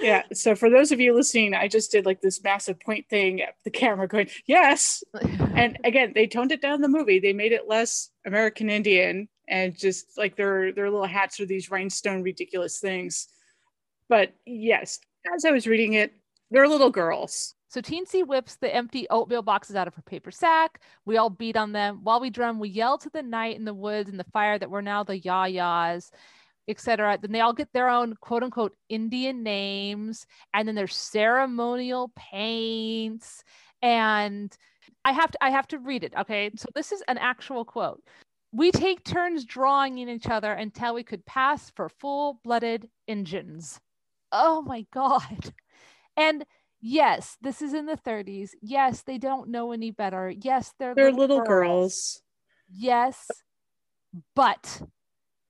Yeah. 0.00 0.22
So 0.32 0.54
for 0.54 0.68
those 0.68 0.92
of 0.92 1.00
you 1.00 1.14
listening, 1.14 1.54
I 1.54 1.68
just 1.68 1.90
did 1.90 2.04
like 2.04 2.20
this 2.20 2.42
massive 2.42 2.78
point 2.80 3.08
thing 3.08 3.40
at 3.40 3.54
the 3.64 3.70
camera 3.70 4.06
going, 4.08 4.28
yes. 4.46 5.02
and 5.54 5.78
again, 5.84 6.12
they 6.14 6.26
toned 6.26 6.52
it 6.52 6.60
down 6.60 6.80
the 6.80 6.88
movie. 6.88 7.18
They 7.18 7.32
made 7.32 7.52
it 7.52 7.68
less 7.68 8.10
American 8.26 8.70
Indian 8.70 9.28
and 9.48 9.76
just 9.76 10.18
like 10.18 10.36
their 10.36 10.72
their 10.72 10.90
little 10.90 11.06
hats 11.06 11.40
are 11.40 11.46
these 11.46 11.70
rhinestone 11.70 12.22
ridiculous 12.22 12.80
things. 12.80 13.28
But 14.08 14.34
yes, 14.44 14.98
as 15.34 15.44
I 15.44 15.50
was 15.50 15.66
reading 15.66 15.94
it, 15.94 16.12
they're 16.50 16.68
little 16.68 16.90
girls. 16.90 17.54
So 17.68 17.80
Teensy 17.80 18.26
whips 18.26 18.56
the 18.56 18.72
empty 18.74 19.08
oatmeal 19.10 19.42
boxes 19.42 19.76
out 19.76 19.88
of 19.88 19.94
her 19.94 20.02
paper 20.02 20.30
sack. 20.30 20.80
We 21.04 21.16
all 21.16 21.30
beat 21.30 21.56
on 21.56 21.72
them. 21.72 22.00
While 22.02 22.20
we 22.20 22.30
drum, 22.30 22.60
we 22.60 22.68
yell 22.68 22.96
to 22.98 23.10
the 23.10 23.22
night 23.22 23.56
in 23.56 23.64
the 23.64 23.74
woods 23.74 24.08
and 24.08 24.20
the 24.20 24.24
fire 24.32 24.58
that 24.58 24.70
we're 24.70 24.82
now 24.82 25.02
the 25.02 25.18
yah-yahs 25.18 26.10
etc. 26.68 27.18
Then 27.20 27.32
they 27.32 27.40
all 27.40 27.52
get 27.52 27.72
their 27.72 27.88
own 27.88 28.14
quote 28.20 28.42
unquote 28.42 28.74
Indian 28.88 29.42
names, 29.42 30.26
and 30.54 30.66
then 30.66 30.74
there's 30.74 30.96
ceremonial 30.96 32.12
paints. 32.16 33.42
And 33.82 34.56
I 35.04 35.12
have 35.12 35.30
to 35.30 35.44
I 35.44 35.50
have 35.50 35.68
to 35.68 35.78
read 35.78 36.04
it. 36.04 36.12
Okay, 36.18 36.50
so 36.56 36.66
this 36.74 36.92
is 36.92 37.02
an 37.08 37.18
actual 37.18 37.64
quote. 37.64 38.02
We 38.52 38.70
take 38.70 39.04
turns 39.04 39.44
drawing 39.44 39.98
in 39.98 40.08
each 40.08 40.28
other 40.28 40.52
until 40.52 40.94
we 40.94 41.02
could 41.02 41.26
pass 41.26 41.70
for 41.76 41.88
full-blooded 41.88 42.88
Injuns. 43.06 43.78
Oh 44.32 44.62
my 44.62 44.86
god! 44.92 45.52
And 46.16 46.44
yes, 46.80 47.36
this 47.42 47.60
is 47.60 47.74
in 47.74 47.86
the 47.86 47.96
30s. 47.96 48.50
Yes, 48.62 49.02
they 49.02 49.18
don't 49.18 49.50
know 49.50 49.72
any 49.72 49.90
better. 49.90 50.30
Yes, 50.30 50.72
they're 50.78 50.94
They're 50.94 51.10
little, 51.12 51.36
little 51.36 51.44
girls. 51.44 51.72
girls. 51.72 52.22
Yes, 52.70 53.30
but 54.34 54.82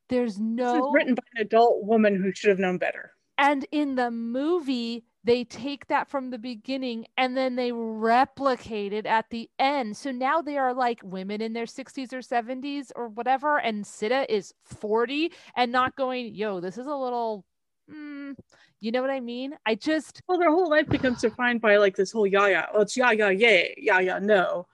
there's 0.08 0.38
no. 0.38 0.74
This 0.74 0.82
is 0.82 0.88
written 0.92 1.14
by 1.14 1.22
an 1.36 1.42
adult 1.42 1.84
woman 1.84 2.16
who 2.20 2.32
should 2.32 2.50
have 2.50 2.58
known 2.58 2.78
better. 2.78 3.12
and 3.38 3.66
in 3.72 3.96
the 3.96 4.10
movie 4.10 5.04
they 5.24 5.42
take 5.44 5.86
that 5.88 6.08
from 6.08 6.30
the 6.30 6.38
beginning 6.38 7.04
and 7.18 7.36
then 7.36 7.56
they 7.56 7.72
replicate 7.72 8.92
it 8.92 9.04
at 9.06 9.28
the 9.30 9.50
end 9.58 9.94
so 9.96 10.10
now 10.12 10.40
they 10.40 10.56
are 10.56 10.72
like 10.72 11.00
women 11.02 11.42
in 11.42 11.52
their 11.52 11.66
60s 11.66 12.12
or 12.12 12.20
70s 12.20 12.92
or 12.96 13.08
whatever 13.08 13.58
and 13.58 13.84
Sidda 13.84 14.24
is 14.28 14.54
40 14.64 15.32
and 15.56 15.70
not 15.72 15.96
going 15.96 16.34
yo 16.34 16.60
this 16.60 16.78
is 16.78 16.86
a 16.86 16.94
little 16.94 17.44
mm, 17.90 18.34
you 18.80 18.92
know 18.92 19.02
what 19.02 19.10
i 19.10 19.20
mean 19.20 19.54
i 19.66 19.74
just 19.74 20.22
Well, 20.28 20.38
their 20.38 20.50
whole 20.50 20.70
life 20.70 20.88
becomes 20.88 21.20
defined 21.20 21.60
by 21.60 21.76
like 21.76 21.96
this 21.96 22.12
whole 22.12 22.26
yeah 22.26 22.46
yeah. 22.46 22.66
Well, 22.72 22.82
it's 22.82 22.96
yeah 22.96 23.10
yeah 23.10 23.30
yay 23.30 23.74
yeah 23.76 23.98
yeah 24.00 24.18
no, 24.20 24.66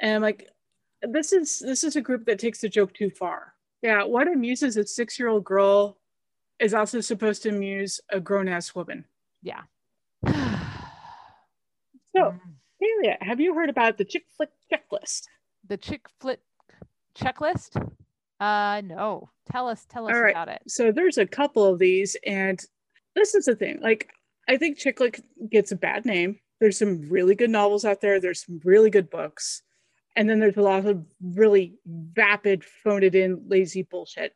and 0.00 0.16
I'm 0.16 0.22
like, 0.22 0.48
this 1.02 1.32
is 1.32 1.58
this 1.60 1.84
is 1.84 1.96
a 1.96 2.00
group 2.02 2.26
that 2.26 2.38
takes 2.38 2.60
the 2.60 2.68
joke 2.68 2.92
too 2.92 3.10
far. 3.10 3.54
Yeah, 3.82 4.04
what 4.04 4.28
amuses 4.28 4.76
a 4.76 4.86
six 4.86 5.18
year 5.18 5.28
old 5.28 5.44
girl 5.44 5.98
is 6.58 6.74
also 6.74 7.00
supposed 7.00 7.42
to 7.44 7.48
amuse 7.48 8.00
a 8.10 8.20
grown 8.20 8.48
ass 8.48 8.74
woman. 8.74 9.04
yeah 9.42 9.62
So, 12.14 12.34
Talia, 12.82 13.16
have 13.20 13.40
you 13.40 13.54
heard 13.54 13.70
about 13.70 13.96
the 13.96 14.04
chick 14.04 14.24
flick 14.36 14.50
checklist? 14.72 15.22
the 15.68 15.76
chick 15.76 16.06
flick 16.20 16.40
checklist 17.14 17.76
uh 18.40 18.80
no 18.84 19.28
tell 19.52 19.68
us 19.68 19.84
tell 19.88 20.06
us 20.08 20.14
All 20.14 20.22
right. 20.22 20.30
about 20.32 20.48
it 20.48 20.62
So 20.66 20.90
there's 20.90 21.18
a 21.18 21.26
couple 21.26 21.64
of 21.64 21.78
these, 21.78 22.16
and 22.26 22.58
this 23.14 23.34
is 23.34 23.44
the 23.44 23.54
thing. 23.54 23.78
Like, 23.80 24.08
I 24.48 24.56
think 24.56 24.78
chick 24.78 24.98
flick 24.98 25.20
gets 25.50 25.70
a 25.72 25.76
bad 25.76 26.04
name. 26.06 26.38
There's 26.60 26.78
some 26.78 27.08
really 27.08 27.34
good 27.34 27.50
novels 27.50 27.84
out 27.84 28.00
there. 28.00 28.20
There's 28.20 28.44
some 28.44 28.60
really 28.64 28.90
good 28.90 29.10
books, 29.10 29.62
and 30.20 30.28
then 30.28 30.38
there's 30.38 30.58
a 30.58 30.62
lot 30.62 30.84
of 30.84 31.02
really 31.22 31.78
vapid, 31.86 32.62
phoned 32.84 33.04
it 33.04 33.14
in, 33.14 33.42
lazy 33.48 33.84
bullshit. 33.90 34.34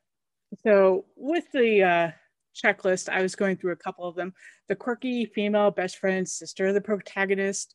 So 0.62 1.04
with 1.14 1.44
the 1.52 1.82
uh, 1.82 2.10
checklist, 2.56 3.10
I 3.10 3.20
was 3.20 3.34
going 3.34 3.58
through 3.58 3.72
a 3.72 3.76
couple 3.76 4.08
of 4.08 4.16
them. 4.16 4.32
The 4.68 4.76
quirky 4.76 5.26
female 5.26 5.70
best 5.70 5.98
friend, 5.98 6.26
sister 6.26 6.68
of 6.68 6.74
the 6.74 6.80
protagonist. 6.80 7.74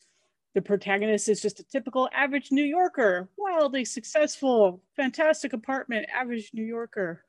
The 0.55 0.61
protagonist 0.63 1.29
is 1.29 1.39
just 1.39 1.59
a 1.59 1.63
typical 1.63 2.09
average 2.11 2.51
New 2.51 2.63
Yorker, 2.63 3.29
wildly 3.37 3.85
successful, 3.85 4.81
fantastic 4.95 5.53
apartment, 5.53 6.07
average 6.11 6.49
New 6.51 6.65
Yorker 6.65 7.23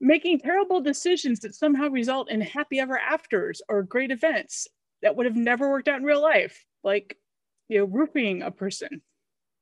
making 0.00 0.38
terrible 0.38 0.80
decisions 0.80 1.40
that 1.40 1.56
somehow 1.56 1.88
result 1.88 2.30
in 2.30 2.40
happy 2.40 2.78
ever 2.78 2.96
afters 2.96 3.60
or 3.68 3.82
great 3.82 4.12
events 4.12 4.68
that 5.02 5.16
would 5.16 5.26
have 5.26 5.34
never 5.34 5.68
worked 5.68 5.88
out 5.88 5.98
in 5.98 6.04
real 6.04 6.22
life, 6.22 6.64
like 6.84 7.16
you 7.66 7.78
know, 7.78 7.84
roofing 7.84 8.42
a 8.42 8.52
person. 8.52 9.02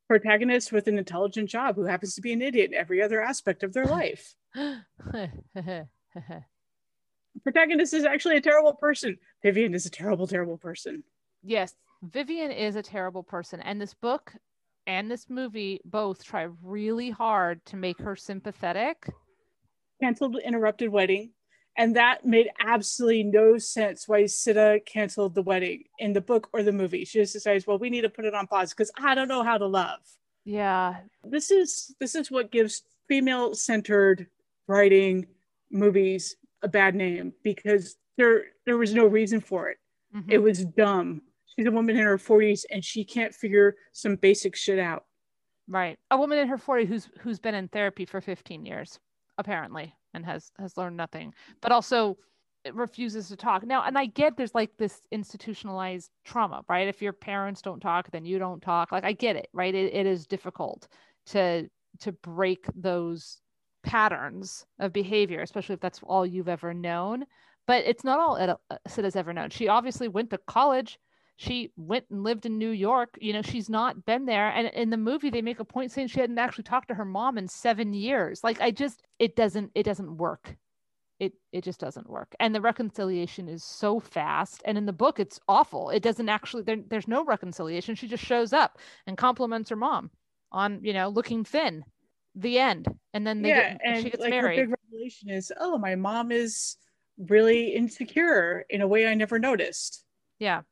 Protagonist 0.09 0.73
with 0.73 0.87
an 0.87 0.99
intelligent 0.99 1.49
job 1.49 1.75
who 1.75 1.85
happens 1.85 2.15
to 2.15 2.21
be 2.21 2.33
an 2.33 2.43
idiot 2.43 2.71
in 2.71 2.77
every 2.77 3.03
other 3.03 3.21
aspect 3.21 3.63
of 3.63 3.73
their 3.73 3.87
life. 3.87 4.35
Protagonist 7.43 7.93
is 7.93 8.05
actually 8.05 8.37
a 8.37 8.41
terrible 8.41 8.75
person. 8.75 9.17
Vivian 9.43 9.75
is 9.75 9.87
a 9.87 9.91
terrible, 9.91 10.27
terrible 10.27 10.59
person. 10.59 11.03
yes 11.43 11.75
vivian 12.03 12.51
is 12.51 12.77
a 12.77 12.83
terrible 12.83 13.23
person 13.23 13.61
and 13.61 13.81
this 13.81 13.95
book 13.95 14.33
and 14.87 15.11
this 15.11 15.31
movie 15.31 15.81
both 15.85 16.23
try 16.23 16.47
really 16.63 17.11
hard 17.11 17.65
to 17.65 17.77
make 17.77 17.99
her 17.99 18.15
sympathetic 18.15 19.09
Canceled 20.03 20.37
interrupted 20.45 20.91
wedding. 20.91 21.31
And 21.79 21.95
that 21.97 22.25
made 22.25 22.49
absolutely 22.65 23.25
no 23.25 23.59
sense 23.59 24.09
why 24.09 24.23
Sidda 24.23 24.85
canceled 24.87 25.35
the 25.35 25.43
wedding 25.43 25.85
in 25.99 26.13
the 26.15 26.21
book 26.21 26.49
or 26.53 26.63
the 26.63 26.73
movie. 26.73 27.05
She 27.05 27.19
just 27.21 27.35
decides, 27.35 27.67
well, 27.67 27.79
we 27.79 27.91
need 27.91 28.01
to 28.03 28.09
put 28.09 28.25
it 28.25 28.35
on 28.35 28.47
pause 28.47 28.71
because 28.71 28.91
I 28.99 29.15
don't 29.15 29.29
know 29.29 29.43
how 29.43 29.59
to 29.59 29.67
love. 29.67 30.01
yeah 30.45 31.01
this 31.25 31.51
is 31.51 31.95
this 32.01 32.15
is 32.15 32.31
what 32.31 32.53
gives 32.53 32.83
female 33.09 33.55
centered 33.55 34.29
writing 34.69 35.27
movies 35.71 36.37
a 36.63 36.69
bad 36.69 36.95
name 36.95 37.33
because 37.43 37.97
there 38.17 38.45
there 38.65 38.77
was 38.79 38.95
no 38.95 39.07
reason 39.07 39.41
for 39.41 39.69
it 39.71 39.79
Mhm. 40.15 40.31
it 40.31 40.39
was 40.39 40.65
dumb 40.65 41.23
she's 41.51 41.67
a 41.67 41.71
woman 41.73 41.97
in 41.97 42.05
her 42.05 42.17
40s 42.19 42.65
and 42.71 42.85
she 42.85 43.05
can't 43.05 43.35
figure 43.35 43.75
some 43.93 44.15
basic 44.17 44.55
shit 44.55 44.79
out 44.79 45.05
right 45.69 45.99
a 46.13 46.17
woman 46.17 46.39
in 46.39 46.47
her 46.49 46.59
40s 46.59 46.87
who's 46.87 47.09
who's 47.21 47.41
been 47.41 47.55
in 47.57 47.67
therapy 47.69 48.05
for 48.05 48.21
15 48.21 48.65
years 48.65 49.01
apparently 49.39 49.95
and 50.17 50.27
has 50.27 50.51
has 50.59 50.77
learned 50.77 50.97
nothing 50.97 51.33
but 51.61 51.71
also 51.71 52.17
refuses 52.73 53.29
to 53.29 53.37
talk. 53.37 53.65
Now 53.65 53.85
and 53.85 53.97
i 53.97 54.07
get 54.07 54.37
there's 54.37 54.55
like 54.55 54.71
this 54.77 55.01
institutionalized 55.13 56.11
trauma 56.25 56.63
right? 56.69 56.89
If 56.89 57.01
your 57.01 57.13
parents 57.13 57.63
don't 57.63 57.81
talk 57.81 58.11
then 58.11 58.25
you 58.25 58.39
don't 58.39 58.61
talk. 58.61 58.91
Like 58.91 59.05
i 59.05 59.13
get 59.13 59.37
it 59.37 59.49
right? 59.53 59.75
It, 59.75 59.95
it 59.95 60.07
is 60.07 60.27
difficult 60.27 60.89
to 61.27 61.69
to 62.01 62.13
break 62.13 62.67
those 62.75 63.41
patterns 63.85 64.67
of 64.81 64.93
behavior 64.93 65.41
especially 65.41 65.75
if 65.75 65.81
that's 65.81 66.01
all 66.03 66.27
you've 66.27 66.49
ever 66.49 66.75
known. 66.75 67.25
But 67.67 67.85
it's 67.85 68.05
not 68.05 68.21
all 68.21 68.37
uh, 68.37 68.77
Sidda's 68.89 69.17
ever 69.17 69.33
known. 69.33 69.51
She 69.51 69.69
obviously 69.69 70.09
went 70.09 70.31
to 70.31 70.39
college 70.47 70.99
she 71.37 71.73
went 71.77 72.07
and 72.11 72.25
lived 72.25 72.47
in 72.47 72.59
New 72.59 72.71
York. 72.71 73.17
You 73.21 73.35
know, 73.35 73.43
she's 73.43 73.69
not 73.69 74.05
been 74.07 74.25
there. 74.25 74.49
And 74.49 74.69
in 74.69 74.91
the 74.91 74.97
movie, 74.97 75.31
they 75.31 75.43
make 75.43 75.61
a 75.61 75.65
point 75.65 75.93
saying 75.93 76.09
she 76.09 76.21
hadn't 76.21 76.39
actually 76.39 76.65
talked 76.65 76.89
to 76.89 76.95
her 76.95 77.05
mom 77.05 77.37
in 77.37 77.47
seven 77.47 77.93
years. 77.93 78.43
Like, 78.43 78.61
I 78.61 78.71
just, 78.71 79.03
it 79.19 79.37
doesn't, 79.37 79.71
it 79.75 79.83
doesn't 79.83 80.17
work. 80.17 80.57
It, 81.19 81.35
it 81.53 81.63
just 81.65 81.81
doesn't 81.81 82.09
work. 82.09 82.35
And 82.41 82.55
the 82.55 82.61
reconciliation 82.61 83.49
is 83.49 83.65
so 83.65 84.01
fast. 84.01 84.63
And 84.65 84.77
in 84.79 84.87
the 84.87 84.93
book, 84.93 85.21
it's 85.21 85.41
awful. 85.49 85.91
It 85.91 86.03
doesn't 86.03 86.29
actually, 86.29 86.63
there, 86.63 86.79
there's 86.89 87.09
no 87.09 87.25
reconciliation. 87.25 87.95
She 87.95 88.09
just 88.09 88.25
shows 88.25 88.53
up 88.53 88.79
and 89.07 89.17
compliments 89.17 89.71
her 89.71 89.77
mom 89.77 90.11
on, 90.53 90.81
you 90.83 90.93
know, 90.93 91.09
looking 91.09 91.45
thin. 91.45 91.85
The 92.35 92.59
end. 92.59 92.87
And 93.15 93.27
then 93.27 93.41
they 93.41 93.49
yeah 93.49 93.73
get, 93.73 93.81
and 93.83 94.03
she 94.03 94.11
gets 94.11 94.21
like 94.21 94.29
married. 94.29 94.59
her 94.59 94.67
big 94.67 94.77
revelation 94.93 95.31
is 95.31 95.51
oh 95.59 95.79
my 95.79 95.95
mom 95.95 96.31
is 96.31 96.77
really 97.17 97.69
insecure 97.69 98.67
in 98.69 98.83
a 98.83 98.87
way 98.87 99.07
i 99.07 99.15
never 99.15 99.39
noticed 99.39 100.05
yeah. 100.39 100.63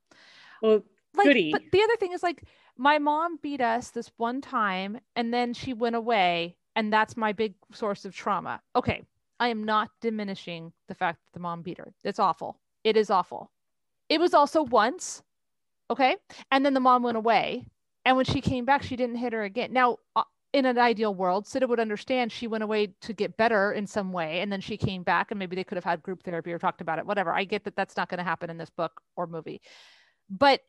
Well 0.64 0.82
like 1.16 1.26
Goody. 1.26 1.52
but 1.52 1.62
the 1.70 1.82
other 1.82 1.96
thing 1.96 2.12
is 2.12 2.22
like 2.22 2.42
my 2.76 2.98
mom 2.98 3.38
beat 3.40 3.60
us 3.60 3.90
this 3.90 4.10
one 4.16 4.40
time 4.40 4.98
and 5.14 5.32
then 5.32 5.54
she 5.54 5.72
went 5.72 5.94
away 5.94 6.56
and 6.74 6.92
that's 6.92 7.16
my 7.16 7.32
big 7.32 7.54
source 7.72 8.04
of 8.04 8.14
trauma. 8.14 8.60
Okay 8.74 9.02
i 9.40 9.48
am 9.48 9.64
not 9.64 9.90
diminishing 10.00 10.72
the 10.88 10.94
fact 10.94 11.18
that 11.24 11.32
the 11.32 11.40
mom 11.40 11.62
beat 11.62 11.78
her. 11.78 11.92
It's 12.04 12.18
awful. 12.18 12.60
It 12.82 12.96
is 12.96 13.10
awful. 13.10 13.50
It 14.08 14.20
was 14.20 14.34
also 14.34 14.62
once 14.62 15.22
okay? 15.90 16.16
And 16.50 16.64
then 16.64 16.74
the 16.74 16.80
mom 16.80 17.02
went 17.02 17.16
away 17.16 17.66
and 18.04 18.16
when 18.16 18.24
she 18.24 18.40
came 18.40 18.64
back 18.64 18.82
she 18.82 18.96
didn't 18.96 19.16
hit 19.16 19.32
her 19.32 19.44
again. 19.44 19.72
Now 19.72 19.98
uh, 20.16 20.22
in 20.52 20.66
an 20.66 20.78
ideal 20.78 21.14
world 21.14 21.46
Sidda 21.46 21.68
would 21.68 21.80
understand 21.80 22.32
she 22.32 22.46
went 22.46 22.64
away 22.64 22.94
to 23.02 23.12
get 23.12 23.36
better 23.36 23.72
in 23.72 23.86
some 23.86 24.12
way 24.12 24.40
and 24.40 24.50
then 24.50 24.60
she 24.60 24.76
came 24.76 25.02
back 25.02 25.30
and 25.30 25.38
maybe 25.38 25.56
they 25.56 25.64
could 25.64 25.76
have 25.76 25.84
had 25.84 26.02
group 26.02 26.22
therapy 26.22 26.52
or 26.52 26.58
talked 26.58 26.80
about 26.80 26.98
it 26.98 27.06
whatever. 27.06 27.32
I 27.32 27.44
get 27.44 27.64
that 27.64 27.76
that's 27.76 27.96
not 27.96 28.08
going 28.08 28.18
to 28.18 28.24
happen 28.24 28.50
in 28.50 28.58
this 28.58 28.70
book 28.70 29.00
or 29.16 29.26
movie 29.26 29.60
but 30.30 30.60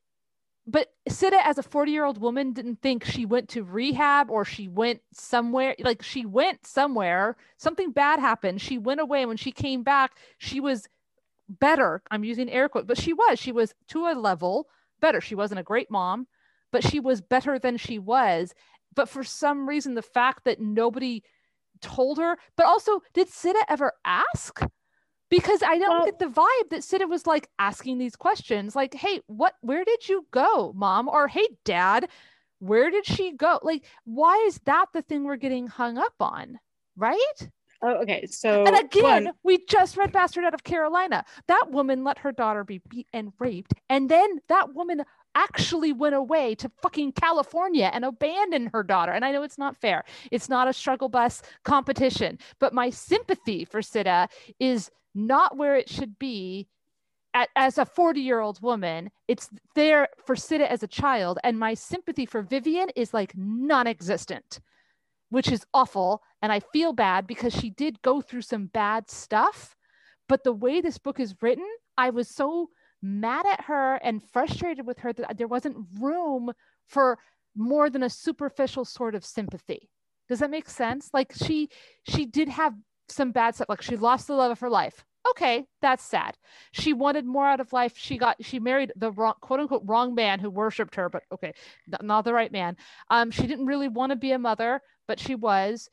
but 0.67 0.89
Sidda 1.07 1.39
as 1.43 1.59
a 1.59 1.63
40 1.63 1.91
year 1.91 2.05
old 2.05 2.19
woman 2.19 2.51
didn't 2.51 2.81
think 2.81 3.05
she 3.05 3.25
went 3.25 3.49
to 3.49 3.63
rehab 3.63 4.31
or 4.31 4.43
she 4.45 4.67
went 4.67 5.01
somewhere 5.13 5.75
like 5.79 6.01
she 6.01 6.25
went 6.25 6.65
somewhere. 6.65 7.37
Something 7.57 7.91
bad 7.91 8.19
happened. 8.19 8.61
She 8.61 8.77
went 8.79 8.99
away. 8.99 9.25
When 9.25 9.37
she 9.37 9.51
came 9.51 9.83
back 9.83 10.17
she 10.39 10.59
was 10.59 10.87
better. 11.47 12.01
I'm 12.09 12.23
using 12.23 12.49
air 12.49 12.67
quotes 12.67 12.87
but 12.87 12.97
she 12.97 13.13
was. 13.13 13.37
She 13.39 13.51
was 13.51 13.73
to 13.89 14.07
a 14.07 14.13
level 14.13 14.67
better. 15.01 15.21
She 15.21 15.35
wasn't 15.35 15.59
a 15.59 15.63
great 15.63 15.91
mom 15.91 16.27
but 16.71 16.83
she 16.83 16.99
was 16.99 17.21
better 17.21 17.59
than 17.59 17.77
she 17.77 17.99
was. 17.99 18.53
But 18.95 19.07
for 19.07 19.23
some 19.23 19.69
reason 19.69 19.93
the 19.93 20.01
fact 20.01 20.45
that 20.45 20.59
nobody 20.59 21.21
told 21.81 22.17
her 22.17 22.37
but 22.57 22.65
also 22.65 23.01
did 23.13 23.29
Sidda 23.29 23.61
ever 23.69 23.91
ask 24.03 24.61
because 25.35 25.61
I 25.63 25.77
don't 25.77 25.89
Well- 25.89 26.05
get 26.05 26.19
the 26.19 26.27
vibe 26.27 26.69
that 26.69 26.81
Sidda 26.81 27.09
was 27.09 27.27
like 27.27 27.49
asking 27.59 27.97
these 27.97 28.15
questions, 28.15 28.75
like, 28.75 28.93
"Hey, 28.93 29.21
what? 29.27 29.55
Where 29.61 29.83
did 29.83 30.07
you 30.07 30.25
go, 30.31 30.71
mom?" 30.73 31.09
Or, 31.09 31.27
"Hey, 31.27 31.47
dad, 31.65 32.09
where 32.59 32.89
did 32.89 33.05
she 33.05 33.33
go?" 33.33 33.59
Like, 33.61 33.85
why 34.05 34.35
is 34.47 34.59
that 34.65 34.87
the 34.93 35.01
thing 35.01 35.23
we're 35.25 35.35
getting 35.35 35.67
hung 35.67 35.97
up 35.97 36.15
on, 36.19 36.59
right? 36.95 37.49
Oh, 37.81 38.01
okay. 38.01 38.25
So 38.25 38.63
And 38.65 38.75
again, 38.77 39.25
one, 39.25 39.33
we 39.43 39.63
just 39.65 39.97
read 39.97 40.11
Bastard 40.13 40.45
out 40.45 40.53
of 40.53 40.63
Carolina. 40.63 41.25
That 41.47 41.65
woman 41.69 42.03
let 42.03 42.17
her 42.19 42.31
daughter 42.31 42.63
be 42.63 42.81
beat 42.89 43.07
and 43.11 43.33
raped. 43.37 43.73
And 43.89 44.09
then 44.09 44.39
that 44.47 44.73
woman 44.73 45.03
actually 45.35 45.91
went 45.91 46.15
away 46.15 46.55
to 46.55 46.71
fucking 46.81 47.11
California 47.11 47.91
and 47.93 48.05
abandoned 48.05 48.69
her 48.73 48.81
daughter. 48.81 49.11
And 49.11 49.25
I 49.25 49.33
know 49.33 49.43
it's 49.43 49.57
not 49.57 49.75
fair. 49.75 50.05
It's 50.31 50.47
not 50.47 50.69
a 50.69 50.73
struggle 50.73 51.09
bus 51.09 51.43
competition. 51.65 52.39
But 52.59 52.73
my 52.73 52.89
sympathy 52.89 53.65
for 53.65 53.81
Sidda 53.81 54.29
is 54.59 54.89
not 55.15 55.57
where 55.57 55.75
it 55.75 55.89
should 55.89 56.19
be 56.19 56.67
at, 57.33 57.49
as 57.55 57.77
a 57.77 57.85
40 57.85 58.21
year 58.21 58.39
old 58.39 58.61
woman. 58.61 59.09
It's 59.27 59.49
there 59.73 60.09
for 60.25 60.35
Sidda 60.35 60.67
as 60.67 60.83
a 60.83 60.87
child. 60.87 61.39
And 61.43 61.57
my 61.57 61.73
sympathy 61.73 62.25
for 62.25 62.41
Vivian 62.41 62.89
is 62.95 63.13
like 63.13 63.33
non 63.35 63.87
existent 63.87 64.59
which 65.29 65.51
is 65.51 65.65
awful. 65.73 66.21
And 66.41 66.51
I 66.51 66.59
feel 66.59 66.93
bad 66.93 67.27
because 67.27 67.53
she 67.53 67.69
did 67.69 68.01
go 68.01 68.21
through 68.21 68.43
some 68.43 68.67
bad 68.67 69.09
stuff. 69.09 69.75
But 70.29 70.43
the 70.43 70.53
way 70.53 70.81
this 70.81 70.97
book 70.97 71.19
is 71.19 71.35
written, 71.41 71.67
I 71.97 72.09
was 72.09 72.29
so 72.29 72.69
mad 73.01 73.45
at 73.45 73.65
her 73.65 73.95
and 73.95 74.23
frustrated 74.31 74.85
with 74.85 74.99
her 74.99 75.13
that 75.13 75.37
there 75.37 75.47
wasn't 75.47 75.87
room 75.99 76.51
for 76.87 77.19
more 77.55 77.89
than 77.89 78.03
a 78.03 78.09
superficial 78.09 78.85
sort 78.85 79.13
of 79.13 79.25
sympathy. 79.25 79.89
Does 80.27 80.39
that 80.39 80.49
make 80.49 80.69
sense? 80.69 81.09
Like 81.13 81.33
she 81.33 81.69
she 82.07 82.25
did 82.25 82.49
have 82.49 82.73
some 83.09 83.31
bad 83.31 83.55
stuff. 83.55 83.69
Like 83.69 83.81
she 83.81 83.97
lost 83.97 84.27
the 84.27 84.35
love 84.35 84.51
of 84.51 84.59
her 84.59 84.69
life. 84.69 85.03
Okay, 85.31 85.65
that's 85.81 86.03
sad. 86.03 86.37
She 86.71 86.93
wanted 86.93 87.25
more 87.25 87.47
out 87.47 87.59
of 87.59 87.73
life. 87.73 87.93
She 87.95 88.17
got 88.17 88.37
she 88.41 88.59
married 88.59 88.93
the 88.95 89.11
wrong 89.11 89.33
quote 89.41 89.59
unquote 89.59 89.83
wrong 89.85 90.13
man 90.13 90.39
who 90.39 90.49
worshipped 90.49 90.95
her, 90.95 91.09
but 91.09 91.23
okay, 91.31 91.53
not 92.01 92.25
the 92.25 92.33
right 92.33 92.51
man. 92.51 92.77
Um, 93.09 93.31
she 93.31 93.47
didn't 93.47 93.65
really 93.65 93.87
want 93.87 94.11
to 94.11 94.15
be 94.15 94.31
a 94.31 94.39
mother 94.39 94.81
but 95.07 95.19
she 95.19 95.35
was 95.35 95.89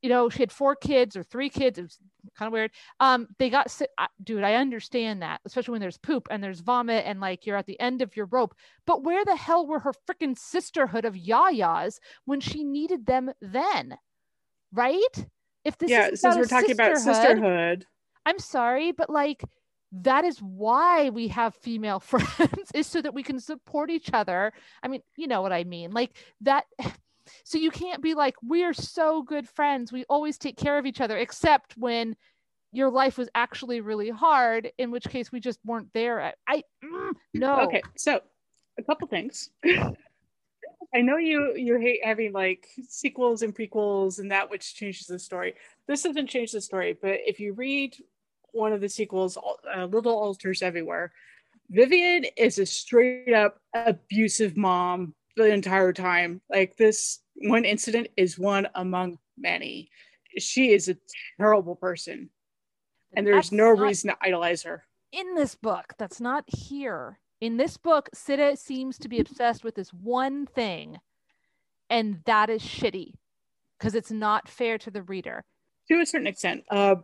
you 0.00 0.08
know 0.08 0.28
she 0.28 0.40
had 0.40 0.52
four 0.52 0.74
kids 0.74 1.16
or 1.16 1.22
three 1.22 1.48
kids 1.48 1.78
it 1.78 1.82
was 1.82 1.98
kind 2.36 2.46
of 2.48 2.52
weird 2.52 2.70
um 3.00 3.28
they 3.38 3.50
got 3.50 3.70
sick 3.70 3.90
dude 4.22 4.42
i 4.42 4.54
understand 4.54 5.22
that 5.22 5.40
especially 5.44 5.72
when 5.72 5.80
there's 5.80 5.98
poop 5.98 6.26
and 6.30 6.42
there's 6.42 6.60
vomit 6.60 7.04
and 7.06 7.20
like 7.20 7.46
you're 7.46 7.56
at 7.56 7.66
the 7.66 7.78
end 7.80 8.02
of 8.02 8.16
your 8.16 8.26
rope 8.26 8.54
but 8.86 9.04
where 9.04 9.24
the 9.24 9.36
hell 9.36 9.66
were 9.66 9.80
her 9.80 9.92
freaking 10.08 10.36
sisterhood 10.36 11.04
of 11.04 11.14
yayas 11.14 11.98
when 12.24 12.40
she 12.40 12.64
needed 12.64 13.06
them 13.06 13.30
then 13.40 13.96
right 14.72 15.26
if 15.64 15.76
this 15.78 15.90
yeah 15.90 16.10
since 16.14 16.36
we're 16.36 16.44
talking 16.44 16.72
about 16.72 16.96
sisterhood 16.98 17.86
i'm 18.26 18.38
sorry 18.38 18.92
but 18.92 19.10
like 19.10 19.44
that 19.92 20.24
is 20.24 20.38
why 20.38 21.10
we 21.10 21.28
have 21.28 21.54
female 21.54 22.00
friends 22.00 22.70
is 22.74 22.86
so 22.86 23.02
that 23.02 23.14
we 23.14 23.22
can 23.22 23.38
support 23.38 23.90
each 23.90 24.10
other 24.12 24.52
i 24.82 24.88
mean 24.88 25.00
you 25.16 25.26
know 25.26 25.42
what 25.42 25.52
i 25.52 25.64
mean 25.64 25.90
like 25.92 26.16
that 26.40 26.64
so 27.44 27.58
you 27.58 27.70
can't 27.70 28.02
be 28.02 28.14
like, 28.14 28.34
we're 28.42 28.72
so 28.72 29.22
good 29.22 29.48
friends. 29.48 29.92
We 29.92 30.04
always 30.08 30.38
take 30.38 30.56
care 30.56 30.78
of 30.78 30.86
each 30.86 31.00
other, 31.00 31.16
except 31.16 31.76
when 31.76 32.16
your 32.72 32.90
life 32.90 33.18
was 33.18 33.28
actually 33.34 33.80
really 33.80 34.10
hard, 34.10 34.70
in 34.78 34.90
which 34.90 35.04
case 35.04 35.30
we 35.30 35.40
just 35.40 35.60
weren't 35.64 35.92
there. 35.92 36.32
I, 36.48 36.62
mm, 36.84 37.12
no. 37.34 37.60
Okay. 37.60 37.82
So 37.96 38.20
a 38.78 38.82
couple 38.82 39.06
things. 39.08 39.50
I 40.94 41.00
know 41.00 41.16
you 41.16 41.54
you 41.56 41.78
hate 41.78 42.04
having 42.04 42.32
like 42.32 42.68
sequels 42.88 43.42
and 43.42 43.54
prequels 43.54 44.18
and 44.18 44.30
that 44.30 44.50
which 44.50 44.74
changes 44.74 45.06
the 45.06 45.18
story. 45.18 45.54
This 45.88 46.02
doesn't 46.02 46.28
change 46.28 46.52
the 46.52 46.60
story, 46.60 46.96
but 47.00 47.20
if 47.26 47.40
you 47.40 47.54
read 47.54 47.96
one 48.52 48.72
of 48.72 48.82
the 48.82 48.88
sequels, 48.88 49.38
uh, 49.74 49.86
Little 49.86 50.12
Altars 50.12 50.60
Everywhere, 50.60 51.12
Vivian 51.70 52.26
is 52.36 52.58
a 52.58 52.66
straight 52.66 53.32
up 53.32 53.58
abusive 53.74 54.56
mom 54.56 55.14
the 55.36 55.46
entire 55.46 55.92
time. 55.94 56.42
Like 56.50 56.76
this 56.76 57.20
one 57.36 57.64
incident 57.64 58.08
is 58.16 58.38
one 58.38 58.68
among 58.74 59.18
many. 59.38 59.90
She 60.38 60.72
is 60.72 60.88
a 60.88 60.96
terrible 61.38 61.76
person. 61.76 62.28
And 63.14 63.26
there's 63.26 63.46
that's 63.46 63.52
no 63.52 63.68
reason 63.68 64.10
to 64.10 64.16
idolize 64.20 64.62
her. 64.62 64.84
In 65.12 65.34
this 65.34 65.54
book, 65.54 65.94
that's 65.98 66.20
not 66.20 66.44
here. 66.46 67.18
In 67.42 67.56
this 67.56 67.76
book, 67.76 68.08
Sidda 68.14 68.56
seems 68.56 68.98
to 68.98 69.08
be 69.08 69.18
obsessed 69.18 69.64
with 69.64 69.74
this 69.74 69.92
one 69.92 70.46
thing, 70.46 70.98
and 71.90 72.20
that 72.24 72.48
is 72.48 72.62
shitty 72.62 73.14
because 73.76 73.96
it's 73.96 74.12
not 74.12 74.48
fair 74.48 74.78
to 74.78 74.92
the 74.92 75.02
reader. 75.02 75.44
To 75.88 76.00
a 76.00 76.06
certain 76.06 76.28
extent. 76.28 76.62
Uh, 76.70 76.94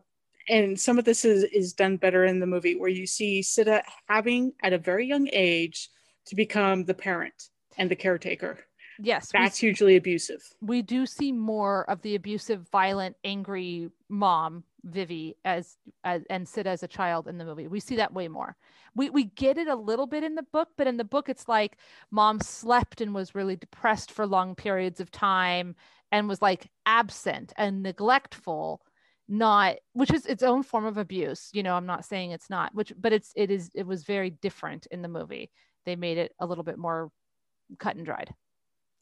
and 0.49 0.78
some 0.78 0.97
of 0.97 1.05
this 1.05 1.24
is, 1.24 1.43
is 1.53 1.72
done 1.72 1.97
better 1.97 2.24
in 2.24 2.39
the 2.39 2.47
movie 2.47 2.76
where 2.76 2.89
you 2.89 3.05
see 3.05 3.41
Sidda 3.41 3.82
having 4.09 4.53
at 4.62 4.72
a 4.72 4.78
very 4.78 5.09
young 5.09 5.28
age 5.32 5.91
to 6.26 6.36
become 6.36 6.84
the 6.84 6.95
parent 6.95 7.49
and 7.76 7.91
the 7.91 7.97
caretaker. 7.97 8.61
Yes. 9.01 9.30
That's 9.32 9.61
we, 9.61 9.66
hugely 9.66 9.97
abusive. 9.97 10.41
We 10.61 10.82
do 10.82 11.05
see 11.05 11.32
more 11.32 11.82
of 11.91 12.01
the 12.03 12.14
abusive, 12.14 12.68
violent, 12.70 13.16
angry 13.24 13.91
mom, 14.09 14.62
Vivi, 14.93 15.36
as, 15.45 15.76
as 16.05 16.22
and 16.30 16.49
Sid 16.49 16.66
as 16.66 16.82
a 16.82 16.89
child 16.89 17.28
in 17.28 17.39
the 17.39 17.45
movie. 17.45 17.68
We 17.68 17.80
see 17.80 17.97
that 17.97 18.12
way 18.12 18.28
more. 18.28 18.57
We 18.95 19.11
we 19.11 19.24
get 19.24 19.59
it 19.59 19.68
a 19.68 19.74
little 19.74 20.07
bit 20.07 20.24
in 20.24 20.34
the 20.34 20.43
book, 20.43 20.68
but 20.76 20.86
in 20.86 20.97
the 20.97 21.05
book 21.05 21.28
it's 21.28 21.49
like 21.49 21.78
mom 22.11 22.41
slept 22.41 23.01
and 23.01 23.14
was 23.14 23.34
really 23.34 23.57
depressed 23.57 24.11
for 24.11 24.26
long 24.26 24.55
periods 24.55 25.01
of 25.01 25.11
time 25.11 25.76
and 26.11 26.28
was 26.28 26.43
like 26.43 26.70
absent 26.86 27.53
and 27.57 27.82
neglectful 27.82 28.82
not 29.30 29.76
which 29.93 30.11
is 30.11 30.24
its 30.24 30.43
own 30.43 30.62
form 30.62 30.86
of 30.86 30.97
abuse 30.97 31.51
you 31.53 31.62
know 31.62 31.74
i'm 31.74 31.84
not 31.84 32.03
saying 32.03 32.30
it's 32.30 32.49
not 32.49 32.74
which 32.74 32.95
but 32.99 33.12
it's 33.12 33.30
it 33.36 33.51
is 33.51 33.70
it 33.74 33.86
was 33.86 34.05
very 34.05 34.30
different 34.30 34.86
in 34.91 35.03
the 35.03 35.09
movie 35.09 35.51
they 35.84 35.97
made 35.97 36.16
it 36.16 36.32
a 36.41 36.47
little 36.47 36.64
bit 36.64 36.78
more 36.78 37.11
cut 37.78 37.95
and 37.97 38.07
dried 38.07 38.32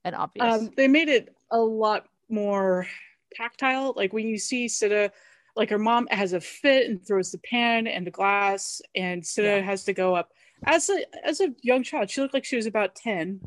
and 0.07 0.14
obvious. 0.14 0.62
Um, 0.62 0.70
they 0.76 0.89
made 0.89 1.09
it 1.09 1.34
a 1.51 1.59
lot 1.59 2.07
more 2.30 2.87
tactile. 3.34 3.93
Like 3.97 4.12
when 4.12 4.26
you 4.26 4.39
see 4.39 4.66
Sidda, 4.66 5.11
like 5.57 5.70
her 5.70 5.78
mom 5.78 6.07
has 6.11 6.32
a 6.32 6.40
fit 6.40 6.88
and 6.88 7.04
throws 7.04 7.32
the 7.32 7.38
pan 7.38 7.86
and 7.86 8.07
the 8.07 8.11
glass, 8.11 8.82
and 8.94 9.22
Sidda 9.22 9.59
yeah. 9.59 9.61
has 9.61 9.84
to 9.84 9.92
go 9.92 10.14
up. 10.14 10.32
As 10.64 10.88
a 10.90 11.04
as 11.24 11.40
a 11.40 11.54
young 11.62 11.82
child, 11.82 12.11
she 12.11 12.20
looked 12.20 12.34
like 12.34 12.44
she 12.44 12.57
was 12.57 12.66
about 12.66 12.94
ten, 12.94 13.40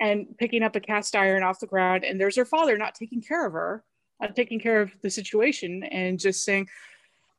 and 0.00 0.26
picking 0.38 0.62
up 0.62 0.76
a 0.76 0.80
cast 0.80 1.16
iron 1.16 1.42
off 1.42 1.60
the 1.60 1.66
ground. 1.66 2.04
And 2.04 2.20
there's 2.20 2.36
her 2.36 2.44
father 2.44 2.78
not 2.78 2.94
taking 2.94 3.20
care 3.20 3.46
of 3.46 3.52
her, 3.52 3.84
not 4.20 4.36
taking 4.36 4.60
care 4.60 4.80
of 4.80 4.92
the 5.02 5.10
situation, 5.10 5.82
and 5.84 6.18
just 6.18 6.44
saying, 6.44 6.68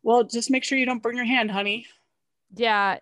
"Well, 0.03 0.23
just 0.23 0.51
make 0.51 0.63
sure 0.63 0.77
you 0.77 0.85
don't 0.85 1.03
burn 1.03 1.15
your 1.15 1.25
hand, 1.25 1.51
honey." 1.51 1.87
Yeah, 2.53 2.99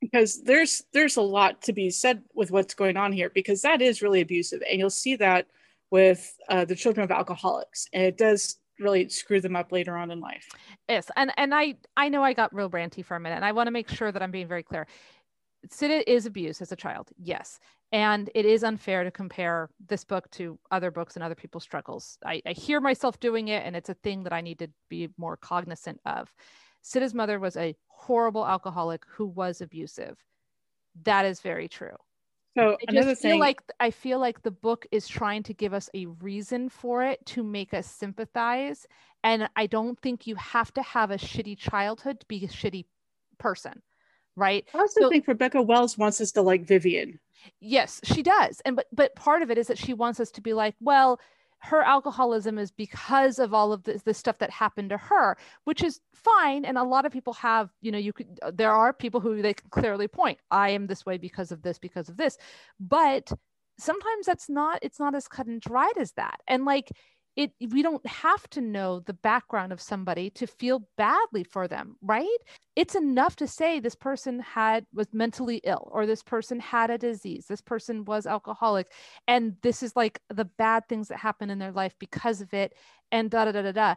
because 0.00 0.42
there's 0.42 0.82
there's 0.92 1.16
a 1.16 1.22
lot 1.22 1.62
to 1.62 1.72
be 1.72 1.90
said 1.90 2.22
with 2.34 2.50
what's 2.50 2.74
going 2.74 2.96
on 2.96 3.12
here 3.12 3.30
because 3.30 3.62
that 3.62 3.80
is 3.80 4.02
really 4.02 4.20
abusive 4.20 4.62
and 4.68 4.78
you'll 4.78 4.90
see 4.90 5.16
that 5.16 5.46
with 5.90 6.36
uh, 6.48 6.64
the 6.64 6.74
children 6.74 7.04
of 7.04 7.10
alcoholics 7.10 7.88
and 7.92 8.02
it 8.02 8.18
does 8.18 8.58
really 8.78 9.08
screw 9.08 9.40
them 9.40 9.56
up 9.56 9.72
later 9.72 9.96
on 9.96 10.10
in 10.10 10.20
life 10.20 10.48
yes 10.88 11.10
and 11.16 11.32
and 11.36 11.54
i 11.54 11.74
i 11.96 12.08
know 12.08 12.22
i 12.22 12.32
got 12.32 12.54
real 12.54 12.70
ranty 12.70 13.04
for 13.04 13.16
a 13.16 13.20
minute 13.20 13.36
and 13.36 13.44
i 13.44 13.52
want 13.52 13.66
to 13.66 13.70
make 13.70 13.88
sure 13.88 14.10
that 14.10 14.22
i'm 14.22 14.30
being 14.30 14.48
very 14.48 14.62
clear 14.62 14.86
Sidda 15.68 16.02
is 16.06 16.26
abused 16.26 16.60
as 16.60 16.72
a 16.72 16.76
child 16.76 17.10
yes 17.16 17.58
and 17.92 18.28
it 18.34 18.44
is 18.44 18.64
unfair 18.64 19.04
to 19.04 19.10
compare 19.10 19.70
this 19.88 20.04
book 20.04 20.30
to 20.32 20.58
other 20.70 20.90
books 20.90 21.14
and 21.14 21.22
other 21.22 21.34
people's 21.34 21.62
struggles 21.62 22.18
I, 22.24 22.42
I 22.44 22.52
hear 22.52 22.80
myself 22.80 23.18
doing 23.18 23.48
it 23.48 23.64
and 23.64 23.74
it's 23.74 23.88
a 23.88 23.94
thing 23.94 24.24
that 24.24 24.32
i 24.32 24.40
need 24.42 24.58
to 24.58 24.68
be 24.90 25.08
more 25.16 25.36
cognizant 25.36 26.00
of 26.04 26.30
Sidda's 26.84 27.14
mother 27.14 27.40
was 27.40 27.56
a 27.56 27.74
horrible 27.86 28.46
alcoholic 28.46 29.04
who 29.08 29.26
was 29.26 29.62
abusive. 29.62 30.18
That 31.04 31.24
is 31.24 31.40
very 31.40 31.66
true. 31.66 31.96
So 32.56 32.76
I 32.88 32.92
another 32.92 33.14
thing, 33.14 33.40
like 33.40 33.60
I 33.80 33.90
feel 33.90 34.18
like 34.18 34.42
the 34.42 34.50
book 34.50 34.86
is 34.92 35.08
trying 35.08 35.42
to 35.44 35.54
give 35.54 35.74
us 35.74 35.90
a 35.94 36.06
reason 36.06 36.68
for 36.68 37.02
it 37.02 37.24
to 37.26 37.42
make 37.42 37.74
us 37.74 37.86
sympathize, 37.86 38.86
and 39.22 39.48
I 39.56 39.66
don't 39.66 39.98
think 40.00 40.26
you 40.26 40.36
have 40.36 40.72
to 40.74 40.82
have 40.82 41.10
a 41.10 41.16
shitty 41.16 41.58
childhood 41.58 42.20
to 42.20 42.26
be 42.26 42.44
a 42.44 42.48
shitty 42.48 42.84
person, 43.38 43.82
right? 44.36 44.64
I 44.72 44.78
also 44.78 45.02
so, 45.02 45.08
think 45.08 45.26
Rebecca 45.26 45.62
Wells 45.62 45.98
wants 45.98 46.20
us 46.20 46.32
to 46.32 46.42
like 46.42 46.66
Vivian. 46.66 47.18
Yes, 47.60 48.00
she 48.04 48.22
does, 48.22 48.60
and 48.64 48.76
but 48.76 48.86
but 48.92 49.16
part 49.16 49.42
of 49.42 49.50
it 49.50 49.58
is 49.58 49.66
that 49.66 49.78
she 49.78 49.92
wants 49.92 50.20
us 50.20 50.30
to 50.32 50.40
be 50.40 50.52
like, 50.52 50.74
well, 50.80 51.20
her 51.64 51.82
alcoholism 51.82 52.58
is 52.58 52.70
because 52.70 53.38
of 53.38 53.54
all 53.54 53.72
of 53.72 53.82
this, 53.84 54.02
this 54.02 54.18
stuff 54.18 54.38
that 54.38 54.50
happened 54.50 54.90
to 54.90 54.98
her 54.98 55.36
which 55.64 55.82
is 55.82 56.00
fine. 56.12 56.64
And 56.64 56.76
a 56.78 56.82
lot 56.82 57.06
of 57.06 57.12
people 57.12 57.32
have 57.34 57.70
you 57.80 57.90
know 57.90 57.98
you 57.98 58.12
could 58.12 58.38
there 58.52 58.72
are 58.72 58.92
people 58.92 59.20
who 59.20 59.40
they 59.42 59.54
can 59.54 59.68
clearly 59.70 60.08
point 60.08 60.38
i 60.50 60.70
am 60.70 60.86
this 60.86 61.04
way 61.06 61.18
because 61.18 61.52
of 61.52 61.62
this 61.62 61.78
because 61.78 62.08
of 62.08 62.16
this. 62.16 62.36
But 62.78 63.32
sometimes 63.78 64.26
that's 64.26 64.48
not 64.48 64.78
it's 64.82 65.00
not 65.00 65.14
as 65.14 65.26
cut 65.26 65.46
and 65.46 65.60
dried 65.60 65.96
as 65.98 66.12
that. 66.12 66.40
And 66.46 66.64
like 66.64 66.90
it 67.36 67.52
we 67.70 67.82
don't 67.82 68.06
have 68.06 68.48
to 68.50 68.60
know 68.60 69.00
the 69.00 69.12
background 69.14 69.72
of 69.72 69.80
somebody 69.80 70.30
to 70.30 70.46
feel 70.46 70.88
badly 70.96 71.44
for 71.44 71.68
them 71.68 71.96
right? 72.02 72.26
It's 72.76 72.94
enough 72.94 73.36
to 73.36 73.46
say 73.46 73.80
this 73.80 73.94
person 73.94 74.40
had 74.40 74.86
was 74.92 75.08
mentally 75.12 75.60
ill 75.64 75.88
or 75.92 76.06
this 76.06 76.22
person 76.22 76.60
had 76.60 76.90
a 76.90 76.98
disease 76.98 77.46
this 77.48 77.60
person 77.60 78.04
was 78.04 78.26
alcoholic 78.26 78.88
and 79.28 79.56
this 79.62 79.82
is 79.82 79.94
like 79.96 80.20
the 80.30 80.44
bad 80.44 80.88
things 80.88 81.08
that 81.08 81.18
happen 81.18 81.50
in 81.50 81.58
their 81.58 81.72
life 81.72 81.94
because 81.98 82.40
of 82.40 82.52
it 82.54 82.74
and 83.12 83.30
da 83.30 83.44
da 83.46 83.52
da 83.52 83.62
da 83.62 83.72
da. 83.72 83.94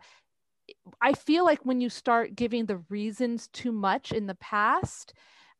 I 1.02 1.14
feel 1.14 1.46
like 1.46 1.66
when 1.66 1.82
you 1.82 1.90
start 1.90 2.36
giving 2.36 2.66
the 2.66 2.84
reasons 2.90 3.48
too 3.50 3.72
much 3.72 4.12
in 4.12 4.28
the 4.28 4.36
past 4.36 5.14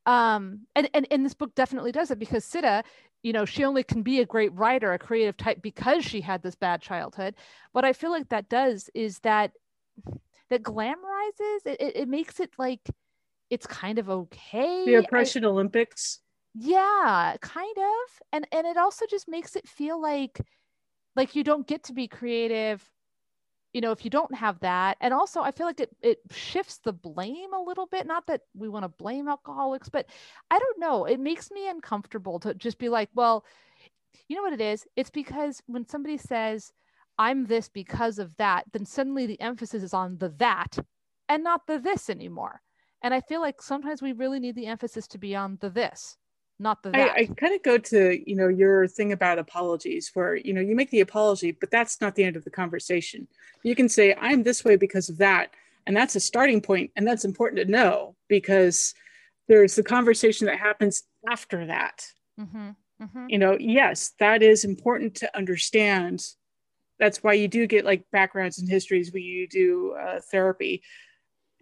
um 0.06 0.60
and 0.74 0.88
and, 0.94 1.06
and 1.10 1.24
this 1.24 1.34
book 1.34 1.54
definitely 1.54 1.92
does 1.92 2.10
it 2.10 2.18
because 2.18 2.44
Sidda 2.44 2.82
you 3.22 3.32
know 3.32 3.44
she 3.44 3.64
only 3.64 3.82
can 3.82 4.02
be 4.02 4.20
a 4.20 4.26
great 4.26 4.52
writer 4.54 4.92
a 4.92 4.98
creative 4.98 5.36
type 5.36 5.60
because 5.62 6.04
she 6.04 6.20
had 6.20 6.42
this 6.42 6.54
bad 6.54 6.80
childhood 6.80 7.34
what 7.72 7.84
i 7.84 7.92
feel 7.92 8.10
like 8.10 8.28
that 8.28 8.48
does 8.48 8.88
is 8.94 9.18
that 9.20 9.52
that 10.50 10.62
glamorizes 10.62 11.66
it, 11.66 11.80
it, 11.80 11.96
it 11.96 12.08
makes 12.08 12.40
it 12.40 12.50
like 12.58 12.80
it's 13.50 13.66
kind 13.66 13.98
of 13.98 14.10
okay. 14.10 14.84
The 14.86 14.94
oppression 14.96 15.44
I, 15.44 15.48
Olympics. 15.48 16.20
Yeah, 16.54 17.36
kind 17.40 17.76
of. 17.78 18.22
And 18.32 18.46
and 18.52 18.66
it 18.66 18.76
also 18.76 19.06
just 19.08 19.28
makes 19.28 19.56
it 19.56 19.68
feel 19.68 20.00
like 20.00 20.40
like 21.16 21.34
you 21.34 21.44
don't 21.44 21.66
get 21.66 21.84
to 21.84 21.92
be 21.92 22.08
creative 22.08 22.82
you 23.78 23.82
know 23.82 23.92
if 23.92 24.04
you 24.04 24.10
don't 24.10 24.34
have 24.34 24.58
that 24.58 24.96
and 25.00 25.14
also 25.14 25.40
i 25.40 25.52
feel 25.52 25.64
like 25.64 25.78
it, 25.78 25.94
it 26.02 26.18
shifts 26.32 26.78
the 26.78 26.92
blame 26.92 27.52
a 27.54 27.62
little 27.62 27.86
bit 27.86 28.08
not 28.08 28.26
that 28.26 28.40
we 28.52 28.68
want 28.68 28.82
to 28.82 28.88
blame 28.88 29.28
alcoholics 29.28 29.88
but 29.88 30.04
i 30.50 30.58
don't 30.58 30.80
know 30.80 31.04
it 31.04 31.20
makes 31.20 31.52
me 31.52 31.68
uncomfortable 31.68 32.40
to 32.40 32.52
just 32.54 32.76
be 32.78 32.88
like 32.88 33.08
well 33.14 33.44
you 34.26 34.36
know 34.36 34.42
what 34.42 34.52
it 34.54 34.60
is? 34.60 34.86
It's 34.96 35.10
because 35.10 35.62
when 35.66 35.86
somebody 35.86 36.16
says 36.16 36.72
i'm 37.18 37.46
this 37.46 37.68
because 37.68 38.18
of 38.18 38.36
that 38.38 38.64
then 38.72 38.84
suddenly 38.84 39.26
the 39.26 39.40
emphasis 39.40 39.84
is 39.84 39.94
on 39.94 40.18
the 40.18 40.30
that 40.30 40.76
and 41.28 41.44
not 41.44 41.68
the 41.68 41.78
this 41.78 42.10
anymore 42.10 42.60
and 43.02 43.14
i 43.14 43.20
feel 43.20 43.40
like 43.40 43.62
sometimes 43.62 44.02
we 44.02 44.12
really 44.12 44.40
need 44.40 44.56
the 44.56 44.66
emphasis 44.66 45.06
to 45.06 45.18
be 45.18 45.36
on 45.36 45.56
the 45.60 45.70
this 45.70 46.16
not 46.58 46.82
the 46.82 46.90
that. 46.90 47.12
I, 47.16 47.20
I 47.20 47.26
kind 47.26 47.54
of 47.54 47.62
go 47.62 47.78
to 47.78 48.22
you 48.28 48.36
know 48.36 48.48
your 48.48 48.86
thing 48.86 49.12
about 49.12 49.38
apologies 49.38 50.10
where 50.14 50.36
you 50.36 50.52
know 50.52 50.60
you 50.60 50.74
make 50.74 50.90
the 50.90 51.00
apology 51.00 51.52
but 51.52 51.70
that's 51.70 52.00
not 52.00 52.14
the 52.14 52.24
end 52.24 52.36
of 52.36 52.44
the 52.44 52.50
conversation 52.50 53.28
you 53.62 53.74
can 53.74 53.88
say 53.88 54.14
i'm 54.20 54.42
this 54.42 54.64
way 54.64 54.76
because 54.76 55.08
of 55.08 55.18
that 55.18 55.50
and 55.86 55.96
that's 55.96 56.16
a 56.16 56.20
starting 56.20 56.60
point 56.60 56.90
and 56.96 57.06
that's 57.06 57.24
important 57.24 57.60
to 57.60 57.70
know 57.70 58.14
because 58.28 58.94
there's 59.46 59.76
the 59.76 59.82
conversation 59.82 60.46
that 60.46 60.58
happens 60.58 61.04
after 61.28 61.66
that 61.66 62.04
mm-hmm. 62.38 62.70
Mm-hmm. 63.02 63.26
you 63.28 63.38
know 63.38 63.56
yes 63.58 64.12
that 64.18 64.42
is 64.42 64.64
important 64.64 65.14
to 65.16 65.36
understand 65.36 66.24
that's 66.98 67.22
why 67.22 67.34
you 67.34 67.46
do 67.46 67.66
get 67.66 67.84
like 67.84 68.04
backgrounds 68.10 68.58
and 68.58 68.68
histories 68.68 69.12
when 69.12 69.22
you 69.22 69.46
do 69.46 69.92
uh, 69.92 70.20
therapy 70.30 70.82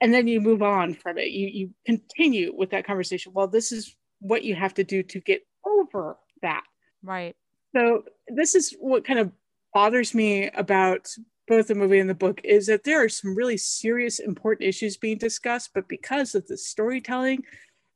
and 0.01 0.13
then 0.13 0.27
you 0.27 0.41
move 0.41 0.63
on 0.63 0.95
from 0.95 1.19
it 1.19 1.29
you 1.29 1.49
you 1.49 1.71
continue 1.85 2.55
with 2.57 2.71
that 2.71 2.87
conversation 2.87 3.33
well 3.35 3.47
this 3.47 3.73
is 3.73 3.95
what 4.21 4.45
you 4.45 4.55
have 4.55 4.75
to 4.75 4.85
do 4.85 5.03
to 5.03 5.21
get 5.21 5.43
over 5.65 6.17
that. 6.43 6.65
Right. 7.03 7.37
So 7.75 8.05
this 8.29 8.55
is 8.55 8.75
what 8.81 9.05
kind 9.05 9.19
of 9.19 9.33
bothers 9.75 10.15
me 10.15 10.49
about 10.51 11.09
both 11.49 11.69
the 11.69 11.75
movie 11.75 11.99
and 11.99 12.11
the 12.11 12.15
book 12.15 12.41
is 12.45 12.67
that 12.67 12.85
there 12.85 13.05
are 13.05 13.09
some 13.09 13.35
really 13.35 13.57
serious 13.57 14.19
important 14.19 14.69
issues 14.69 14.97
being 14.97 15.19
discussed 15.19 15.71
but 15.75 15.87
because 15.89 16.35
of 16.35 16.47
the 16.47 16.57
storytelling 16.57 17.43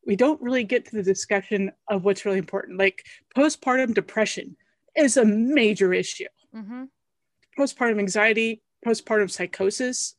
we 0.06 0.16
don't 0.16 0.40
really 0.40 0.64
get 0.64 0.84
to 0.84 0.96
the 0.96 1.02
discussion 1.02 1.70
of 1.88 2.04
what's 2.04 2.24
really 2.24 2.38
important 2.38 2.78
like 2.78 3.04
postpartum 3.36 3.94
depression 3.94 4.56
is 4.96 5.16
a 5.16 5.24
major 5.24 5.92
issue 5.92 6.26
mm-hmm. 6.54 6.84
postpartum 7.58 7.98
anxiety 7.98 8.62
postpartum 8.86 9.30
psychosis 9.30 10.14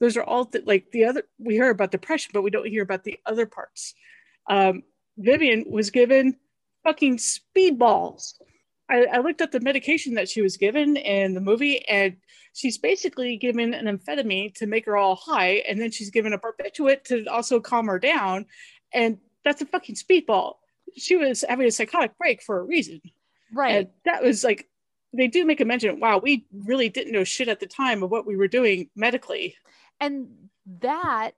those 0.00 0.16
are 0.16 0.24
all 0.24 0.46
th- 0.46 0.64
like 0.66 0.90
the 0.92 1.04
other 1.04 1.22
we 1.38 1.54
hear 1.54 1.70
about 1.70 1.90
depression 1.90 2.30
but 2.34 2.42
we 2.42 2.50
don't 2.50 2.68
hear 2.68 2.82
about 2.82 3.04
the 3.04 3.18
other 3.26 3.46
parts 3.46 3.94
um, 4.50 4.82
Vivian 5.18 5.64
was 5.68 5.90
given 5.90 6.36
fucking 6.84 7.18
speedballs. 7.18 8.34
I, 8.90 9.04
I, 9.04 9.18
looked 9.18 9.40
up 9.40 9.52
the 9.52 9.60
medication 9.60 10.14
that 10.14 10.28
she 10.28 10.42
was 10.42 10.56
given 10.56 10.96
in 10.96 11.34
the 11.34 11.40
movie, 11.40 11.86
and 11.88 12.16
she's 12.52 12.78
basically 12.78 13.36
given 13.36 13.74
an 13.74 13.86
amphetamine 13.86 14.54
to 14.56 14.66
make 14.66 14.86
her 14.86 14.96
all 14.96 15.16
high, 15.16 15.62
and 15.68 15.80
then 15.80 15.90
she's 15.90 16.10
given 16.10 16.32
a 16.32 16.38
barbiturate 16.38 17.04
to 17.04 17.24
also 17.26 17.60
calm 17.60 17.86
her 17.86 17.98
down, 17.98 18.46
and 18.92 19.18
that's 19.44 19.62
a 19.62 19.66
fucking 19.66 19.94
speedball. 19.94 20.54
She 20.96 21.16
was 21.16 21.44
having 21.48 21.66
a 21.66 21.70
psychotic 21.70 22.18
break 22.18 22.42
for 22.42 22.58
a 22.58 22.64
reason, 22.64 23.00
right? 23.52 23.70
And 23.70 23.88
that 24.04 24.22
was 24.22 24.44
like 24.44 24.68
they 25.14 25.28
do 25.28 25.44
make 25.44 25.60
a 25.60 25.64
mention. 25.64 26.00
Wow, 26.00 26.18
we 26.18 26.46
really 26.52 26.88
didn't 26.88 27.12
know 27.12 27.24
shit 27.24 27.48
at 27.48 27.60
the 27.60 27.66
time 27.66 28.02
of 28.02 28.10
what 28.10 28.26
we 28.26 28.36
were 28.36 28.48
doing 28.48 28.90
medically, 28.94 29.56
and 30.00 30.28
that 30.80 31.32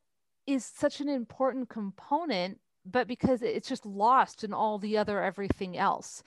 is 0.47 0.65
such 0.65 1.01
an 1.01 1.09
important 1.09 1.69
component 1.69 2.59
but 2.85 3.09
because 3.09 3.43
it's 3.43 3.69
just 3.69 3.87
lost 3.87 4.45
in 4.45 4.53
all 4.53 4.79
the 4.79 4.97
other 4.99 5.23
everything 5.23 5.77
else. 5.77 6.23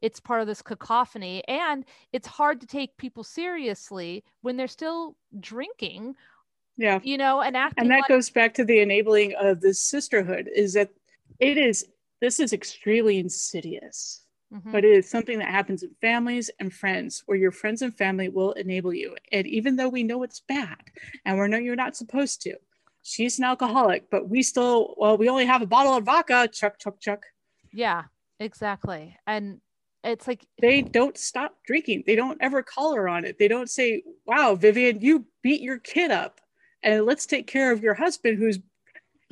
It's 0.00 0.18
part 0.18 0.40
of 0.40 0.48
this 0.48 0.62
cacophony 0.62 1.44
and 1.46 1.84
it's 2.12 2.26
hard 2.26 2.60
to 2.60 2.66
take 2.66 2.96
people 2.96 3.22
seriously 3.22 4.24
when 4.40 4.56
they're 4.56 4.66
still 4.66 5.16
drinking 5.38 6.16
yeah. 6.76 6.98
you 7.02 7.18
know 7.18 7.40
and 7.40 7.56
acting 7.56 7.82
and 7.82 7.90
that 7.90 8.00
like- 8.00 8.08
goes 8.08 8.30
back 8.30 8.54
to 8.54 8.64
the 8.64 8.80
enabling 8.80 9.34
of 9.40 9.60
this 9.60 9.80
sisterhood 9.80 10.50
is 10.54 10.72
that 10.74 10.90
it 11.38 11.56
is 11.56 11.86
this 12.20 12.40
is 12.40 12.52
extremely 12.52 13.18
insidious 13.18 14.22
mm-hmm. 14.52 14.72
but 14.72 14.84
it 14.84 14.90
is 14.90 15.08
something 15.08 15.38
that 15.38 15.48
happens 15.48 15.82
in 15.82 15.90
families 16.00 16.50
and 16.60 16.72
friends 16.72 17.22
where 17.26 17.38
your 17.38 17.52
friends 17.52 17.82
and 17.82 17.96
family 17.96 18.28
will 18.28 18.52
enable 18.52 18.92
you. 18.92 19.16
And 19.32 19.46
even 19.46 19.76
though 19.76 19.88
we 19.88 20.02
know 20.02 20.22
it's 20.22 20.40
bad 20.40 20.78
and 21.24 21.38
we 21.38 21.48
know 21.48 21.58
you're 21.58 21.76
not 21.76 21.96
supposed 21.96 22.42
to 22.42 22.56
she's 23.02 23.38
an 23.38 23.44
alcoholic, 23.44 24.10
but 24.10 24.28
we 24.28 24.42
still, 24.42 24.94
well, 24.96 25.16
we 25.16 25.28
only 25.28 25.46
have 25.46 25.62
a 25.62 25.66
bottle 25.66 25.96
of 25.96 26.04
vodka. 26.04 26.48
Chuck, 26.52 26.78
chuck, 26.78 27.00
chuck. 27.00 27.24
Yeah, 27.72 28.04
exactly. 28.38 29.16
And 29.26 29.60
it's 30.04 30.26
like 30.26 30.46
they 30.60 30.82
don't 30.82 31.16
stop 31.16 31.56
drinking. 31.66 32.04
They 32.06 32.16
don't 32.16 32.38
ever 32.40 32.62
call 32.62 32.94
her 32.94 33.08
on 33.08 33.24
it. 33.24 33.38
They 33.38 33.48
don't 33.48 33.70
say, 33.70 34.02
wow, 34.26 34.54
Vivian, 34.54 35.00
you 35.00 35.26
beat 35.42 35.60
your 35.60 35.78
kid 35.78 36.10
up. 36.10 36.40
And 36.82 37.06
let's 37.06 37.26
take 37.26 37.46
care 37.46 37.70
of 37.70 37.82
your 37.82 37.94
husband, 37.94 38.38
who's 38.38 38.58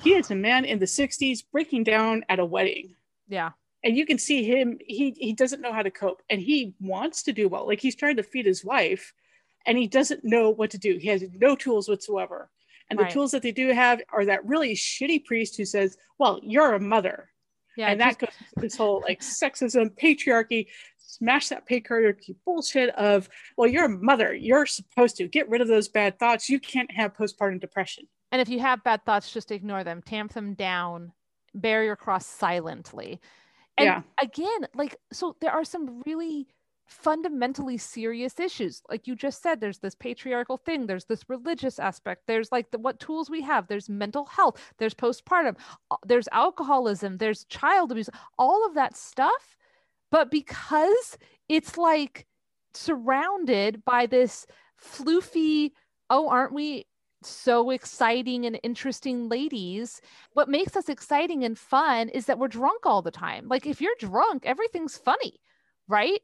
he 0.02 0.14
is 0.14 0.30
a 0.30 0.36
man 0.36 0.64
in 0.64 0.78
the 0.78 0.86
60s 0.86 1.42
breaking 1.52 1.84
down 1.84 2.24
at 2.28 2.38
a 2.38 2.44
wedding. 2.44 2.94
Yeah. 3.28 3.50
And 3.84 3.96
you 3.96 4.06
can 4.06 4.18
see 4.18 4.44
him, 4.44 4.78
he 4.80 5.14
he 5.18 5.32
doesn't 5.32 5.60
know 5.60 5.72
how 5.72 5.82
to 5.82 5.90
cope 5.90 6.22
and 6.30 6.40
he 6.40 6.74
wants 6.80 7.22
to 7.24 7.32
do 7.32 7.48
well. 7.48 7.66
Like 7.66 7.80
he's 7.80 7.96
trying 7.96 8.16
to 8.16 8.22
feed 8.22 8.46
his 8.46 8.64
wife 8.64 9.12
and 9.66 9.76
he 9.76 9.86
doesn't 9.86 10.24
know 10.24 10.50
what 10.50 10.70
to 10.70 10.78
do. 10.78 10.96
He 10.96 11.08
has 11.08 11.24
no 11.34 11.56
tools 11.56 11.88
whatsoever. 11.88 12.50
And 12.91 12.99
right. 12.99 13.09
the 13.09 13.14
tools 13.14 13.30
that 13.30 13.43
they 13.43 13.53
do 13.53 13.68
have 13.72 14.01
are 14.12 14.24
that 14.24 14.45
really 14.45 14.74
shitty 14.74 15.24
priest 15.24 15.57
who 15.57 15.64
says, 15.64 15.97
Well, 16.18 16.41
you're 16.43 16.74
a 16.74 16.80
mother. 16.80 17.30
Yeah, 17.76 17.88
and 17.88 18.01
that 18.01 18.18
goes 18.18 18.30
this 18.57 18.76
whole 18.76 19.03
like 19.07 19.20
sexism, 19.20 19.91
patriarchy, 19.97 20.66
smash 20.99 21.49
that 21.49 21.68
patriarchy 21.68 22.36
bullshit 22.45 22.91
of, 22.91 23.28
well, 23.57 23.68
you're 23.68 23.84
a 23.84 23.88
mother. 23.88 24.34
You're 24.34 24.66
supposed 24.66 25.16
to 25.16 25.28
get 25.28 25.49
rid 25.49 25.61
of 25.61 25.68
those 25.68 25.88
bad 25.88 26.18
thoughts. 26.18 26.49
You 26.49 26.61
can't 26.61 26.91
have 26.93 27.14
postpartum 27.14 27.61
depression. 27.61 28.07
And 28.32 28.41
if 28.41 28.49
you 28.49 28.61
have 28.61 28.84
bad 28.84 29.05
thoughts, 29.05 29.32
just 29.32 29.51
ignore 29.51 29.84
them, 29.84 30.03
tamp 30.03 30.32
them 30.32 30.55
down, 30.55 31.12
bear 31.55 31.84
your 31.84 31.97
cross 31.97 32.26
silently. 32.26 33.20
And 33.76 33.86
yeah. 33.86 34.03
again, 34.22 34.68
like, 34.74 34.97
so 35.12 35.36
there 35.41 35.53
are 35.53 35.64
some 35.64 36.03
really 36.07 36.49
fundamentally 36.91 37.78
serious 37.78 38.41
issues 38.41 38.82
like 38.91 39.07
you 39.07 39.14
just 39.14 39.43
said 39.43 39.61
there's 39.61 39.78
this 39.78 39.95
patriarchal 39.95 40.57
thing 40.57 40.86
there's 40.86 41.05
this 41.05 41.22
religious 41.28 41.78
aspect 41.78 42.22
there's 42.26 42.51
like 42.51 42.70
the, 42.72 42.78
what 42.78 42.99
tools 42.99 43.30
we 43.30 43.41
have 43.41 43.68
there's 43.68 43.88
mental 43.88 44.26
health 44.26 44.61
there's 44.78 44.95
postpartum 44.95 45.57
there's 46.05 46.28
alcoholism 46.32 47.16
there's 47.16 47.45
child 47.45 47.93
abuse 47.93 48.11
all 48.38 48.66
of 48.66 48.74
that 48.74 48.97
stuff 48.97 49.57
but 50.11 50.30
because 50.32 51.16
it's 51.49 51.78
like 51.78 52.26
surrounded 52.74 53.84
by 53.84 54.05
this 54.05 54.45
floofy 54.82 55.70
oh 56.11 56.28
aren't 56.28 56.53
we 56.53 56.84
so 57.22 57.70
exciting 57.70 58.47
and 58.47 58.59
interesting 58.62 59.28
ladies. 59.28 60.01
What 60.32 60.49
makes 60.49 60.76
us 60.76 60.88
exciting 60.88 61.45
and 61.45 61.59
fun 61.59 62.09
is 62.09 62.26
that 62.26 62.38
we're 62.38 62.49
drunk 62.49 62.86
all 62.86 63.03
the 63.03 63.11
time. 63.11 63.49
Like 63.49 63.66
if 63.66 63.80
you're 63.80 63.95
drunk, 63.99 64.45
everything's 64.47 64.97
funny, 64.97 65.41
right? 65.88 66.20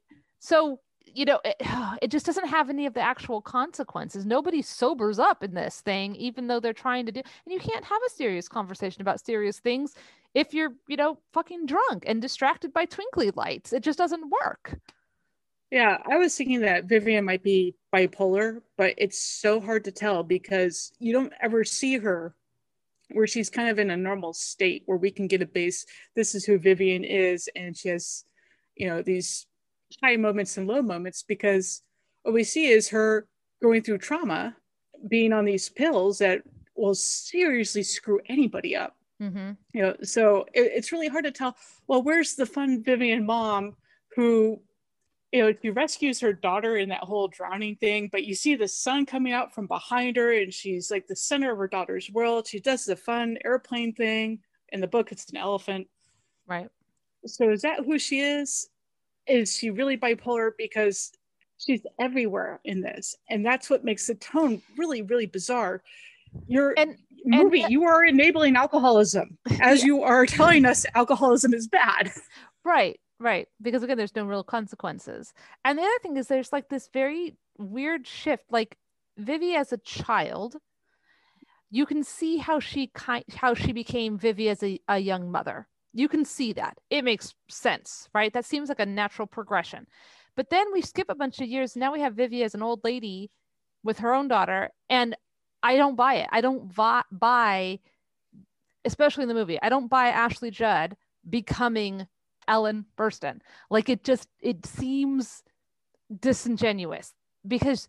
So, 0.46 0.78
you 1.04 1.24
know, 1.24 1.40
it, 1.44 1.56
it 2.02 2.10
just 2.10 2.24
doesn't 2.24 2.46
have 2.46 2.70
any 2.70 2.86
of 2.86 2.94
the 2.94 3.00
actual 3.00 3.40
consequences. 3.40 4.24
Nobody 4.24 4.62
sobers 4.62 5.18
up 5.18 5.42
in 5.42 5.54
this 5.54 5.80
thing, 5.80 6.14
even 6.14 6.46
though 6.46 6.60
they're 6.60 6.72
trying 6.72 7.04
to 7.06 7.12
do, 7.12 7.20
and 7.20 7.52
you 7.52 7.58
can't 7.58 7.84
have 7.84 8.00
a 8.06 8.10
serious 8.10 8.48
conversation 8.48 9.02
about 9.02 9.24
serious 9.24 9.58
things 9.58 9.94
if 10.34 10.54
you're, 10.54 10.72
you 10.86 10.96
know, 10.96 11.18
fucking 11.32 11.66
drunk 11.66 12.04
and 12.06 12.22
distracted 12.22 12.72
by 12.72 12.84
twinkly 12.84 13.32
lights. 13.34 13.72
It 13.72 13.82
just 13.82 13.98
doesn't 13.98 14.30
work. 14.30 14.78
Yeah, 15.72 15.98
I 16.08 16.16
was 16.16 16.36
thinking 16.36 16.60
that 16.60 16.84
Vivian 16.84 17.24
might 17.24 17.42
be 17.42 17.74
bipolar, 17.92 18.60
but 18.76 18.94
it's 18.98 19.20
so 19.20 19.60
hard 19.60 19.82
to 19.86 19.90
tell 19.90 20.22
because 20.22 20.92
you 21.00 21.12
don't 21.12 21.32
ever 21.42 21.64
see 21.64 21.98
her 21.98 22.36
where 23.10 23.26
she's 23.26 23.50
kind 23.50 23.68
of 23.68 23.80
in 23.80 23.90
a 23.90 23.96
normal 23.96 24.32
state 24.32 24.84
where 24.86 24.98
we 24.98 25.10
can 25.10 25.26
get 25.26 25.42
a 25.42 25.46
base. 25.46 25.86
This 26.14 26.36
is 26.36 26.44
who 26.44 26.56
Vivian 26.58 27.02
is, 27.02 27.48
and 27.56 27.76
she 27.76 27.88
has, 27.88 28.24
you 28.76 28.86
know, 28.86 29.02
these 29.02 29.46
high 30.02 30.16
moments 30.16 30.56
and 30.56 30.66
low 30.66 30.82
moments 30.82 31.22
because 31.22 31.82
what 32.22 32.34
we 32.34 32.44
see 32.44 32.66
is 32.68 32.88
her 32.88 33.26
going 33.62 33.82
through 33.82 33.98
trauma, 33.98 34.56
being 35.08 35.32
on 35.32 35.44
these 35.44 35.68
pills 35.68 36.18
that 36.18 36.42
will 36.74 36.94
seriously 36.94 37.82
screw 37.82 38.20
anybody 38.26 38.76
up. 38.76 38.96
Mm-hmm. 39.22 39.52
You 39.72 39.82
know, 39.82 39.96
so 40.02 40.46
it, 40.52 40.72
it's 40.74 40.92
really 40.92 41.08
hard 41.08 41.24
to 41.24 41.30
tell. 41.30 41.56
Well, 41.86 42.02
where's 42.02 42.34
the 42.34 42.46
fun 42.46 42.82
Vivian 42.82 43.24
mom 43.24 43.76
who, 44.14 44.60
you 45.32 45.42
know, 45.42 45.54
she 45.62 45.70
rescues 45.70 46.20
her 46.20 46.32
daughter 46.32 46.76
in 46.76 46.88
that 46.90 47.00
whole 47.00 47.28
drowning 47.28 47.76
thing, 47.76 48.08
but 48.10 48.24
you 48.24 48.34
see 48.34 48.56
the 48.56 48.68
sun 48.68 49.06
coming 49.06 49.32
out 49.32 49.54
from 49.54 49.66
behind 49.66 50.16
her, 50.16 50.32
and 50.32 50.52
she's 50.52 50.90
like 50.90 51.06
the 51.06 51.16
center 51.16 51.52
of 51.52 51.58
her 51.58 51.68
daughter's 51.68 52.10
world. 52.10 52.46
She 52.46 52.60
does 52.60 52.84
the 52.84 52.96
fun 52.96 53.38
airplane 53.44 53.94
thing. 53.94 54.40
In 54.70 54.80
the 54.80 54.86
book, 54.86 55.12
it's 55.12 55.30
an 55.30 55.36
elephant. 55.36 55.86
Right. 56.46 56.68
So 57.24 57.50
is 57.50 57.62
that 57.62 57.84
who 57.84 57.98
she 57.98 58.20
is? 58.20 58.68
Is 59.28 59.56
she 59.56 59.70
really 59.70 59.96
bipolar 59.96 60.50
because 60.58 61.12
she's 61.58 61.82
everywhere 61.98 62.60
in 62.64 62.80
this 62.80 63.14
and 63.30 63.44
that's 63.44 63.70
what 63.70 63.84
makes 63.84 64.06
the 64.06 64.14
tone 64.16 64.60
really 64.76 65.02
really 65.02 65.26
bizarre 65.26 65.82
You're 66.46 66.74
And- 66.76 66.96
movie. 67.24 67.64
you 67.68 67.84
are 67.84 68.04
enabling 68.04 68.56
alcoholism 68.56 69.38
as 69.60 69.82
you 69.82 70.02
are 70.02 70.26
telling 70.26 70.64
us 70.64 70.86
alcoholism 70.94 71.52
is 71.54 71.66
bad. 71.66 72.12
Right, 72.64 73.00
right. 73.18 73.48
Because 73.62 73.82
again, 73.82 73.96
there's 73.96 74.14
no 74.14 74.24
real 74.26 74.44
consequences. 74.44 75.32
And 75.64 75.78
the 75.78 75.82
other 75.82 75.98
thing 76.02 76.16
is 76.16 76.26
there's 76.28 76.52
like 76.52 76.68
this 76.68 76.88
very 76.92 77.34
weird 77.58 78.06
shift. 78.06 78.44
Like 78.50 78.76
Vivi 79.18 79.54
as 79.54 79.72
a 79.72 79.78
child, 79.78 80.56
you 81.70 81.86
can 81.86 82.04
see 82.04 82.36
how 82.38 82.60
she 82.60 82.88
kind 82.88 83.24
how 83.34 83.54
she 83.54 83.72
became 83.72 84.18
Vivi 84.18 84.48
as 84.48 84.62
a, 84.62 84.78
a 84.88 84.98
young 84.98 85.30
mother. 85.32 85.66
You 85.96 86.08
can 86.08 86.26
see 86.26 86.52
that. 86.52 86.76
It 86.90 87.04
makes 87.04 87.34
sense, 87.48 88.08
right? 88.14 88.32
That 88.32 88.44
seems 88.44 88.68
like 88.68 88.80
a 88.80 88.86
natural 88.86 89.26
progression. 89.26 89.86
But 90.36 90.50
then 90.50 90.66
we 90.72 90.82
skip 90.82 91.06
a 91.08 91.14
bunch 91.14 91.40
of 91.40 91.48
years. 91.48 91.74
Now 91.74 91.92
we 91.92 92.00
have 92.00 92.14
Vivi 92.14 92.42
as 92.42 92.54
an 92.54 92.62
old 92.62 92.84
lady 92.84 93.30
with 93.82 94.00
her 94.00 94.12
own 94.12 94.28
daughter. 94.28 94.68
And 94.90 95.16
I 95.62 95.76
don't 95.76 95.96
buy 95.96 96.16
it. 96.16 96.28
I 96.30 96.42
don't 96.42 96.70
buy, 97.10 97.78
especially 98.84 99.22
in 99.22 99.28
the 99.28 99.34
movie, 99.34 99.58
I 99.62 99.70
don't 99.70 99.88
buy 99.88 100.08
Ashley 100.08 100.50
Judd 100.50 100.96
becoming 101.28 102.06
Ellen 102.46 102.84
Burstyn. 102.98 103.40
Like 103.70 103.88
it 103.88 104.04
just 104.04 104.28
it 104.40 104.66
seems 104.66 105.42
disingenuous 106.20 107.14
because 107.48 107.88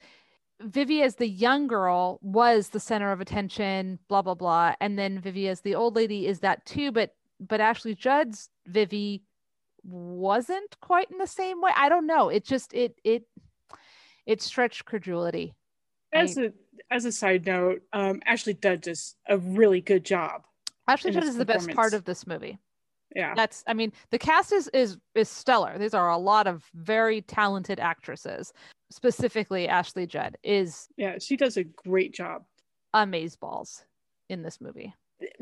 Vivi 0.61 1.03
as 1.03 1.15
the 1.15 1.27
young 1.27 1.67
girl 1.67 2.19
was 2.23 2.69
the 2.69 2.79
center 2.79 3.11
of 3.11 3.21
attention, 3.21 3.99
blah 4.07 4.21
blah 4.21 4.33
blah, 4.33 4.75
and 4.79 4.97
then 4.97 5.19
Vivi 5.19 5.49
as 5.49 5.61
the 5.61 5.75
old 5.75 5.95
lady 5.95 6.25
is 6.25 6.39
that 6.39 6.65
too. 6.65 6.91
But 6.91 7.13
but 7.39 7.61
Ashley 7.61 7.95
Judd's 7.95 8.49
Vivi 8.65 9.23
wasn't 9.83 10.75
quite 10.81 11.09
in 11.11 11.17
the 11.17 11.27
same 11.27 11.61
way. 11.61 11.71
I 11.75 11.89
don't 11.89 12.07
know. 12.07 12.29
It 12.29 12.45
just 12.45 12.73
it 12.73 12.95
it 13.03 13.23
it 14.25 14.41
stretched 14.41 14.85
credulity. 14.85 15.53
As 16.13 16.37
a 16.37 16.53
as 16.89 17.05
a 17.05 17.11
side 17.11 17.45
note, 17.45 17.81
um, 17.93 18.21
Ashley 18.25 18.53
Judd 18.53 18.81
does 18.81 19.15
a 19.27 19.37
really 19.37 19.81
good 19.81 20.05
job. 20.05 20.43
Ashley 20.87 21.11
Judd 21.11 21.25
is 21.25 21.37
the 21.37 21.45
best 21.45 21.69
part 21.71 21.93
of 21.93 22.05
this 22.05 22.25
movie. 22.25 22.59
Yeah, 23.15 23.33
That's 23.35 23.63
I 23.67 23.73
mean, 23.73 23.93
the 24.11 24.19
cast 24.19 24.51
is 24.51 24.69
is 24.73 24.97
is 25.15 25.29
stellar. 25.29 25.77
These 25.77 25.93
are 25.93 26.09
a 26.09 26.17
lot 26.17 26.47
of 26.47 26.65
very 26.73 27.21
talented 27.21 27.79
actresses. 27.79 28.51
Specifically, 28.91 29.67
Ashley 29.67 30.05
Judd 30.05 30.37
is 30.43 30.87
yeah, 30.97 31.17
she 31.19 31.37
does 31.37 31.57
a 31.57 31.63
great 31.63 32.13
job. 32.13 32.43
amazeballs 32.95 33.83
in 34.29 34.43
this 34.43 34.59
movie. 34.59 34.93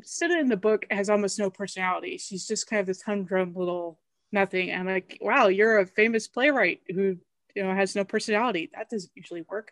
Sidda 0.01 0.39
in 0.39 0.49
the 0.49 0.57
book 0.57 0.85
has 0.89 1.09
almost 1.09 1.39
no 1.39 1.49
personality. 1.49 2.17
She's 2.17 2.47
just 2.47 2.67
kind 2.67 2.79
of 2.79 2.85
this 2.85 3.01
humdrum 3.01 3.53
little 3.55 3.99
nothing. 4.31 4.71
And 4.71 4.87
like, 4.87 5.17
wow, 5.21 5.47
you're 5.47 5.79
a 5.79 5.85
famous 5.85 6.27
playwright 6.27 6.81
who 6.87 7.17
you 7.55 7.63
know 7.63 7.73
has 7.73 7.95
no 7.95 8.03
personality. 8.03 8.69
That 8.73 8.89
doesn't 8.89 9.11
usually 9.15 9.43
work. 9.49 9.71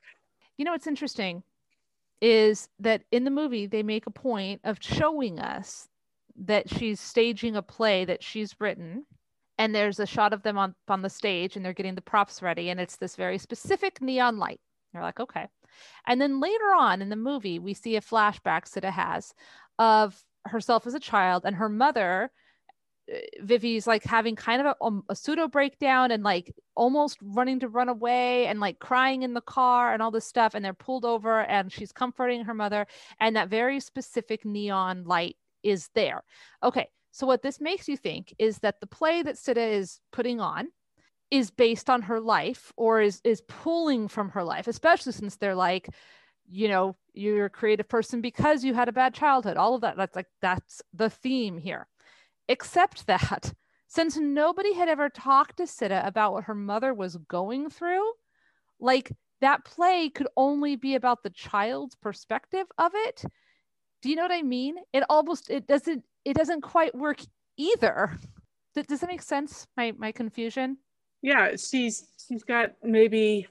You 0.58 0.66
know 0.66 0.72
what's 0.72 0.88
interesting 0.88 1.44
is 2.22 2.70
that 2.80 3.04
in 3.12 3.26
the 3.26 3.32
movie 3.32 3.66
they 3.66 3.84
make 3.84 4.08
a 4.08 4.12
point 4.12 4.62
of 4.64 4.78
showing 4.80 5.40
us 5.40 5.90
that 6.38 6.70
she's 6.70 7.02
staging 7.02 7.56
a 7.56 7.62
play 7.62 8.06
that 8.06 8.24
she's 8.24 8.56
written 8.60 9.06
and 9.58 9.76
there's 9.76 10.00
a 10.00 10.06
shot 10.06 10.34
of 10.34 10.42
them 10.42 10.58
on 10.58 10.74
on 10.88 11.02
the 11.02 11.10
stage 11.10 11.56
and 11.56 11.66
they're 11.66 11.74
getting 11.74 11.96
the 11.96 12.02
props 12.02 12.42
ready 12.42 12.70
and 12.70 12.80
it's 12.80 12.96
this 12.96 13.16
very 13.16 13.38
specific 13.38 14.02
neon 14.02 14.38
light. 14.38 14.60
You're 14.94 15.04
like, 15.04 15.20
okay. 15.20 15.48
And 16.08 16.22
then 16.22 16.40
later 16.40 16.74
on 16.78 17.02
in 17.02 17.10
the 17.10 17.16
movie 17.16 17.60
we 17.60 17.74
see 17.74 17.96
a 17.96 18.02
flashback 18.02 18.70
Sidda 18.70 18.92
has 18.92 19.34
of 19.80 20.22
herself 20.46 20.86
as 20.88 20.94
a 20.94 21.00
child 21.00 21.44
and 21.46 21.56
her 21.56 21.70
mother 21.70 22.32
uh, 23.12 23.18
Vivi's 23.42 23.86
like 23.86 24.04
having 24.04 24.36
kind 24.36 24.62
of 24.62 24.68
a, 24.68 24.84
um, 24.84 25.04
a 25.10 25.16
pseudo 25.16 25.48
breakdown 25.48 26.12
and 26.12 26.24
like 26.24 26.54
almost 26.76 27.18
running 27.22 27.60
to 27.60 27.68
run 27.68 27.90
away 27.90 28.48
and 28.48 28.60
like 28.60 28.80
crying 28.80 29.24
in 29.24 29.34
the 29.34 29.42
car 29.42 29.94
and 29.94 30.02
all 30.02 30.12
this 30.12 30.26
stuff. 30.26 30.54
And 30.54 30.64
they're 30.64 30.74
pulled 30.74 31.04
over 31.04 31.42
and 31.42 31.72
she's 31.72 31.92
comforting 31.92 32.46
her 32.46 32.54
mother. 32.54 32.88
And 33.20 33.36
that 33.36 33.50
very 33.50 33.80
specific 33.80 34.46
neon 34.46 35.04
light 35.04 35.36
is 35.64 35.90
there. 35.96 36.24
Okay. 36.64 36.88
So, 37.12 37.28
what 37.28 37.44
this 37.44 37.62
makes 37.62 37.88
you 37.88 37.96
think 37.96 38.34
is 38.40 38.58
that 38.60 38.80
the 38.80 38.88
play 38.88 39.22
that 39.22 39.36
Sidda 39.36 39.74
is 39.74 40.00
putting 40.12 40.42
on 40.42 40.70
is 41.30 41.52
based 41.52 41.90
on 41.90 42.04
her 42.04 42.20
life 42.20 42.72
or 42.76 43.02
is, 43.02 43.22
is 43.24 43.42
pulling 43.48 44.08
from 44.08 44.30
her 44.30 44.44
life, 44.44 44.68
especially 44.68 45.12
since 45.12 45.36
they're 45.36 45.56
like, 45.56 45.90
you 46.50 46.68
know, 46.68 46.96
you're 47.14 47.46
a 47.46 47.50
creative 47.50 47.88
person 47.88 48.22
because 48.22 48.64
you 48.64 48.74
had 48.74 48.90
a 48.90 48.94
bad 48.94 49.14
childhood. 49.14 49.58
All 49.58 49.76
of 49.76 49.82
that. 49.82 49.98
That's 49.98 50.16
like, 50.16 50.28
that's 50.42 50.82
the 50.94 51.10
theme 51.10 51.58
here 51.58 51.88
except 52.48 53.08
that 53.08 53.54
since 53.88 54.18
nobody 54.18 54.74
had 54.74 54.90
ever 54.90 55.10
talked 55.10 55.58
to 55.58 55.64
Sidda 55.64 56.06
about 56.06 56.34
what 56.34 56.46
her 56.46 56.56
mother 56.56 56.94
was 56.94 57.18
going 57.28 57.70
through, 57.70 58.04
like 58.80 59.12
that 59.42 59.66
play 59.66 60.10
could 60.10 60.28
only 60.36 60.76
be 60.76 60.96
about 60.96 61.22
the 61.22 61.30
child's 61.30 61.96
perspective 61.96 62.66
of 62.78 62.92
it. 62.96 63.24
Do 64.02 64.10
you 64.10 64.16
know 64.16 64.24
what 64.24 64.32
I 64.32 64.42
mean? 64.42 64.76
It 64.94 65.04
almost 65.10 65.50
it 65.50 65.68
doesn't 65.68 66.04
it 66.26 66.36
doesn't 66.36 66.62
quite 66.62 66.96
work 66.96 67.22
either. 67.58 68.18
Th- 68.74 68.88
Does 68.88 69.02
that 69.02 69.10
make 69.10 69.22
sense? 69.22 69.68
My 69.78 69.94
my 69.98 70.12
confusion. 70.12 70.78
Yeah, 71.22 71.52
she's 71.56 72.08
she's 72.28 72.44
got 72.44 72.72
maybe 72.82 73.48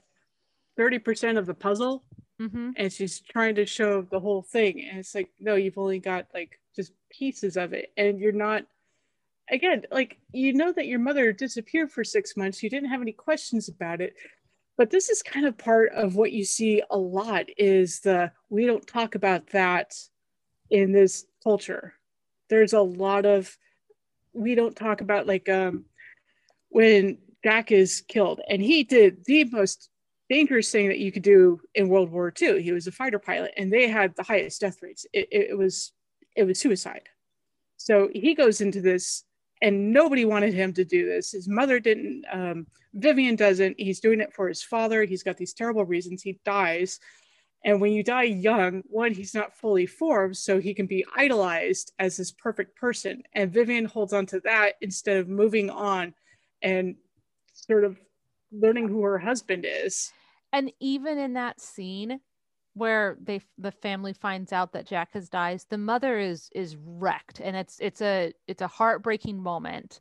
thirty 0.75 0.99
percent 0.99 1.37
of 1.37 1.45
the 1.45 1.53
puzzle, 1.53 2.03
Mm-hmm. 2.41 2.71
and 2.77 2.91
she's 2.91 3.19
trying 3.19 3.55
to 3.55 3.65
show 3.65 4.01
the 4.01 4.19
whole 4.19 4.41
thing. 4.41 4.83
And 4.89 4.99
it's 4.99 5.13
like, 5.13 5.29
no, 5.39 5.55
you've 5.55 5.77
only 5.77 5.99
got 5.99 6.27
like 6.33 6.59
just 6.75 6.91
pieces 7.09 7.57
of 7.57 7.73
it, 7.73 7.91
and 7.97 8.19
you're 8.19 8.31
not. 8.31 8.63
Again, 9.51 9.83
like 9.91 10.17
you 10.31 10.53
know 10.53 10.71
that 10.71 10.87
your 10.87 10.99
mother 10.99 11.31
disappeared 11.31 11.91
for 11.91 12.03
six 12.03 12.35
months. 12.35 12.63
You 12.63 12.69
didn't 12.69 12.89
have 12.89 13.01
any 13.01 13.11
questions 13.11 13.69
about 13.69 14.01
it, 14.01 14.15
but 14.77 14.89
this 14.89 15.09
is 15.09 15.21
kind 15.21 15.45
of 15.45 15.57
part 15.57 15.91
of 15.93 16.15
what 16.15 16.31
you 16.31 16.43
see 16.43 16.81
a 16.89 16.97
lot 16.97 17.45
is 17.57 17.99
the 17.99 18.31
we 18.49 18.65
don't 18.65 18.87
talk 18.87 19.15
about 19.15 19.47
that 19.47 19.93
in 20.69 20.91
this 20.91 21.25
culture. 21.43 21.93
There's 22.49 22.73
a 22.73 22.81
lot 22.81 23.25
of 23.25 23.55
we 24.33 24.55
don't 24.55 24.75
talk 24.75 25.01
about 25.01 25.27
like 25.27 25.47
um 25.49 25.85
when 26.69 27.19
Jack 27.43 27.71
is 27.71 28.01
killed, 28.07 28.41
and 28.49 28.61
he 28.61 28.83
did 28.83 29.25
the 29.25 29.43
most 29.45 29.89
dangerous 30.29 30.71
thing 30.71 30.87
that 30.87 30.99
you 30.99 31.11
could 31.11 31.23
do 31.23 31.59
in 31.75 31.89
World 31.89 32.11
War 32.11 32.33
II. 32.39 32.61
He 32.61 32.71
was 32.71 32.87
a 32.87 32.91
fighter 32.91 33.19
pilot, 33.19 33.51
and 33.57 33.71
they 33.71 33.87
had 33.87 34.15
the 34.15 34.23
highest 34.23 34.61
death 34.61 34.81
rates. 34.81 35.05
It, 35.13 35.27
it, 35.31 35.57
was 35.57 35.91
it 36.35 36.43
was 36.43 36.59
suicide. 36.59 37.09
So 37.77 38.09
he 38.13 38.33
goes 38.33 38.61
into 38.61 38.81
this, 38.81 39.23
and 39.61 39.93
nobody 39.93 40.25
wanted 40.25 40.53
him 40.53 40.73
to 40.73 40.85
do 40.85 41.07
this. 41.07 41.31
His 41.31 41.47
mother 41.47 41.79
didn't. 41.79 42.23
Um, 42.31 42.67
Vivian 42.93 43.35
doesn't. 43.35 43.79
He's 43.79 43.99
doing 43.99 44.19
it 44.19 44.33
for 44.33 44.47
his 44.47 44.63
father. 44.63 45.03
He's 45.03 45.23
got 45.23 45.37
these 45.37 45.53
terrible 45.53 45.85
reasons. 45.85 46.21
He 46.21 46.39
dies. 46.45 46.99
And 47.65 47.79
when 47.79 47.93
you 47.93 48.03
die 48.03 48.23
young, 48.23 48.83
one, 48.87 49.13
he's 49.13 49.33
not 49.33 49.55
fully 49.55 49.85
formed, 49.85 50.35
so 50.35 50.59
he 50.59 50.73
can 50.73 50.85
be 50.85 51.05
idolized 51.15 51.93
as 51.97 52.17
this 52.17 52.31
perfect 52.31 52.75
person. 52.75 53.23
And 53.33 53.53
Vivian 53.53 53.85
holds 53.85 54.11
on 54.11 54.25
to 54.27 54.41
that 54.41 54.73
instead 54.81 55.17
of 55.17 55.29
moving 55.29 55.69
on 55.69 56.13
and 56.61 56.95
sort 57.53 57.85
of 57.85 57.97
learning 58.53 58.87
who 58.87 59.01
her 59.03 59.17
husband 59.17 59.65
is. 59.67 60.11
And 60.51 60.71
even 60.79 61.17
in 61.17 61.33
that 61.33 61.59
scene 61.59 62.19
where 62.75 63.17
they 63.21 63.41
the 63.57 63.71
family 63.71 64.13
finds 64.13 64.51
out 64.51 64.73
that 64.73 64.87
Jack 64.87 65.13
has 65.13 65.29
died, 65.29 65.61
the 65.69 65.77
mother 65.77 66.19
is 66.19 66.49
is 66.53 66.75
wrecked 66.75 67.39
and 67.39 67.55
it's 67.55 67.79
it's 67.79 68.01
a 68.01 68.33
it's 68.47 68.61
a 68.61 68.67
heartbreaking 68.67 69.41
moment. 69.41 69.99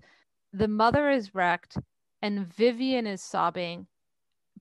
The 0.53 0.69
mother 0.69 1.11
is 1.11 1.35
wrecked 1.35 1.79
and 2.21 2.47
Vivian 2.47 3.07
is 3.07 3.23
sobbing, 3.23 3.87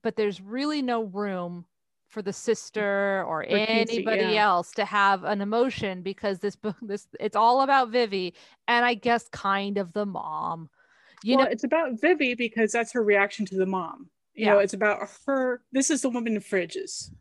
but 0.01 0.15
there's 0.15 0.41
really 0.41 0.81
no 0.81 1.03
room 1.03 1.65
for 2.11 2.21
the 2.21 2.33
sister 2.33 3.23
or 3.25 3.43
For 3.43 3.65
Casey, 3.65 3.97
anybody 3.97 4.33
yeah. 4.33 4.45
else 4.45 4.71
to 4.73 4.83
have 4.85 5.23
an 5.23 5.41
emotion 5.41 6.01
because 6.01 6.39
this 6.39 6.55
book 6.55 6.75
this 6.81 7.07
it's 7.19 7.37
all 7.37 7.61
about 7.61 7.89
Vivi 7.89 8.33
and 8.67 8.85
I 8.85 8.93
guess 8.95 9.27
kind 9.29 9.77
of 9.77 9.93
the 9.93 10.05
mom. 10.05 10.69
You 11.23 11.37
well, 11.37 11.45
know 11.45 11.51
it's 11.51 11.63
about 11.63 11.99
Vivi 12.01 12.33
because 12.33 12.71
that's 12.71 12.91
her 12.93 13.03
reaction 13.03 13.45
to 13.47 13.55
the 13.55 13.65
mom. 13.65 14.09
You 14.33 14.45
know, 14.47 14.59
it's 14.59 14.73
about 14.73 15.07
her. 15.27 15.61
This 15.71 15.91
is 15.91 16.01
the 16.01 16.09
woman 16.09 16.35
in 16.35 16.41
fridges 16.41 17.11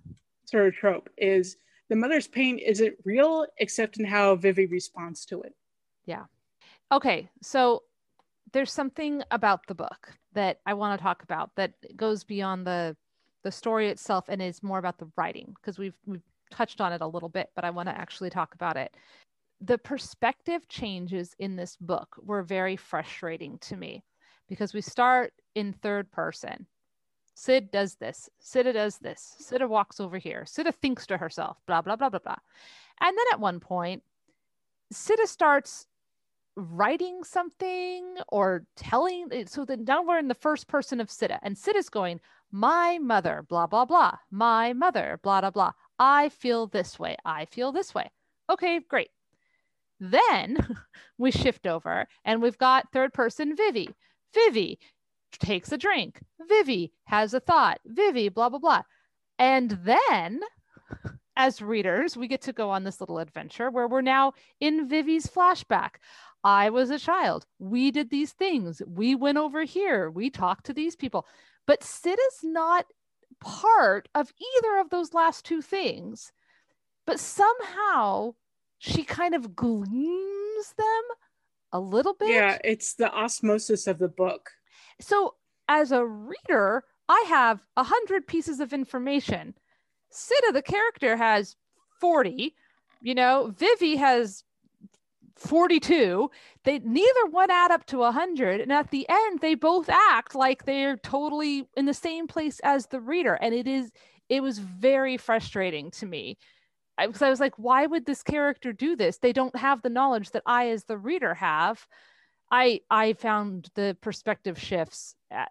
sort 0.50 0.66
of 0.66 0.74
trope 0.74 1.08
is 1.16 1.56
the 1.88 1.96
mother's 1.96 2.26
pain 2.26 2.58
isn't 2.58 2.94
real 3.04 3.46
except 3.58 3.98
in 3.98 4.04
how 4.04 4.34
Vivi 4.34 4.66
responds 4.66 5.24
to 5.26 5.42
it. 5.42 5.54
Yeah. 6.06 6.24
Okay, 6.92 7.28
so 7.42 7.84
there's 8.52 8.72
something 8.72 9.22
about 9.30 9.66
the 9.68 9.74
book 9.74 10.12
that 10.32 10.60
I 10.66 10.74
want 10.74 10.98
to 10.98 11.02
talk 11.02 11.22
about 11.22 11.50
that 11.56 11.72
goes 11.96 12.24
beyond 12.24 12.66
the 12.66 12.96
the 13.42 13.50
story 13.50 13.88
itself 13.88 14.26
and 14.28 14.42
is 14.42 14.62
more 14.62 14.78
about 14.78 14.98
the 14.98 15.08
writing 15.16 15.54
because 15.56 15.78
we've 15.78 15.96
we've 16.04 16.22
touched 16.50 16.80
on 16.80 16.92
it 16.92 17.00
a 17.00 17.06
little 17.06 17.28
bit, 17.28 17.50
but 17.54 17.64
I 17.64 17.70
want 17.70 17.88
to 17.88 17.96
actually 17.96 18.30
talk 18.30 18.54
about 18.54 18.76
it. 18.76 18.94
The 19.60 19.78
perspective 19.78 20.68
changes 20.68 21.34
in 21.38 21.56
this 21.56 21.76
book 21.76 22.16
were 22.22 22.42
very 22.42 22.76
frustrating 22.76 23.58
to 23.58 23.76
me 23.76 24.04
because 24.48 24.72
we 24.72 24.80
start 24.80 25.32
in 25.54 25.72
third 25.72 26.10
person. 26.10 26.66
Sid 27.34 27.70
does 27.70 27.94
this, 27.94 28.28
Sidda 28.42 28.74
does 28.74 28.98
this, 28.98 29.36
Sidda 29.40 29.68
walks 29.68 30.00
over 30.00 30.18
here, 30.18 30.44
Sidda 30.46 30.74
thinks 30.74 31.06
to 31.06 31.16
herself, 31.16 31.56
blah, 31.66 31.80
blah, 31.80 31.96
blah, 31.96 32.10
blah, 32.10 32.18
blah. 32.18 32.36
And 33.00 33.16
then 33.16 33.24
at 33.32 33.40
one 33.40 33.60
point, 33.60 34.02
Sidda 34.92 35.26
starts 35.26 35.86
writing 36.56 37.22
something 37.24 38.16
or 38.28 38.66
telling 38.76 39.28
eh, 39.32 39.44
so 39.46 39.64
then 39.64 39.84
now 39.84 40.02
we're 40.02 40.18
in 40.18 40.28
the 40.28 40.34
first 40.34 40.66
person 40.66 41.00
of 41.00 41.08
Sidda 41.08 41.38
and 41.42 41.56
Sidda's 41.56 41.88
going 41.88 42.20
my 42.50 42.98
mother 43.00 43.46
blah 43.48 43.68
blah 43.68 43.84
blah 43.84 44.16
my 44.30 44.72
mother 44.72 45.20
blah 45.22 45.40
blah 45.40 45.50
blah 45.50 45.72
I 46.00 46.30
feel 46.30 46.66
this 46.66 46.98
way. 46.98 47.16
I 47.26 47.44
feel 47.44 47.72
this 47.72 47.94
way. 47.94 48.10
Okay, 48.48 48.80
great. 48.80 49.10
Then 50.00 50.56
we 51.18 51.30
shift 51.30 51.66
over 51.66 52.08
and 52.24 52.42
we've 52.42 52.58
got 52.58 52.92
third 52.92 53.12
person 53.12 53.54
Vivi. 53.54 53.90
Vivi 54.34 54.78
takes 55.38 55.70
a 55.70 55.78
drink. 55.78 56.20
Vivi 56.48 56.92
has 57.04 57.34
a 57.34 57.40
thought. 57.40 57.80
Vivi, 57.86 58.28
blah, 58.28 58.48
blah, 58.48 58.58
blah. 58.58 58.82
And 59.38 59.70
then 59.84 60.40
as 61.36 61.62
readers, 61.62 62.16
we 62.16 62.26
get 62.26 62.42
to 62.42 62.52
go 62.52 62.70
on 62.70 62.84
this 62.84 63.00
little 63.00 63.18
adventure 63.18 63.70
where 63.70 63.86
we're 63.86 64.00
now 64.00 64.32
in 64.60 64.88
Vivi's 64.88 65.26
flashback. 65.26 65.96
I 66.42 66.70
was 66.70 66.90
a 66.90 66.98
child. 66.98 67.46
We 67.58 67.90
did 67.90 68.10
these 68.10 68.32
things. 68.32 68.80
We 68.86 69.14
went 69.14 69.38
over 69.38 69.64
here. 69.64 70.10
We 70.10 70.30
talked 70.30 70.66
to 70.66 70.72
these 70.74 70.96
people. 70.96 71.26
But 71.66 71.84
Sid 71.84 72.18
is 72.18 72.38
not 72.42 72.86
part 73.40 74.08
of 74.14 74.32
either 74.56 74.78
of 74.78 74.90
those 74.90 75.14
last 75.14 75.44
two 75.44 75.60
things. 75.60 76.32
But 77.06 77.20
somehow 77.20 78.34
she 78.80 79.04
kind 79.04 79.34
of 79.34 79.54
gleams 79.54 80.74
them 80.76 81.02
a 81.70 81.78
little 81.78 82.14
bit. 82.14 82.30
Yeah, 82.30 82.58
it's 82.64 82.94
the 82.94 83.12
osmosis 83.12 83.86
of 83.86 83.98
the 83.98 84.08
book. 84.08 84.50
So 85.00 85.34
as 85.68 85.92
a 85.92 86.04
reader, 86.04 86.84
I 87.06 87.24
have 87.28 87.60
a 87.76 87.84
hundred 87.84 88.26
pieces 88.26 88.58
of 88.58 88.72
information. 88.72 89.54
Sidda, 90.10 90.54
the 90.54 90.62
character, 90.62 91.16
has 91.16 91.56
40. 92.00 92.54
You 93.02 93.14
know, 93.14 93.54
Vivi 93.56 93.96
has 93.96 94.44
42 95.36 96.30
they 96.64 96.80
neither 96.80 97.26
one 97.30 97.50
add 97.50 97.70
up 97.70 97.86
to 97.86 97.98
100 97.98 98.60
and 98.60 98.70
at 98.70 98.90
the 98.90 99.06
end 99.08 99.40
they 99.40 99.54
both 99.54 99.88
act 99.88 100.34
like 100.34 100.66
they're 100.66 100.98
totally 100.98 101.66
in 101.78 101.86
the 101.86 101.94
same 101.94 102.26
place 102.26 102.60
as 102.62 102.88
the 102.88 103.00
reader 103.00 103.38
and 103.40 103.54
it 103.54 103.66
is 103.66 103.90
it 104.28 104.42
was 104.42 104.58
very 104.58 105.16
frustrating 105.16 105.90
to 105.92 106.04
me 106.04 106.36
because 107.06 107.22
I, 107.22 107.26
I 107.26 107.30
was 107.30 107.40
like 107.40 107.58
why 107.58 107.86
would 107.86 108.06
this 108.06 108.22
character 108.22 108.72
do 108.72 108.96
this 108.96 109.18
they 109.18 109.32
don't 109.32 109.56
have 109.56 109.82
the 109.82 109.90
knowledge 109.90 110.30
that 110.30 110.42
i 110.46 110.68
as 110.68 110.84
the 110.84 110.98
reader 110.98 111.34
have 111.34 111.86
i 112.50 112.80
i 112.90 113.12
found 113.14 113.68
the 113.74 113.96
perspective 114.00 114.60
shifts 114.60 115.14
uh, 115.34 115.44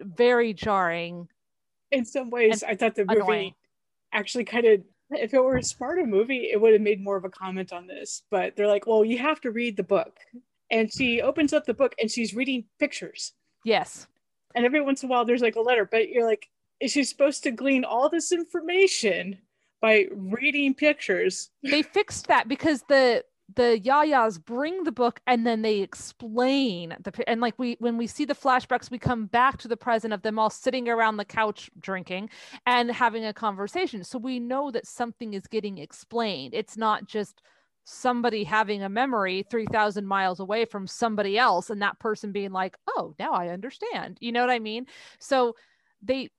very 0.00 0.52
jarring 0.52 1.28
in 1.90 2.04
some 2.04 2.30
ways 2.30 2.62
i 2.62 2.74
thought 2.74 2.94
the 2.94 3.04
movie 3.04 3.20
annoying. 3.20 3.54
actually 4.12 4.44
kind 4.44 4.66
of 4.66 4.80
if 5.14 5.34
it 5.34 5.42
were 5.42 5.56
a 5.56 5.62
smarter 5.62 6.06
movie, 6.06 6.48
it 6.50 6.60
would 6.60 6.72
have 6.72 6.82
made 6.82 7.02
more 7.02 7.16
of 7.16 7.24
a 7.24 7.30
comment 7.30 7.72
on 7.72 7.86
this. 7.86 8.22
But 8.30 8.56
they're 8.56 8.68
like, 8.68 8.86
well, 8.86 9.04
you 9.04 9.18
have 9.18 9.40
to 9.42 9.50
read 9.50 9.76
the 9.76 9.82
book. 9.82 10.16
And 10.70 10.92
she 10.92 11.20
opens 11.20 11.52
up 11.52 11.66
the 11.66 11.74
book 11.74 11.94
and 12.00 12.10
she's 12.10 12.34
reading 12.34 12.64
pictures. 12.78 13.32
Yes. 13.64 14.06
And 14.54 14.64
every 14.64 14.80
once 14.80 15.02
in 15.02 15.08
a 15.08 15.10
while, 15.10 15.24
there's 15.24 15.42
like 15.42 15.56
a 15.56 15.60
letter, 15.60 15.86
but 15.90 16.08
you're 16.08 16.26
like, 16.26 16.48
is 16.80 16.92
she 16.92 17.04
supposed 17.04 17.42
to 17.44 17.50
glean 17.50 17.84
all 17.84 18.08
this 18.08 18.32
information 18.32 19.38
by 19.82 20.06
reading 20.12 20.72
pictures? 20.72 21.50
They 21.62 21.82
fixed 21.82 22.28
that 22.28 22.48
because 22.48 22.82
the 22.88 23.24
the 23.54 23.78
yayas 23.84 24.42
bring 24.42 24.84
the 24.84 24.92
book 24.92 25.20
and 25.26 25.46
then 25.46 25.60
they 25.62 25.80
explain 25.80 26.96
the 27.02 27.28
and 27.28 27.40
like 27.40 27.58
we 27.58 27.76
when 27.80 27.98
we 27.98 28.06
see 28.06 28.24
the 28.24 28.34
flashbacks 28.34 28.90
we 28.90 28.98
come 28.98 29.26
back 29.26 29.58
to 29.58 29.68
the 29.68 29.76
present 29.76 30.14
of 30.14 30.22
them 30.22 30.38
all 30.38 30.48
sitting 30.48 30.88
around 30.88 31.16
the 31.16 31.24
couch 31.24 31.70
drinking 31.78 32.30
and 32.66 32.90
having 32.90 33.26
a 33.26 33.34
conversation. 33.34 34.04
So 34.04 34.18
we 34.18 34.40
know 34.40 34.70
that 34.70 34.86
something 34.86 35.34
is 35.34 35.46
getting 35.46 35.78
explained. 35.78 36.54
It's 36.54 36.76
not 36.76 37.06
just 37.06 37.42
somebody 37.84 38.44
having 38.44 38.84
a 38.84 38.88
memory 38.88 39.44
3000 39.50 40.06
miles 40.06 40.38
away 40.38 40.64
from 40.64 40.86
somebody 40.86 41.36
else 41.36 41.68
and 41.68 41.82
that 41.82 41.98
person 41.98 42.30
being 42.30 42.52
like 42.52 42.76
oh 42.96 43.14
now 43.18 43.32
i 43.32 43.48
understand. 43.48 44.16
You 44.20 44.32
know 44.32 44.40
what 44.40 44.50
i 44.50 44.60
mean? 44.60 44.86
So 45.18 45.56
they 46.00 46.30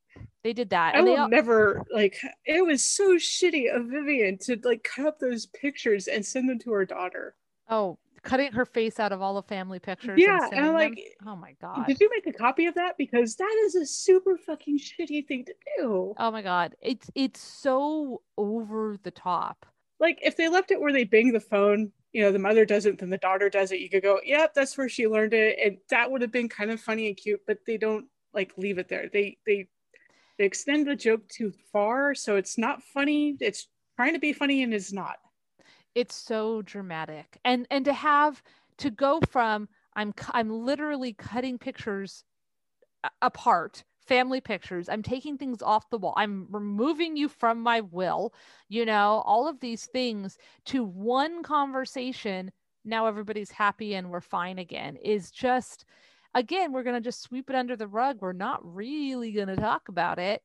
they 0.44 0.54
did 0.54 0.70
that. 0.72 0.96
I 0.96 1.02
will 1.02 1.18
all- 1.18 1.30
never 1.30 1.84
like. 1.94 2.18
It 2.46 2.66
was 2.66 2.84
so 2.84 3.16
shitty 3.16 3.74
of 3.74 3.86
Vivian 3.86 4.38
to 4.40 4.60
like 4.64 4.84
cut 4.84 5.06
up 5.06 5.20
those 5.20 5.46
pictures 5.46 6.08
and 6.08 6.26
send 6.26 6.50
them 6.50 6.60
to 6.60 6.72
her 6.72 6.86
daughter. 6.86 7.36
Oh, 7.70 7.98
cutting 8.24 8.52
her 8.52 8.66
face 8.66 9.00
out 9.00 9.12
of 9.12 9.22
all 9.22 9.36
the 9.36 9.44
family 9.44 9.80
pictures. 9.80 10.20
Yeah, 10.20 10.40
and, 10.44 10.54
and 10.54 10.66
I'm 10.66 10.74
like, 10.74 10.96
them? 10.96 11.28
oh 11.28 11.36
my 11.36 11.56
god, 11.62 11.86
did 11.86 12.00
you 12.00 12.10
make 12.10 12.28
a 12.28 12.38
copy 12.38 12.66
of 12.66 12.76
that? 12.76 12.98
Because 12.98 13.36
that 13.36 13.56
is 13.66 13.76
a 13.76 13.86
super 13.86 14.38
fucking 14.38 14.80
shitty 14.80 15.28
thing 15.28 15.46
to 15.46 15.54
do. 15.78 16.14
Oh 16.18 16.32
my 16.32 16.42
god, 16.42 16.76
it's 16.82 17.10
it's 17.16 17.40
so 17.40 18.22
over 18.38 18.98
the 19.04 19.12
top. 19.12 19.66
Like 20.00 20.20
if 20.22 20.36
they 20.36 20.50
left 20.50 20.72
it 20.72 20.82
where 20.82 20.92
they 20.92 21.04
bang 21.04 21.32
the 21.32 21.40
phone, 21.40 21.92
you 22.12 22.22
know, 22.22 22.32
the 22.32 22.40
mother 22.40 22.66
does 22.66 22.86
it, 22.86 23.00
then 23.00 23.10
the 23.10 23.18
daughter 23.18 23.50
does 23.50 23.72
it. 23.72 23.80
You 23.80 23.90
could 23.90 24.04
go, 24.04 24.20
yep, 24.24 24.54
that's 24.54 24.78
where 24.78 24.90
she 24.90 25.08
learned 25.08 25.34
it, 25.34 25.58
and 25.64 25.78
that 25.90 26.12
would 26.12 26.22
have 26.22 26.32
been 26.32 26.50
kind 26.50 26.72
of 26.72 26.82
funny 26.82 27.08
and 27.08 27.18
cute. 27.18 27.42
But 27.46 27.60
they 27.66 27.78
don't 27.78 28.06
like 28.34 28.54
leave 28.58 28.78
it 28.78 28.90
there. 28.90 29.10
They 29.12 29.38
they 29.46 29.68
they 30.38 30.46
extend 30.46 30.88
the 30.88 30.96
joke 30.96 31.28
too 31.28 31.52
far 31.72 32.16
so 32.16 32.36
it's 32.36 32.58
not 32.58 32.82
funny. 32.82 33.38
It's 33.40 33.68
trying 33.96 34.14
to 34.14 34.20
be 34.20 34.34
funny 34.34 34.64
and 34.64 34.74
is 34.74 34.94
not. 34.94 35.18
It's 35.96 36.16
so 36.16 36.62
dramatic. 36.64 37.38
And 37.46 37.68
and 37.70 37.86
to 37.86 37.94
have 37.94 38.42
to 38.78 38.90
go 38.90 39.20
from 39.30 39.68
i'm 39.96 40.14
i'm 40.32 40.50
literally 40.50 41.14
cutting 41.14 41.58
pictures 41.58 42.24
apart 43.22 43.84
family 44.08 44.42
pictures 44.42 44.90
i'm 44.90 45.04
taking 45.04 45.38
things 45.38 45.62
off 45.62 45.90
the 45.90 45.98
wall 45.98 46.14
i'm 46.18 46.48
removing 46.50 47.16
you 47.16 47.30
from 47.30 47.62
my 47.62 47.82
will 47.82 48.34
you 48.70 48.86
know 48.86 49.24
all 49.26 49.48
of 49.48 49.60
these 49.60 49.86
things 49.88 50.38
to 50.66 50.84
one 50.84 51.44
conversation 51.44 52.52
now 52.86 53.06
everybody's 53.06 53.52
happy 53.52 53.96
and 53.96 54.10
we're 54.10 54.22
fine 54.22 54.60
again 54.60 54.98
is 54.98 55.32
just 55.32 55.86
again, 56.34 56.72
we're 56.72 56.84
going 56.84 56.96
to 56.96 57.02
just 57.02 57.22
sweep 57.22 57.50
it 57.50 57.56
under 57.56 57.76
the 57.76 57.88
rug. 57.88 58.18
We're 58.20 58.34
not 58.34 58.60
really 58.64 59.32
going 59.32 59.48
to 59.48 59.56
talk 59.56 59.90
about 59.90 60.20
it. 60.20 60.42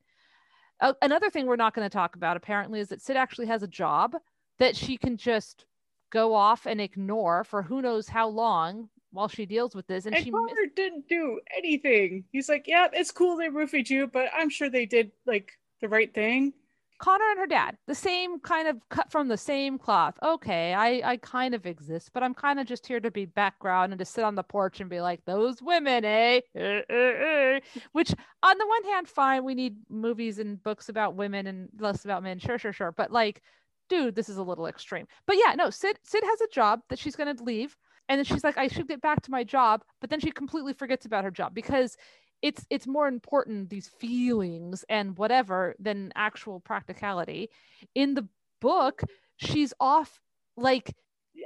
Uh, 0.81 0.93
another 1.03 1.31
thing 1.31 1.47
we're 1.47 1.57
not 1.57 1.75
going 1.75 1.89
to 1.89 1.93
talk 1.93 2.17
about 2.17 2.37
apparently 2.37 2.81
is 2.81 2.89
that 2.89 3.03
Sid 3.03 3.17
actually 3.17 3.47
has 3.47 3.63
a 3.63 3.69
job 3.69 4.15
that 4.59 4.77
she 4.77 4.97
can 4.97 5.17
just 5.17 5.65
go 6.11 6.35
off 6.35 6.67
and 6.67 6.81
ignore 6.81 7.45
for 7.45 7.63
who 7.63 7.83
knows 7.83 8.09
how 8.09 8.29
long 8.29 8.89
while 9.11 9.29
she 9.29 9.47
deals 9.47 9.75
with 9.75 9.87
this. 9.87 10.07
And, 10.07 10.15
and 10.15 10.25
she 10.25 10.31
Connor 10.31 10.67
didn't 10.75 11.09
do 11.09 11.41
anything. 11.57 12.25
He's 12.31 12.49
like, 12.49 12.67
yeah, 12.67 12.89
it's 12.93 13.11
cool 13.11 13.37
they 13.37 13.49
roofied 13.49 13.91
you, 13.91 14.07
but 14.07 14.29
I'm 14.35 14.51
sure 14.51 14.71
they 14.71 14.87
did 14.87 15.13
like 15.27 15.53
the 15.81 15.89
right 15.89 16.13
thing. 16.13 16.53
Connor 16.99 17.31
and 17.31 17.39
her 17.39 17.47
dad, 17.47 17.77
the 17.87 17.95
same 17.95 18.41
kind 18.41 18.67
of 18.67 18.77
cut 18.89 19.11
from 19.11 19.29
the 19.29 19.37
same 19.37 19.79
cloth. 19.79 20.19
Okay, 20.23 20.75
I, 20.75 21.13
I 21.13 21.17
kind 21.19 21.55
of 21.55 21.65
exist, 21.65 22.11
but 22.13 22.23
I'm 22.23 22.35
kind 22.35 22.59
of 22.59 22.67
just 22.67 22.87
here 22.87 22.99
to 23.01 23.11
be 23.11 23.25
background 23.25 23.93
and 23.93 23.99
to 24.01 24.05
sit 24.05 24.25
on 24.25 24.35
the 24.35 24.43
porch 24.43 24.81
and 24.81 24.91
be 24.91 25.01
like, 25.01 25.25
those 25.25 25.63
women, 25.63 26.05
eh? 26.05 26.41
eh, 26.57 26.81
eh, 26.91 26.93
eh. 26.93 27.61
Which, 27.93 28.13
on 28.43 28.59
the 28.59 28.67
one 28.67 28.85
hand, 28.85 29.09
fine. 29.09 29.45
We 29.45 29.55
need 29.55 29.77
movies 29.89 30.41
and 30.41 30.63
books 30.63 30.89
about 30.89 31.15
women 31.15 31.47
and 31.47 31.69
less 31.79 32.05
about 32.05 32.25
men. 32.25 32.41
Sure, 32.41 32.59
sure, 32.59 32.73
sure. 32.73 32.93
But 32.93 33.13
like, 33.13 33.43
dude, 33.89 34.17
this 34.17 34.29
is 34.29 34.37
a 34.37 34.43
little 34.43 34.67
extreme. 34.67 35.07
But 35.27 35.37
yeah, 35.37 35.55
no, 35.55 35.71
Sid, 35.71 35.99
Sid 36.03 36.25
has 36.25 36.41
a 36.41 36.49
job 36.53 36.81
that 36.89 36.99
she's 36.99 37.17
going 37.17 37.35
to 37.35 37.45
leave. 37.45 37.77
And 38.09 38.19
then 38.19 38.25
she's 38.25 38.43
like, 38.43 38.57
I 38.57 38.69
should 38.69 38.89
get 38.89 39.03
back 39.03 39.23
to 39.23 39.31
my 39.31 39.45
job. 39.45 39.85
But 40.01 40.11
then 40.11 40.19
she 40.19 40.31
completely 40.31 40.73
forgets 40.73 41.05
about 41.05 41.25
her 41.25 41.31
job 41.31 41.55
because 41.55 41.97
it's 42.43 42.65
it's 42.71 42.87
more 42.87 43.09
important 43.09 43.71
these 43.71 43.89
feelings 43.89 44.85
and 44.89 45.17
whatever 45.19 45.75
than 45.79 46.13
actual 46.15 46.61
practicality. 46.61 47.51
In 47.95 48.15
the 48.15 48.29
book 48.61 49.03
she's 49.37 49.73
off 49.81 50.21
like 50.57 50.95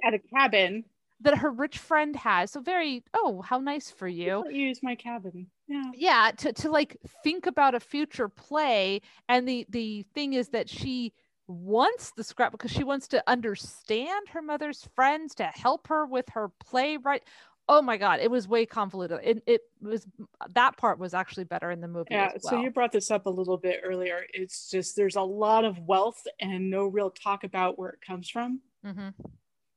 at 0.05 0.14
a 0.14 0.18
cabin. 0.18 0.84
That 1.20 1.38
her 1.38 1.53
rich 1.53 1.78
friend 1.78 2.16
has 2.16 2.51
so 2.51 2.61
very 2.61 3.05
oh 3.14 3.43
how 3.43 3.59
nice 3.59 3.90
for 3.90 4.09
you. 4.09 4.45
use 4.51 4.80
my 4.82 4.97
cabin. 4.97 5.47
Yeah. 5.68 5.90
Yeah 5.95 6.30
to, 6.38 6.53
to 6.53 6.70
like 6.70 6.97
think 7.22 7.47
about 7.47 7.76
a 7.76 7.80
future 7.80 8.28
play 8.28 9.03
and 9.28 9.49
the 9.49 9.64
the 9.68 10.05
thing 10.14 10.32
is 10.32 10.49
that 10.49 10.68
she 10.68 11.12
wants 11.49 12.12
the 12.16 12.24
scrap 12.24 12.53
because 12.53 12.70
she 12.70 12.84
wants 12.84 13.09
to 13.09 13.22
understand 13.26 14.28
her 14.28 14.43
mother's 14.43 14.88
friends 14.95 15.34
to 15.36 15.45
help 15.45 15.86
her 15.88 16.07
with 16.07 16.28
her 16.30 16.51
play 16.61 16.97
right 16.97 17.22
oh 17.68 17.80
my 17.80 17.96
god 17.96 18.20
it 18.20 18.30
was 18.30 18.48
way 18.48 18.66
convoluted 18.66 19.20
it, 19.22 19.42
it 19.46 19.62
was 19.80 20.06
that 20.54 20.76
part 20.76 20.98
was 20.98 21.14
actually 21.14 21.44
better 21.44 21.70
in 21.70 21.80
the 21.80 21.88
movie 21.88 22.08
yeah 22.10 22.30
well. 22.42 22.52
so 22.52 22.60
you 22.60 22.70
brought 22.70 22.92
this 22.92 23.10
up 23.10 23.26
a 23.26 23.30
little 23.30 23.56
bit 23.56 23.80
earlier 23.84 24.24
it's 24.32 24.70
just 24.70 24.96
there's 24.96 25.16
a 25.16 25.22
lot 25.22 25.64
of 25.64 25.78
wealth 25.80 26.26
and 26.40 26.70
no 26.70 26.86
real 26.86 27.10
talk 27.10 27.44
about 27.44 27.78
where 27.78 27.90
it 27.90 28.00
comes 28.06 28.28
from 28.28 28.60
mm-hmm. 28.84 29.08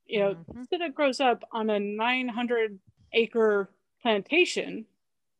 you 0.07 0.19
know 0.19 0.35
mm-hmm. 0.53 0.91
grows 0.91 1.19
up 1.19 1.43
on 1.51 1.69
a 1.69 1.79
900 1.79 2.79
acre 3.13 3.69
plantation 4.01 4.85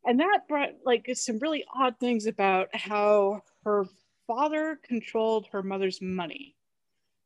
and 0.06 0.20
that 0.20 0.42
brought 0.48 0.70
like 0.86 1.10
some 1.14 1.40
really 1.40 1.66
odd 1.76 2.00
things 2.00 2.28
about 2.28 2.74
how 2.76 3.42
her 3.64 3.86
father 4.28 4.80
controlled 4.84 5.48
her 5.52 5.64
mother's 5.64 6.02
money 6.02 6.56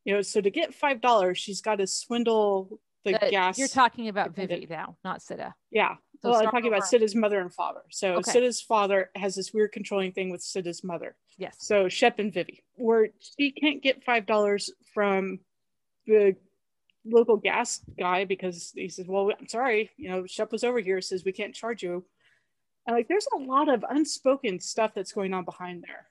you 0.05 0.13
know 0.13 0.21
so 0.21 0.41
to 0.41 0.49
get 0.49 0.73
five 0.73 1.01
dollars 1.01 1.37
she's 1.37 1.61
got 1.61 1.75
to 1.75 1.87
swindle 1.87 2.79
the, 3.05 3.13
the 3.13 3.29
gas. 3.31 3.57
You're 3.57 3.67
talking 3.67 4.07
about 4.07 4.35
Vivi 4.35 4.67
now, 4.69 4.97
not 5.03 5.19
Sidda. 5.19 5.53
Yeah. 5.71 5.95
So 6.21 6.31
well, 6.31 6.39
I'm 6.39 6.45
talking 6.45 6.67
over. 6.67 6.75
about 6.75 6.89
Sidda's 6.89 7.15
mother 7.15 7.39
and 7.39 7.53
father. 7.53 7.81
So 7.91 8.15
okay. 8.15 8.31
Sidda's 8.31 8.61
father 8.61 9.09
has 9.15 9.35
this 9.35 9.53
weird 9.53 9.71
controlling 9.71 10.11
thing 10.11 10.29
with 10.29 10.41
Sidda's 10.41 10.83
mother. 10.83 11.15
Yes. 11.37 11.55
So 11.59 11.87
Shep 11.87 12.19
and 12.19 12.33
Vivi, 12.33 12.63
where 12.75 13.09
she 13.37 13.51
can't 13.51 13.81
get 13.81 14.03
five 14.03 14.25
dollars 14.25 14.69
from 14.93 15.39
the 16.05 16.35
local 17.05 17.37
gas 17.37 17.79
guy 17.97 18.25
because 18.25 18.71
he 18.75 18.89
says, 18.89 19.07
"Well, 19.07 19.31
I'm 19.39 19.47
sorry, 19.47 19.91
you 19.95 20.09
know, 20.09 20.25
Shep 20.25 20.51
was 20.51 20.65
over 20.65 20.79
here 20.79 20.99
says 20.99 21.23
we 21.23 21.31
can't 21.31 21.55
charge 21.55 21.81
you." 21.81 22.05
And 22.85 22.95
like, 22.95 23.07
there's 23.07 23.27
a 23.33 23.39
lot 23.39 23.69
of 23.69 23.85
unspoken 23.89 24.59
stuff 24.59 24.93
that's 24.93 25.13
going 25.13 25.33
on 25.33 25.45
behind 25.45 25.83
there. 25.87 26.07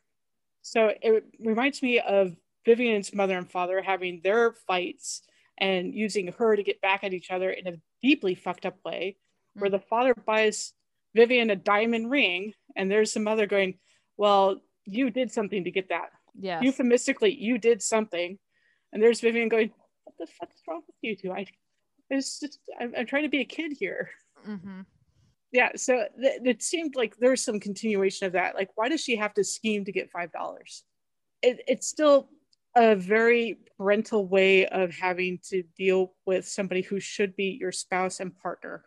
So 0.63 0.93
it 1.01 1.25
reminds 1.41 1.83
me 1.83 2.01
of 2.01 2.35
Vivian's 2.65 3.15
mother 3.15 3.37
and 3.37 3.51
father 3.51 3.83
having 3.83 4.21
their 4.23 4.53
fights 4.53 5.23
and 5.59 5.95
using 5.95 6.29
her 6.39 6.57
to 6.57 6.63
get 6.63 6.81
back 6.81 7.05
at 7.05 7.13
each 7.13 7.31
other 7.31 7.51
in 7.51 7.67
a 7.67 7.73
deeply 8.03 8.35
fucked 8.35 8.67
up 8.67 8.77
way, 8.85 9.17
where 9.55 9.71
the 9.71 9.81
father 9.81 10.15
buys 10.15 10.73
Vivian 11.15 11.51
a 11.51 11.57
diamond 11.57 12.11
ring, 12.11 12.53
and 12.77 12.91
there's 12.91 13.13
some 13.13 13.25
mother 13.25 13.47
going, 13.47 13.79
Well, 14.17 14.61
you 14.85 15.11
did 15.11 15.33
something 15.33 15.65
to 15.65 15.71
get 15.71 15.89
that. 15.89 16.11
Yeah. 16.39 16.61
Euphemistically, 16.61 17.35
you 17.35 17.59
did 17.59 17.83
something. 17.83 18.39
And 18.93 19.03
there's 19.03 19.21
Vivian 19.21 19.49
going, 19.49 19.73
What 20.05 20.15
the 20.19 20.27
fuck 20.27 20.51
is 20.55 20.63
wrong 20.69 20.83
with 20.87 20.97
you 21.03 21.17
two? 21.17 21.33
I 21.33 21.47
it's 22.11 22.41
just 22.41 22.59
I'm, 22.81 22.95
I'm 22.97 23.07
trying 23.07 23.25
to 23.25 23.29
be 23.29 23.41
a 23.41 23.45
kid 23.45 23.73
here. 23.79 24.11
Mhm. 24.47 24.87
Yeah, 25.51 25.71
so 25.77 26.05
th- 26.21 26.41
it 26.45 26.63
seemed 26.63 26.95
like 26.95 27.17
there's 27.17 27.43
some 27.43 27.59
continuation 27.59 28.27
of 28.27 28.35
that. 28.35 28.55
Like, 28.55 28.71
why 28.75 28.89
does 28.91 29.01
she 29.01 29.17
have 29.17 29.33
to 29.35 29.45
scheme 29.45 29.85
to 29.87 29.93
get 29.93 30.11
five 30.11 30.31
dollars? 30.33 30.85
It, 31.43 31.61
it's 31.67 31.87
still 31.89 32.29
a 32.79 32.95
very 32.95 33.59
parental 33.77 34.29
way 34.29 34.65
of 34.67 34.95
having 34.95 35.39
to 35.49 35.65
deal 35.77 36.15
with 36.27 36.47
somebody 36.47 36.81
who 36.81 37.01
should 37.01 37.35
be 37.35 37.59
your 37.61 37.73
spouse 37.73 38.21
and 38.21 38.37
partner. 38.39 38.85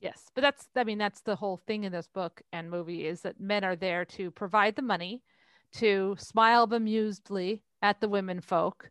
Yes, 0.00 0.22
but 0.34 0.40
that's 0.40 0.68
I 0.74 0.84
mean 0.84 0.98
that's 0.98 1.20
the 1.20 1.36
whole 1.36 1.60
thing 1.66 1.84
in 1.84 1.92
this 1.92 2.08
book 2.08 2.40
and 2.52 2.70
movie 2.70 3.06
is 3.06 3.20
that 3.22 3.38
men 3.38 3.62
are 3.62 3.76
there 3.76 4.04
to 4.06 4.30
provide 4.30 4.74
the 4.74 4.82
money, 4.82 5.22
to 5.74 6.16
smile 6.18 6.66
bemusedly 6.66 7.60
at 7.82 8.00
the 8.00 8.08
women 8.08 8.40
folk, 8.40 8.90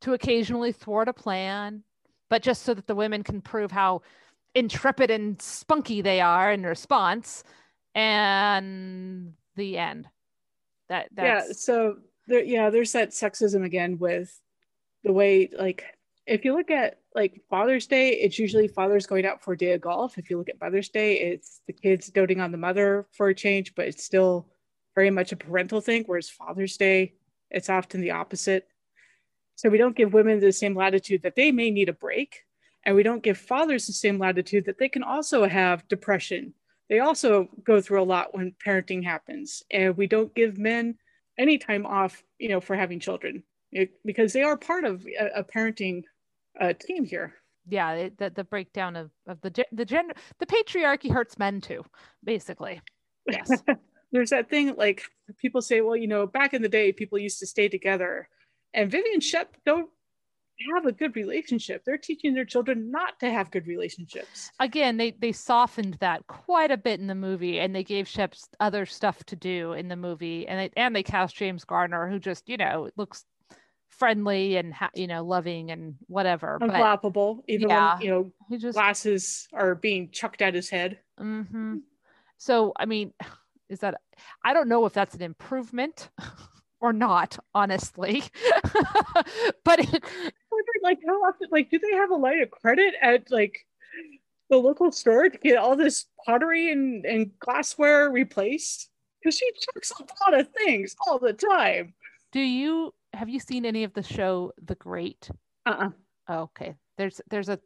to 0.00 0.14
occasionally 0.14 0.72
thwart 0.72 1.08
a 1.08 1.12
plan, 1.12 1.84
but 2.28 2.42
just 2.42 2.62
so 2.62 2.74
that 2.74 2.88
the 2.88 2.94
women 2.94 3.22
can 3.22 3.40
prove 3.40 3.70
how 3.70 4.02
intrepid 4.54 5.10
and 5.10 5.40
spunky 5.40 6.00
they 6.00 6.20
are 6.20 6.50
in 6.50 6.64
response, 6.64 7.44
and 7.94 9.32
the 9.54 9.78
end. 9.78 10.08
That 10.88 11.08
yeah 11.16 11.42
that's 11.46 11.64
so 11.64 11.96
there 12.26 12.42
yeah 12.42 12.70
there's 12.70 12.92
that 12.92 13.10
sexism 13.10 13.64
again 13.64 13.98
with 13.98 14.40
the 15.04 15.12
way 15.12 15.48
like 15.58 15.84
if 16.26 16.44
you 16.44 16.54
look 16.54 16.70
at 16.70 16.98
like 17.14 17.40
father's 17.48 17.86
day 17.86 18.10
it's 18.10 18.38
usually 18.38 18.68
fathers 18.68 19.06
going 19.06 19.24
out 19.24 19.42
for 19.42 19.52
a 19.52 19.58
day 19.58 19.72
of 19.72 19.80
golf. 19.80 20.18
If 20.18 20.28
you 20.28 20.38
look 20.38 20.48
at 20.48 20.60
mother's 20.60 20.88
day 20.88 21.20
it's 21.20 21.60
the 21.66 21.72
kids 21.72 22.08
doting 22.08 22.40
on 22.40 22.52
the 22.52 22.58
mother 22.58 23.06
for 23.12 23.28
a 23.28 23.34
change 23.34 23.74
but 23.74 23.86
it's 23.86 24.04
still 24.04 24.48
very 24.94 25.10
much 25.10 25.32
a 25.32 25.36
parental 25.36 25.80
thing 25.80 26.04
whereas 26.06 26.28
father's 26.28 26.76
day 26.76 27.14
it's 27.50 27.70
often 27.70 28.00
the 28.00 28.10
opposite. 28.10 28.66
So 29.54 29.70
we 29.70 29.78
don't 29.78 29.96
give 29.96 30.12
women 30.12 30.40
the 30.40 30.52
same 30.52 30.74
latitude 30.74 31.22
that 31.22 31.36
they 31.36 31.52
may 31.52 31.70
need 31.70 31.88
a 31.88 31.94
break 31.94 32.42
and 32.84 32.94
we 32.94 33.02
don't 33.02 33.22
give 33.22 33.38
fathers 33.38 33.86
the 33.86 33.92
same 33.92 34.18
latitude 34.18 34.66
that 34.66 34.78
they 34.78 34.88
can 34.88 35.02
also 35.02 35.46
have 35.46 35.88
depression. 35.88 36.54
They 36.88 37.00
also 37.00 37.48
go 37.64 37.80
through 37.80 38.02
a 38.02 38.04
lot 38.04 38.34
when 38.34 38.54
parenting 38.64 39.04
happens 39.04 39.62
and 39.70 39.96
we 39.96 40.06
don't 40.06 40.34
give 40.34 40.58
men 40.58 40.96
any 41.38 41.58
time 41.58 41.86
off 41.86 42.22
you 42.38 42.48
know 42.48 42.60
for 42.60 42.76
having 42.76 43.00
children. 43.00 43.42
It, 43.72 43.90
because 44.04 44.32
they 44.32 44.42
are 44.42 44.56
part 44.56 44.84
of 44.84 45.04
a, 45.06 45.40
a 45.40 45.44
parenting 45.44 46.04
uh, 46.60 46.72
team 46.72 47.04
here. 47.04 47.34
Yeah 47.68 47.92
it, 47.92 48.18
the, 48.18 48.30
the 48.30 48.44
breakdown 48.44 48.96
of, 48.96 49.10
of 49.26 49.40
the 49.40 49.64
the 49.72 49.84
gender 49.84 50.14
the 50.38 50.46
patriarchy 50.46 51.10
hurts 51.10 51.38
men 51.38 51.60
too 51.60 51.84
basically. 52.24 52.80
Yes. 53.28 53.50
There's 54.12 54.30
that 54.30 54.48
thing 54.48 54.74
like 54.76 55.02
people 55.38 55.60
say 55.60 55.80
well 55.80 55.96
you 55.96 56.06
know 56.06 56.26
back 56.26 56.54
in 56.54 56.62
the 56.62 56.68
day 56.68 56.92
people 56.92 57.18
used 57.18 57.40
to 57.40 57.46
stay 57.46 57.68
together. 57.68 58.28
And 58.72 58.90
vivian 58.90 59.20
shep 59.20 59.56
don't 59.64 59.90
have 60.74 60.86
a 60.86 60.92
good 60.92 61.16
relationship. 61.16 61.82
They're 61.84 61.98
teaching 61.98 62.34
their 62.34 62.44
children 62.44 62.90
not 62.90 63.18
to 63.20 63.30
have 63.30 63.50
good 63.50 63.66
relationships. 63.66 64.50
Again 64.60 64.96
they 64.96 65.10
they 65.12 65.32
softened 65.32 65.94
that 66.00 66.26
quite 66.26 66.70
a 66.70 66.76
bit 66.76 67.00
in 67.00 67.06
the 67.06 67.14
movie 67.14 67.60
and 67.60 67.74
they 67.74 67.84
gave 67.84 68.08
shep 68.08 68.32
s- 68.32 68.48
other 68.60 68.86
stuff 68.86 69.22
to 69.24 69.36
do 69.36 69.72
in 69.72 69.88
the 69.88 69.96
movie 69.96 70.46
and 70.48 70.58
they 70.58 70.70
and 70.80 70.94
they 70.96 71.02
cast 71.02 71.36
james 71.36 71.64
garner 71.64 72.08
who 72.08 72.18
just 72.18 72.48
you 72.48 72.56
know 72.56 72.88
looks 72.96 73.24
friendly 73.88 74.56
and 74.56 74.74
ha- 74.74 74.90
you 74.94 75.06
know 75.06 75.24
loving 75.24 75.70
and 75.70 75.94
whatever 76.06 76.58
but 76.60 76.70
unflappable 76.70 77.40
even 77.48 77.68
Yeah. 77.68 77.94
when 77.94 78.02
you 78.02 78.10
know 78.10 78.32
he 78.48 78.58
just 78.58 78.74
glasses 78.76 79.48
are 79.52 79.74
being 79.74 80.10
chucked 80.10 80.42
at 80.42 80.54
his 80.54 80.68
head. 80.70 80.98
Hmm 81.18 81.76
so 82.38 82.72
i 82.76 82.84
mean 82.84 83.12
is 83.70 83.78
that 83.80 83.94
i 84.44 84.52
don't 84.52 84.68
know 84.68 84.84
if 84.84 84.92
that's 84.92 85.14
an 85.14 85.22
improvement 85.22 86.10
or 86.80 86.92
not 86.92 87.38
honestly. 87.54 88.22
But 89.64 89.80
it, 89.80 90.04
like 90.82 90.98
how 91.06 91.14
often 91.24 91.48
like 91.50 91.70
do 91.70 91.78
they 91.78 91.96
have 91.96 92.10
a 92.10 92.16
line 92.16 92.42
of 92.42 92.50
credit 92.50 92.94
at 93.02 93.30
like 93.30 93.66
the 94.50 94.56
local 94.56 94.92
store 94.92 95.28
to 95.28 95.38
get 95.38 95.56
all 95.56 95.74
this 95.76 96.06
pottery 96.24 96.70
and, 96.70 97.04
and 97.04 97.30
glassware 97.40 98.10
replaced 98.10 98.90
because 99.20 99.36
she 99.36 99.50
chucks 99.60 99.92
a 99.92 100.04
lot 100.24 100.38
of 100.38 100.48
things 100.50 100.94
all 101.06 101.18
the 101.18 101.32
time 101.32 101.94
do 102.32 102.40
you 102.40 102.92
have 103.12 103.28
you 103.28 103.40
seen 103.40 103.64
any 103.64 103.84
of 103.84 103.92
the 103.94 104.02
show 104.02 104.52
the 104.64 104.74
great 104.76 105.30
uh-uh 105.66 105.90
Oh, 106.28 106.42
okay. 106.42 106.74
There's 106.98 107.20
there's 107.30 107.48
a 107.48 107.58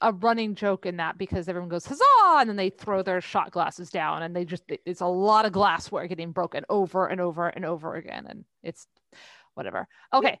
a 0.00 0.12
running 0.12 0.54
joke 0.54 0.86
in 0.86 0.98
that 0.98 1.18
because 1.18 1.48
everyone 1.48 1.68
goes 1.68 1.84
huzzah 1.84 2.04
and 2.36 2.48
then 2.48 2.54
they 2.54 2.70
throw 2.70 3.02
their 3.02 3.20
shot 3.20 3.50
glasses 3.50 3.90
down 3.90 4.22
and 4.22 4.34
they 4.34 4.44
just 4.44 4.62
it's 4.86 5.00
a 5.00 5.06
lot 5.06 5.44
of 5.44 5.50
glassware 5.50 6.06
getting 6.06 6.30
broken 6.30 6.64
over 6.68 7.08
and 7.08 7.20
over 7.20 7.48
and 7.48 7.64
over 7.64 7.96
again 7.96 8.24
and 8.28 8.44
it's 8.62 8.86
whatever. 9.54 9.88
Okay. 10.14 10.38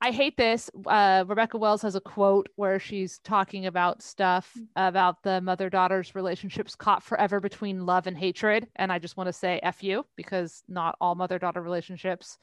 I 0.00 0.12
hate 0.12 0.36
this. 0.36 0.70
Uh, 0.86 1.24
Rebecca 1.26 1.58
Wells 1.58 1.82
has 1.82 1.96
a 1.96 2.00
quote 2.00 2.48
where 2.54 2.78
she's 2.78 3.18
talking 3.18 3.66
about 3.66 4.00
stuff 4.00 4.56
about 4.76 5.22
the 5.24 5.40
mother 5.40 5.68
daughter's 5.68 6.14
relationships 6.14 6.76
caught 6.76 7.02
forever 7.02 7.40
between 7.40 7.84
love 7.84 8.06
and 8.06 8.16
hatred. 8.16 8.68
And 8.76 8.92
I 8.92 9.00
just 9.00 9.16
want 9.16 9.26
to 9.26 9.32
say 9.32 9.58
F 9.62 9.82
you 9.82 10.06
because 10.16 10.62
not 10.68 10.96
all 11.00 11.16
mother 11.16 11.38
daughter 11.38 11.60
relationships 11.60 12.38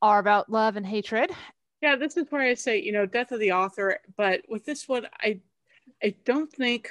are 0.00 0.18
about 0.18 0.50
love 0.50 0.76
and 0.76 0.86
hatred. 0.86 1.30
yeah 1.80 1.94
this 1.96 2.16
is 2.16 2.26
where 2.30 2.42
i 2.42 2.54
say 2.54 2.80
you 2.80 2.92
know 2.92 3.06
death 3.06 3.32
of 3.32 3.40
the 3.40 3.52
author 3.52 3.98
but 4.16 4.40
with 4.48 4.64
this 4.64 4.88
one 4.88 5.06
i 5.20 5.38
i 6.02 6.14
don't 6.24 6.52
think 6.52 6.88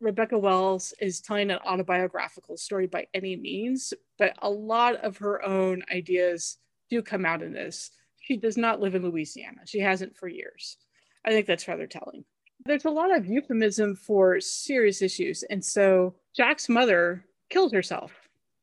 rebecca 0.00 0.38
wells 0.38 0.92
is 1.00 1.20
telling 1.20 1.50
an 1.50 1.58
autobiographical 1.66 2.56
story 2.56 2.86
by 2.86 3.06
any 3.14 3.36
means 3.36 3.92
but 4.18 4.32
a 4.42 4.50
lot 4.50 4.94
of 4.96 5.16
her 5.16 5.44
own 5.44 5.82
ideas 5.92 6.58
do 6.90 7.02
come 7.02 7.24
out 7.26 7.42
in 7.42 7.52
this 7.52 7.90
she 8.22 8.36
does 8.36 8.56
not 8.56 8.80
live 8.80 8.94
in 8.94 9.02
louisiana. 9.02 9.60
She 9.66 9.80
hasn't 9.80 10.16
for 10.16 10.28
years. 10.28 10.78
I 11.24 11.30
think 11.30 11.46
that's 11.46 11.68
rather 11.68 11.86
telling. 11.86 12.24
There's 12.64 12.84
a 12.84 12.90
lot 12.90 13.14
of 13.14 13.26
euphemism 13.26 13.96
for 13.96 14.40
serious 14.40 15.02
issues 15.02 15.42
and 15.44 15.64
so 15.64 16.14
jack's 16.34 16.68
mother 16.68 17.24
killed 17.50 17.74
herself. 17.74 18.12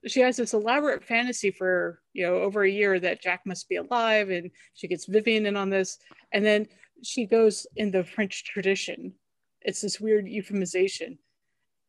She 0.07 0.21
has 0.21 0.37
this 0.37 0.53
elaborate 0.53 1.03
fantasy 1.03 1.51
for 1.51 2.01
you 2.13 2.25
know 2.25 2.35
over 2.35 2.63
a 2.63 2.71
year 2.71 2.99
that 2.99 3.21
jack 3.21 3.41
must 3.45 3.67
be 3.69 3.75
alive 3.75 4.29
and 4.29 4.49
she 4.73 4.87
gets 4.87 5.05
vivian 5.05 5.45
in 5.45 5.55
on 5.55 5.69
this 5.69 5.99
and 6.31 6.43
then 6.43 6.67
she 7.03 7.25
goes 7.25 7.67
in 7.75 7.91
the 7.91 8.03
french 8.03 8.45
tradition. 8.45 9.13
It's 9.61 9.81
this 9.81 9.99
weird 9.99 10.25
euphemization 10.25 11.17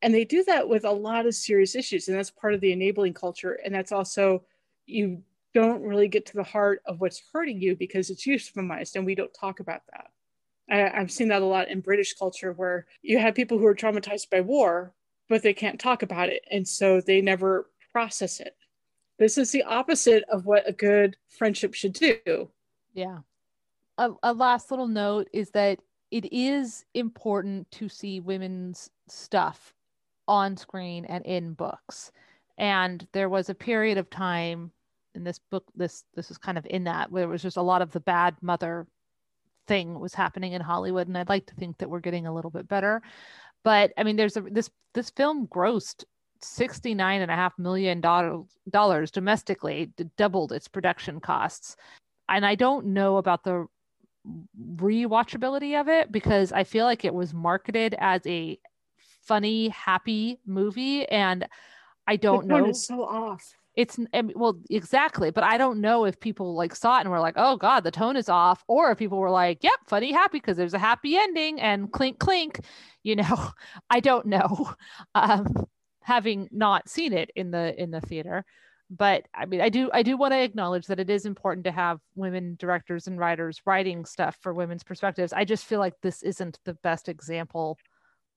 and 0.03 0.13
they 0.13 0.25
do 0.25 0.43
that 0.45 0.69
with 0.69 0.85
a 0.85 0.91
lot 0.91 1.27
of 1.27 1.35
serious 1.35 1.75
issues 1.77 2.09
and 2.09 2.17
that's 2.17 2.31
part 2.31 2.55
of 2.55 2.61
the 2.61 2.73
enabling 2.73 3.15
culture 3.15 3.61
and 3.65 3.75
that's 3.75 3.93
also 3.93 4.43
you 4.87 5.23
don't 5.55 5.83
really 5.83 6.09
get 6.09 6.27
to 6.27 6.37
the 6.37 6.43
heart 6.43 6.81
of 6.87 7.01
what's 7.01 7.23
hurting 7.33 7.61
you 7.61 7.77
because 7.77 8.11
it's 8.11 8.27
euphemized 8.27 8.95
and 8.95 9.05
we 9.05 9.15
don't 9.15 9.35
talk 9.35 9.61
about 9.61 9.83
that 9.91 10.11
I, 10.71 11.01
i've 11.01 11.11
seen 11.11 11.29
that 11.29 11.43
a 11.43 11.47
lot 11.47 11.69
in 11.69 11.81
british 11.81 12.15
culture 12.15 12.53
where 12.53 12.87
you 13.03 13.19
have 13.19 13.35
people 13.35 13.59
who 13.59 13.67
are 13.67 13.75
traumatized 13.75 14.31
by 14.31 14.41
war 14.41 14.95
but 15.29 15.43
they 15.43 15.55
can't 15.55 15.81
talk 15.81 16.03
about 16.03 16.29
it 16.29 16.43
and 16.51 16.67
so 16.67 17.01
they 17.01 17.21
never 17.21 17.71
process 17.93 18.41
it 18.41 18.57
this 19.19 19.37
is 19.37 19.51
the 19.51 19.65
opposite 19.65 20.25
of 20.31 20.47
what 20.47 20.69
a 20.69 20.73
good 20.73 21.17
friendship 21.29 21.75
should 21.75 21.93
do 21.93 22.51
Yeah. 22.95 23.19
A, 23.99 24.11
a 24.23 24.33
last 24.33 24.71
little 24.71 24.89
note 24.89 25.29
is 25.33 25.51
that 25.51 25.79
it 26.11 26.33
is 26.33 26.85
important 26.95 27.71
to 27.73 27.89
see 27.89 28.21
women's 28.21 28.91
stuff 29.09 29.75
on 30.27 30.57
screen 30.57 31.05
and 31.05 31.25
in 31.27 31.53
books. 31.53 32.13
And 32.59 33.07
there 33.13 33.29
was 33.29 33.49
a 33.49 33.55
period 33.55 33.99
of 33.99 34.11
time 34.11 34.73
in 35.15 35.25
this 35.25 35.39
book, 35.51 35.65
this 35.75 36.05
this 36.15 36.31
is 36.31 36.39
kind 36.39 36.59
of 36.59 36.67
in 36.69 36.85
that 36.85 37.11
where 37.11 37.25
it 37.25 37.29
was 37.29 37.43
just 37.43 37.57
a 37.57 37.63
lot 37.63 37.83
of 37.83 37.93
the 37.93 38.01
bad 38.01 38.37
mother 38.43 38.87
thing 39.67 39.99
was 39.99 40.15
happening 40.15 40.53
in 40.53 40.61
Hollywood. 40.61 41.09
And 41.09 41.17
I'd 41.17 41.29
like 41.29 41.47
to 41.47 41.55
think 41.55 41.79
that 41.79 41.91
we're 41.91 42.01
getting 42.01 42.27
a 42.27 42.35
little 42.35 42.51
bit 42.51 42.69
better. 42.69 43.03
But 43.65 43.93
I 43.97 44.05
mean, 44.05 44.17
there's 44.17 44.37
a 44.37 44.43
this 44.43 44.71
this 44.95 45.11
film 45.11 45.47
grossed 45.49 46.05
69 46.43 47.21
and 47.21 47.31
a 47.31 47.35
half 47.35 47.59
million 47.59 48.01
dollars 48.01 48.47
dollars 48.71 49.11
domestically, 49.11 49.93
doubled 50.17 50.53
its 50.53 50.69
production 50.69 51.21
costs 51.21 51.77
and 52.31 52.47
I 52.47 52.55
don't 52.55 52.87
know 52.87 53.17
about 53.19 53.45
the 53.45 53.67
rewatchability 54.77 55.79
of 55.79 55.89
it 55.89 56.13
because 56.13 56.53
I 56.53 56.65
feel 56.65 56.85
like 56.85 57.05
it 57.05 57.13
was 57.13 57.35
marketed 57.35 57.95
as 57.99 58.25
a 58.27 58.59
funny, 59.23 59.69
happy 59.69 60.39
movie, 60.47 61.07
and 61.09 61.47
I 62.07 62.17
don't 62.17 62.47
know. 62.47 62.67
is 62.67 62.87
so 62.87 63.03
off 63.05 63.55
It's 63.77 63.99
well, 64.35 64.59
exactly, 64.69 65.31
but 65.31 65.45
I 65.45 65.57
don't 65.57 65.81
know 65.81 66.05
if 66.05 66.19
people 66.19 66.55
like 66.57 66.75
saw 66.75 66.99
it 66.99 67.03
and 67.03 67.11
were 67.11 67.21
like, 67.21 67.35
"Oh 67.37 67.57
God, 67.57 67.85
the 67.85 67.91
tone 67.91 68.17
is 68.17 68.29
off," 68.29 68.65
or 68.67 68.91
if 68.91 68.99
people 68.99 69.19
were 69.19 69.31
like, 69.31 69.63
"Yep, 69.63 69.81
funny, 69.87 70.13
happy 70.13 70.39
because 70.39 70.57
there's 70.57 70.75
a 70.75 70.79
happy 70.79 71.17
ending," 71.17 71.61
and 71.61 71.91
clink, 71.93 72.19
clink. 72.19 72.61
You 73.03 73.17
know, 73.17 73.53
I 73.89 74.01
don't 74.01 74.27
know, 74.27 74.75
um, 75.15 75.47
having 76.03 76.49
not 76.53 76.87
seen 76.87 77.15
it 77.15 77.31
in 77.35 77.51
the 77.51 77.81
in 77.81 77.91
the 77.91 78.03
theater 78.03 78.45
but 78.91 79.27
I 79.33 79.47
mean, 79.47 79.61
I 79.61 79.69
do 79.69 79.89
I 79.93 80.03
do 80.03 80.17
want 80.17 80.33
to 80.33 80.43
acknowledge 80.43 80.87
that 80.87 80.99
it 80.99 81.09
is 81.09 81.25
important 81.25 81.65
to 81.65 81.71
have 81.71 82.01
women 82.17 82.57
directors 82.59 83.07
and 83.07 83.19
writers 83.19 83.63
writing 83.65 84.05
stuff 84.05 84.37
for 84.41 84.53
women's 84.53 84.83
perspectives. 84.83 85.33
I 85.33 85.45
just 85.45 85.65
feel 85.65 85.79
like 85.79 85.95
this 86.03 86.23
isn't 86.23 86.59
the 86.65 86.75
best 86.75 87.09
example 87.09 87.79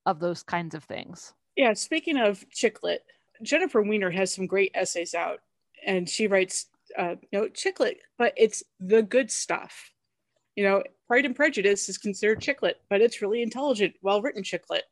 of 0.05 0.19
those 0.19 0.43
kinds 0.43 0.75
of 0.75 0.83
things. 0.83 1.33
Yeah, 1.55 1.73
speaking 1.73 2.17
of 2.17 2.47
chick 2.51 2.83
lit, 2.83 3.03
Jennifer 3.43 3.81
Weiner 3.81 4.11
has 4.11 4.33
some 4.33 4.47
great 4.47 4.71
essays 4.73 5.13
out, 5.13 5.39
and 5.85 6.09
she 6.09 6.27
writes, 6.27 6.67
uh, 6.97 7.15
you 7.31 7.39
know, 7.39 7.47
chick 7.49 7.79
lit, 7.79 7.99
but 8.17 8.33
it's 8.37 8.63
the 8.79 9.01
good 9.01 9.31
stuff. 9.31 9.91
You 10.55 10.63
know, 10.63 10.83
Pride 11.07 11.25
and 11.25 11.35
Prejudice 11.35 11.89
is 11.89 11.97
considered 11.97 12.41
chick 12.41 12.61
lit, 12.61 12.81
but 12.89 13.01
it's 13.01 13.21
really 13.21 13.41
intelligent, 13.41 13.95
well 14.01 14.21
written 14.21 14.43
chick 14.43 14.63
lit. 14.69 14.83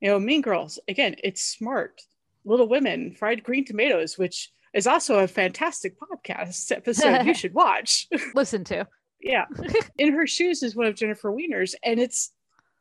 You 0.00 0.10
know, 0.10 0.18
Mean 0.18 0.42
Girls, 0.42 0.78
again, 0.88 1.16
it's 1.22 1.42
smart. 1.42 2.02
Little 2.44 2.68
Women, 2.68 3.14
Fried 3.14 3.42
Green 3.42 3.64
Tomatoes, 3.64 4.18
which 4.18 4.50
is 4.74 4.86
also 4.86 5.20
a 5.20 5.28
fantastic 5.28 5.94
podcast 5.98 6.70
episode 6.72 7.24
you 7.24 7.34
should 7.34 7.54
watch. 7.54 8.08
Listen 8.34 8.64
to. 8.64 8.86
yeah. 9.20 9.46
In 9.98 10.12
Her 10.12 10.26
Shoes 10.26 10.62
is 10.62 10.76
one 10.76 10.86
of 10.86 10.96
Jennifer 10.96 11.32
Weiner's, 11.32 11.74
and 11.82 11.98
it's 12.00 12.32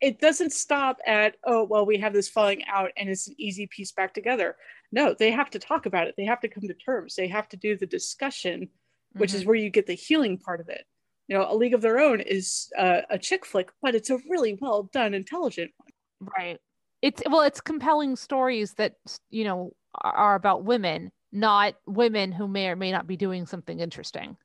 it 0.01 0.19
doesn't 0.19 0.51
stop 0.51 0.97
at 1.07 1.38
oh 1.45 1.63
well 1.63 1.86
we 1.86 1.97
have 1.97 2.11
this 2.11 2.28
falling 2.28 2.61
out 2.65 2.91
and 2.97 3.09
it's 3.09 3.30
an 3.30 3.36
easy 3.38 3.67
piece 3.67 3.93
back 3.93 4.13
together 4.13 4.57
no 4.93 5.13
they 5.17 5.31
have 5.31 5.49
to 5.49 5.59
talk 5.59 5.85
about 5.85 6.07
it 6.07 6.13
they 6.17 6.23
have 6.25 6.39
to 6.39 6.47
come 6.47 6.63
to 6.67 6.73
terms 6.73 7.15
they 7.15 7.27
have 7.27 7.49
to 7.49 7.57
do 7.57 7.75
the 7.77 7.85
discussion 7.85 8.69
which 9.17 9.31
Mhm. 9.31 9.35
is 9.35 9.45
where 9.45 9.55
you 9.55 9.69
get 9.69 9.85
the 9.87 9.93
healing 9.93 10.37
part 10.37 10.61
of 10.61 10.69
it 10.69 10.85
you 11.27 11.35
know 11.37 11.45
a 11.51 11.55
league 11.55 11.73
of 11.73 11.81
their 11.81 11.99
own 11.99 12.21
is 12.21 12.71
uh, 12.77 13.01
a 13.09 13.17
chick 13.19 13.45
flick 13.45 13.69
but 13.81 13.95
it's 13.95 14.09
a 14.09 14.17
really 14.29 14.57
well 14.61 14.83
done 14.93 15.13
intelligent 15.13 15.71
one 15.77 15.89
Right. 16.37 16.59
It's 17.01 17.21
well, 17.29 17.41
it's 17.41 17.59
compelling 17.59 18.15
stories 18.15 18.75
that 18.75 18.93
you 19.29 19.43
know 19.43 19.73
are 19.99 20.35
about 20.35 20.63
women, 20.63 21.11
not 21.33 21.75
women 21.85 22.31
who 22.31 22.47
may 22.47 22.69
or 22.69 22.77
may 22.77 22.93
not 22.93 23.07
be 23.07 23.17
doing 23.17 23.45
something 23.45 23.81
interesting. 23.81 24.37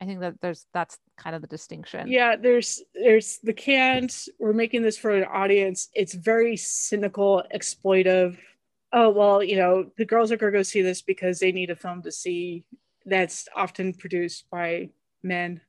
I 0.00 0.04
think 0.06 0.20
that 0.20 0.40
there's 0.40 0.66
that's 0.72 0.98
kind 1.18 1.34
of 1.34 1.42
the 1.42 1.48
distinction. 1.48 2.06
yeah 2.06 2.36
there's 2.36 2.80
there's 2.94 3.38
the 3.42 3.52
cans 3.52 4.28
we're 4.38 4.52
making 4.52 4.82
this 4.82 4.96
for 4.96 5.10
an 5.10 5.24
audience 5.24 5.88
it's 5.94 6.14
very 6.14 6.56
cynical 6.56 7.42
exploitive 7.52 8.38
oh 8.96 9.10
well 9.10 9.44
you 9.44 9.56
know 9.56 9.88
the 9.98 10.04
girls 10.04 10.32
are 10.32 10.36
going 10.36 10.52
to 10.52 10.58
go 10.58 10.62
see 10.62 10.82
this 10.82 11.02
because 11.02 11.38
they 11.38 11.52
need 11.52 11.70
a 11.70 11.76
film 11.76 12.02
to 12.02 12.10
see 12.10 12.64
that's 13.04 13.46
often 13.54 13.92
produced 13.92 14.50
by 14.50 14.88
men 15.22 15.60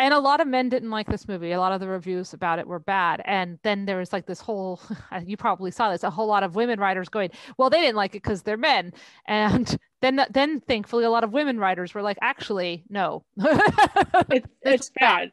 And 0.00 0.14
a 0.14 0.18
lot 0.18 0.40
of 0.40 0.48
men 0.48 0.70
didn't 0.70 0.88
like 0.88 1.06
this 1.08 1.28
movie. 1.28 1.52
A 1.52 1.60
lot 1.60 1.72
of 1.72 1.80
the 1.80 1.86
reviews 1.86 2.32
about 2.32 2.58
it 2.58 2.66
were 2.66 2.78
bad. 2.78 3.20
And 3.26 3.58
then 3.62 3.84
there 3.84 3.98
was 3.98 4.14
like 4.14 4.24
this 4.24 4.40
whole 4.40 4.80
you 5.26 5.36
probably 5.36 5.70
saw 5.70 5.92
this, 5.92 6.02
a 6.02 6.10
whole 6.10 6.26
lot 6.26 6.42
of 6.42 6.54
women 6.54 6.80
writers 6.80 7.10
going, 7.10 7.30
well, 7.58 7.68
they 7.68 7.82
didn't 7.82 7.96
like 7.96 8.14
it 8.14 8.22
because 8.22 8.40
they're 8.42 8.56
men. 8.56 8.94
And 9.26 9.76
then 10.00 10.24
then 10.30 10.60
thankfully 10.60 11.04
a 11.04 11.10
lot 11.10 11.22
of 11.22 11.34
women 11.34 11.58
writers 11.58 11.92
were 11.92 12.00
like, 12.00 12.16
actually, 12.22 12.82
no. 12.88 13.22
it, 14.30 14.46
it's 14.62 14.90
bad 14.98 15.30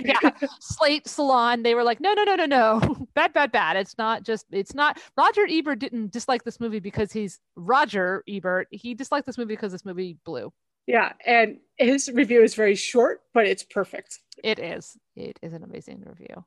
yeah 0.00 0.30
slate 0.60 1.06
salon 1.06 1.62
they 1.62 1.74
were 1.74 1.82
like 1.82 2.00
no 2.00 2.12
no 2.14 2.24
no 2.24 2.36
no 2.36 2.46
no 2.46 3.06
bad 3.14 3.32
bad 3.32 3.50
bad 3.52 3.76
it's 3.76 3.98
not 3.98 4.22
just 4.22 4.46
it's 4.52 4.74
not 4.74 4.98
roger 5.16 5.46
ebert 5.48 5.78
didn't 5.78 6.12
dislike 6.12 6.44
this 6.44 6.60
movie 6.60 6.78
because 6.78 7.12
he's 7.12 7.40
roger 7.56 8.22
ebert 8.28 8.68
he 8.70 8.94
disliked 8.94 9.26
this 9.26 9.38
movie 9.38 9.54
because 9.54 9.72
this 9.72 9.84
movie 9.84 10.16
blew 10.24 10.52
yeah 10.88 11.12
and 11.24 11.58
his 11.76 12.10
review 12.12 12.42
is 12.42 12.56
very 12.56 12.74
short 12.74 13.20
but 13.34 13.46
it's 13.46 13.62
perfect. 13.62 14.18
It 14.42 14.58
is. 14.58 14.96
It 15.14 15.38
is 15.42 15.52
an 15.52 15.62
amazing 15.62 16.02
review. 16.04 16.44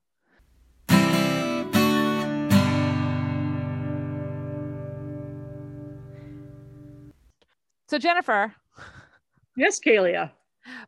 So 7.87 7.97
jennifer. 7.97 8.53
Yes 9.55 9.79
kalia. 9.79 10.31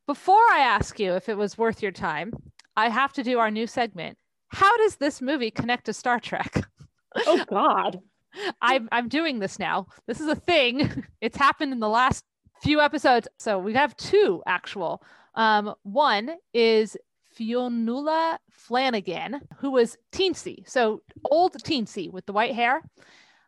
Before 0.07 0.43
i 0.51 0.59
ask 0.59 0.99
you 0.99 1.13
if 1.13 1.29
it 1.29 1.37
was 1.37 1.57
worth 1.57 1.81
your 1.81 1.91
time 1.91 2.33
i 2.75 2.89
have 2.89 3.13
to 3.13 3.23
do 3.23 3.39
our 3.39 3.51
new 3.51 3.67
segment. 3.67 4.17
How 4.47 4.75
does 4.77 4.97
this 4.97 5.21
movie 5.21 5.51
connect 5.51 5.85
to 5.85 5.93
star 5.93 6.19
trek? 6.19 6.65
Oh 7.27 7.43
god. 7.47 7.99
I'm 8.61 8.89
I'm 8.91 9.09
doing 9.09 9.39
this 9.39 9.59
now. 9.59 9.87
This 10.07 10.19
is 10.19 10.27
a 10.27 10.35
thing. 10.35 11.05
It's 11.21 11.37
happened 11.37 11.71
in 11.71 11.79
the 11.79 11.89
last 11.89 12.25
few 12.63 12.79
episodes. 12.79 13.27
So 13.37 13.59
we 13.59 13.73
have 13.73 13.95
two 13.97 14.41
actual. 14.47 15.03
Um, 15.35 15.73
one 15.83 16.31
is 16.53 16.95
Fionnula 17.37 18.37
Flanagan, 18.51 19.41
who 19.57 19.71
was 19.71 19.97
Teensy. 20.11 20.67
So 20.67 21.01
old 21.29 21.53
Teensy 21.63 22.11
with 22.11 22.25
the 22.25 22.33
white 22.33 22.55
hair. 22.55 22.81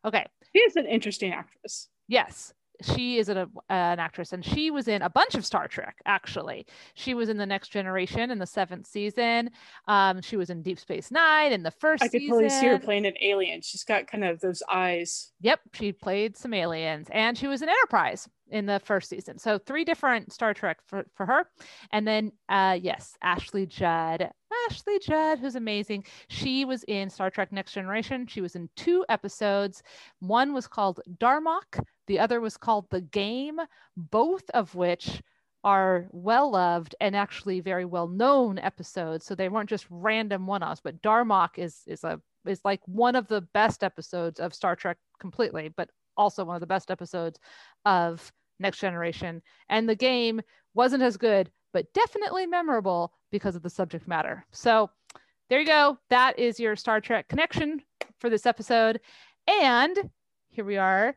Okay. 0.04 0.26
she 0.54 0.60
is 0.60 0.76
an 0.76 0.86
interesting 0.86 1.32
actress 1.34 1.90
Yes. 2.08 2.54
She 2.84 3.18
is 3.20 3.30
an, 3.30 3.38
an 3.70 4.00
actress 4.00 4.34
and 4.34 4.44
she 4.44 4.70
was 4.70 4.90
in 4.90 5.02
a 5.02 5.10
bunch 5.10 5.36
of 5.36 5.46
Star 5.46 5.66
Trek, 5.68 5.96
actually. 6.06 6.66
She 6.94 7.14
was 7.14 7.30
in 7.30 7.38
The 7.38 7.46
Next 7.46 7.70
Generation 7.70 8.30
in 8.32 8.38
the 8.38 8.46
seventh 8.46 8.86
season. 8.86 9.50
Um, 9.88 10.22
she 10.22 10.36
was 10.36 10.50
in 10.50 10.62
Deep 10.62 10.78
Space 10.78 11.10
Nine 11.10 11.54
in 11.54 11.64
the 11.64 11.72
first 11.72 12.04
i 12.04 12.08
could 12.10 12.20
season. 12.20 12.34
totally 12.34 12.50
see 12.50 12.68
her 12.68 12.78
playing 12.78 13.06
an 13.06 13.16
alien 13.22 13.62
she's 13.62 13.86
got 13.86 14.08
kind 14.08 14.26
of 14.26 14.42
those 14.42 14.62
eyes 14.70 15.32
Yep, 15.40 15.62
she 15.74 15.94
played 15.94 16.36
some 16.36 16.54
aliens 16.54 17.08
and 17.12 17.38
she 17.38 17.48
was 17.48 17.62
in 17.62 17.70
Enterprise 17.70 18.28
in 18.50 18.66
the 18.66 18.80
first 18.84 19.10
season. 19.10 19.38
So 19.38 19.58
three 19.58 19.84
different 19.84 20.32
Star 20.32 20.54
Trek 20.54 20.80
for, 20.86 21.06
for 21.16 21.26
her. 21.26 21.48
And 21.92 22.08
then 22.08 22.32
uh 22.50 22.78
yes, 22.82 23.18
Ashley 23.22 23.66
Judd. 23.66 24.30
Ashley 24.70 25.00
Judd, 25.00 25.40
who's 25.40 25.56
amazing. 25.56 26.06
She 26.28 26.66
was 26.66 26.84
in 26.84 27.10
Star 27.10 27.30
Trek 27.30 27.52
Next 27.52 27.74
Generation. 27.74 28.26
She 28.28 28.42
was 28.42 28.56
in 28.56 28.70
two 28.76 29.06
episodes. 29.10 29.84
One 30.20 30.54
was 30.54 30.68
called 30.68 31.02
Darmok, 31.20 31.80
the 32.08 32.20
other 32.20 32.40
was 32.40 32.58
called 32.58 32.90
The 32.90 33.02
Game, 33.02 33.60
both 33.96 34.50
of 34.54 34.76
which 34.76 35.22
are 35.64 36.06
well 36.12 36.52
loved 36.52 36.96
and 37.02 37.16
actually 37.16 37.60
very 37.60 37.86
well 37.86 38.08
known 38.08 38.60
episodes. 38.60 39.26
So 39.26 39.34
they 39.34 39.50
weren't 39.50 39.70
just 39.70 39.88
random 39.90 40.46
one-offs, 40.46 40.82
but 40.84 41.02
Darmok 41.02 41.58
is 41.58 41.82
is 41.88 42.04
a 42.04 42.22
is 42.46 42.62
like 42.64 42.82
one 42.86 43.16
of 43.16 43.28
the 43.28 43.42
best 43.42 43.84
episodes 43.84 44.40
of 44.40 44.54
Star 44.54 44.76
Trek 44.76 44.98
completely, 45.20 45.74
but 45.76 45.90
also 46.18 46.46
one 46.46 46.56
of 46.56 46.62
the 46.62 46.68
best 46.68 46.92
episodes 46.92 47.40
of 47.86 48.32
Next 48.60 48.80
Generation. 48.80 49.42
And 49.70 49.88
the 49.88 49.96
game 49.96 50.42
wasn't 50.74 51.04
as 51.04 51.18
good, 51.18 51.52
but 51.74 51.92
definitely 51.94 52.46
memorable 52.46 53.14
because 53.32 53.56
of 53.56 53.64
the 53.64 53.70
subject 53.70 54.08
matter. 54.08 54.46
So 54.52 54.90
there 55.50 55.60
you 55.60 55.66
go. 55.66 55.98
That 56.10 56.40
is 56.40 56.60
your 56.60 56.76
Star 56.76 57.02
Trek 57.02 57.28
connection 57.28 57.82
for 58.20 58.30
this 58.30 58.46
episode. 58.46 59.00
And 59.48 59.98
here 60.50 60.66
we 60.66 60.78
are 60.78 61.16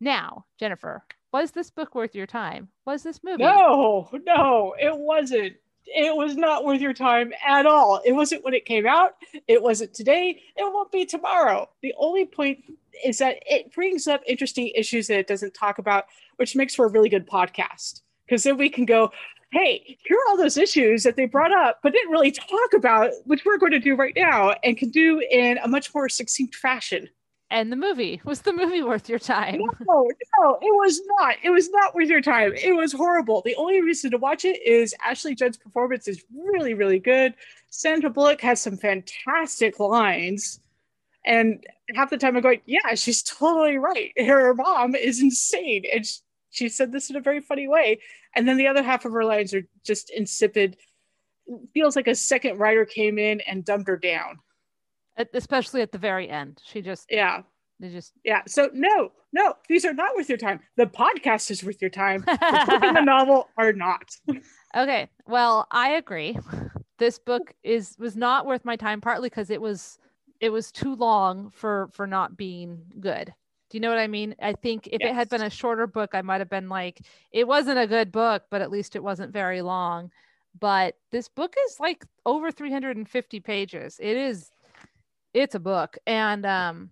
now, 0.00 0.44
Jennifer. 0.58 1.02
Was 1.32 1.52
this 1.52 1.70
book 1.70 1.94
worth 1.94 2.14
your 2.14 2.26
time? 2.26 2.68
Was 2.86 3.02
this 3.02 3.20
movie? 3.22 3.42
no 3.44 4.08
no 4.26 4.74
it 4.78 4.96
wasn't 4.96 5.54
it 5.86 6.14
was 6.14 6.36
not 6.36 6.64
worth 6.64 6.80
your 6.80 6.92
time 6.94 7.32
at 7.46 7.66
all. 7.66 8.00
It 8.04 8.12
wasn't 8.12 8.44
when 8.44 8.54
it 8.54 8.64
came 8.64 8.86
out. 8.86 9.16
It 9.48 9.62
wasn't 9.62 9.94
today. 9.94 10.42
It 10.56 10.72
won't 10.72 10.92
be 10.92 11.04
tomorrow. 11.04 11.68
The 11.82 11.94
only 11.98 12.26
point 12.26 12.64
is 13.04 13.18
that 13.18 13.38
it 13.46 13.72
brings 13.74 14.06
up 14.06 14.22
interesting 14.26 14.70
issues 14.74 15.06
that 15.08 15.18
it 15.18 15.26
doesn't 15.26 15.54
talk 15.54 15.78
about 15.78 16.06
which 16.36 16.56
makes 16.56 16.74
for 16.74 16.86
a 16.86 16.90
really 16.90 17.08
good 17.08 17.26
podcast. 17.26 18.00
Because 18.26 18.44
then 18.44 18.56
we 18.56 18.68
can 18.68 18.84
go 18.84 19.10
hey 19.52 19.98
here 20.04 20.16
are 20.16 20.30
all 20.30 20.36
those 20.36 20.56
issues 20.56 21.02
that 21.02 21.16
they 21.16 21.26
brought 21.26 21.52
up 21.52 21.80
but 21.82 21.92
didn't 21.92 22.12
really 22.12 22.30
talk 22.30 22.72
about 22.72 23.10
which 23.24 23.44
we're 23.44 23.58
going 23.58 23.72
to 23.72 23.80
do 23.80 23.96
right 23.96 24.14
now 24.14 24.54
and 24.62 24.76
can 24.76 24.90
do 24.90 25.20
in 25.30 25.58
a 25.58 25.68
much 25.68 25.92
more 25.92 26.08
succinct 26.08 26.54
fashion 26.54 27.08
And 27.50 27.72
the 27.72 27.76
movie 27.76 28.20
was 28.24 28.42
the 28.42 28.52
movie 28.52 28.82
worth 28.82 29.08
your 29.08 29.18
time? 29.18 29.58
no, 29.58 30.08
no, 30.38 30.58
it 30.60 30.74
was 30.74 31.00
not. 31.18 31.36
It 31.42 31.50
was 31.50 31.70
not 31.70 31.94
worth 31.94 32.08
your 32.08 32.20
time. 32.20 32.52
It 32.54 32.74
was 32.74 32.92
horrible. 32.92 33.42
The 33.44 33.56
only 33.56 33.80
reason 33.82 34.10
to 34.12 34.18
watch 34.18 34.44
it 34.44 34.62
is 34.64 34.94
Ashley 35.04 35.34
Judd's 35.34 35.56
performance 35.56 36.08
is 36.08 36.24
really, 36.34 36.74
really 36.74 36.98
good. 36.98 37.34
Sandra 37.68 38.10
Bullock 38.10 38.40
has 38.40 38.60
some 38.60 38.76
fantastic 38.76 39.78
lines. 39.80 40.60
And 41.26 41.64
half 41.94 42.10
the 42.10 42.16
time 42.16 42.36
I'm 42.36 42.42
going, 42.42 42.62
yeah, 42.66 42.94
she's 42.94 43.22
totally 43.22 43.76
right. 43.78 44.12
Her 44.16 44.54
mom 44.54 44.94
is 44.94 45.20
insane. 45.20 45.84
And 45.92 46.06
sh- 46.06 46.18
she 46.50 46.68
said 46.68 46.92
this 46.92 47.10
in 47.10 47.16
a 47.16 47.20
very 47.20 47.40
funny 47.40 47.68
way. 47.68 48.00
And 48.34 48.48
then 48.48 48.56
the 48.56 48.68
other 48.68 48.82
half 48.82 49.04
of 49.04 49.12
her 49.12 49.24
lines 49.24 49.52
are 49.52 49.62
just 49.84 50.10
insipid. 50.10 50.76
Feels 51.74 51.96
like 51.96 52.06
a 52.06 52.14
second 52.14 52.58
writer 52.58 52.86
came 52.86 53.18
in 53.18 53.40
and 53.42 53.64
dumbed 53.64 53.88
her 53.88 53.96
down. 53.96 54.38
Especially 55.34 55.82
at 55.82 55.92
the 55.92 55.98
very 55.98 56.28
end. 56.28 56.60
She 56.64 56.82
just 56.82 57.06
Yeah. 57.10 57.42
they 57.78 57.88
just 57.90 58.12
Yeah. 58.24 58.42
So 58.46 58.70
no, 58.72 59.12
no, 59.32 59.54
these 59.68 59.84
are 59.84 59.94
not 59.94 60.14
worth 60.16 60.28
your 60.28 60.38
time. 60.38 60.60
The 60.76 60.86
podcast 60.86 61.50
is 61.50 61.62
worth 61.64 61.80
your 61.80 61.90
time. 61.90 62.22
The 62.26 62.66
book 62.68 62.82
and 62.82 62.96
the 62.96 63.00
novel 63.04 63.48
are 63.56 63.72
not. 63.72 64.10
Okay. 64.76 65.08
Well, 65.26 65.66
I 65.70 65.90
agree. 65.92 66.38
This 66.98 67.18
book 67.18 67.54
is 67.62 67.96
was 67.98 68.16
not 68.16 68.46
worth 68.46 68.64
my 68.64 68.76
time 68.76 69.00
partly 69.00 69.28
because 69.28 69.50
it 69.50 69.60
was 69.60 69.98
it 70.40 70.50
was 70.50 70.72
too 70.72 70.94
long 70.94 71.50
for 71.50 71.88
for 71.92 72.06
not 72.06 72.36
being 72.36 72.82
good. 73.00 73.32
Do 73.70 73.76
you 73.76 73.80
know 73.82 73.88
what 73.88 73.98
I 73.98 74.08
mean? 74.08 74.34
I 74.42 74.52
think 74.54 74.88
if 74.88 75.00
it 75.00 75.14
had 75.14 75.28
been 75.28 75.42
a 75.42 75.50
shorter 75.50 75.86
book, 75.86 76.10
I 76.12 76.22
might 76.22 76.40
have 76.40 76.50
been 76.50 76.68
like, 76.68 77.02
it 77.30 77.46
wasn't 77.46 77.78
a 77.78 77.86
good 77.86 78.10
book, 78.10 78.42
but 78.50 78.62
at 78.62 78.70
least 78.70 78.96
it 78.96 79.02
wasn't 79.02 79.32
very 79.32 79.62
long. 79.62 80.10
But 80.58 80.96
this 81.12 81.28
book 81.28 81.54
is 81.68 81.78
like 81.78 82.04
over 82.26 82.50
350 82.50 83.38
pages. 83.38 84.00
It 84.02 84.16
is 84.16 84.50
it's 85.34 85.54
a 85.54 85.60
book. 85.60 85.98
And 86.06 86.44
um 86.46 86.90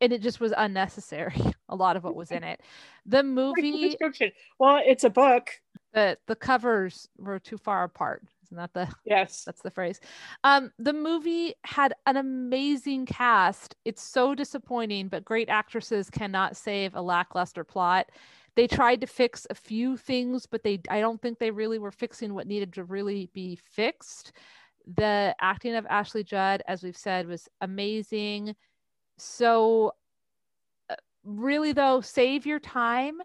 and 0.00 0.12
it 0.12 0.20
just 0.20 0.40
was 0.40 0.52
unnecessary. 0.56 1.36
A 1.68 1.76
lot 1.76 1.96
of 1.96 2.04
what 2.04 2.16
was 2.16 2.30
in 2.32 2.42
it. 2.44 2.60
The 3.06 3.22
movie 3.22 3.88
description. 3.88 4.30
Well, 4.58 4.82
it's 4.84 5.04
a 5.04 5.10
book. 5.10 5.48
the 5.94 6.18
the 6.26 6.36
covers 6.36 7.08
were 7.16 7.38
too 7.38 7.56
far 7.56 7.84
apart. 7.84 8.22
Isn't 8.44 8.56
that 8.58 8.74
the 8.74 8.88
Yes. 9.06 9.44
that's 9.44 9.62
the 9.62 9.70
phrase. 9.70 9.98
Um, 10.44 10.70
the 10.78 10.92
movie 10.92 11.54
had 11.64 11.94
an 12.06 12.18
amazing 12.18 13.06
cast. 13.06 13.74
It's 13.86 14.02
so 14.02 14.34
disappointing, 14.34 15.08
but 15.08 15.24
great 15.24 15.48
actresses 15.48 16.10
cannot 16.10 16.56
save 16.56 16.94
a 16.94 17.00
lackluster 17.00 17.64
plot. 17.64 18.10
They 18.54 18.66
tried 18.66 19.00
to 19.00 19.06
fix 19.06 19.46
a 19.48 19.54
few 19.54 19.96
things, 19.96 20.44
but 20.44 20.62
they 20.62 20.80
I 20.90 21.00
don't 21.00 21.22
think 21.22 21.38
they 21.38 21.50
really 21.50 21.78
were 21.78 21.90
fixing 21.92 22.34
what 22.34 22.46
needed 22.46 22.74
to 22.74 22.84
really 22.84 23.30
be 23.32 23.56
fixed. 23.56 24.32
The 24.96 25.34
acting 25.40 25.74
of 25.74 25.86
Ashley 25.86 26.24
Judd, 26.24 26.62
as 26.66 26.82
we've 26.82 26.96
said, 26.96 27.26
was 27.26 27.48
amazing. 27.60 28.54
So 29.18 29.94
uh, 30.90 30.96
really 31.24 31.72
though, 31.72 32.00
save 32.00 32.46
your 32.46 32.60
time. 32.60 33.18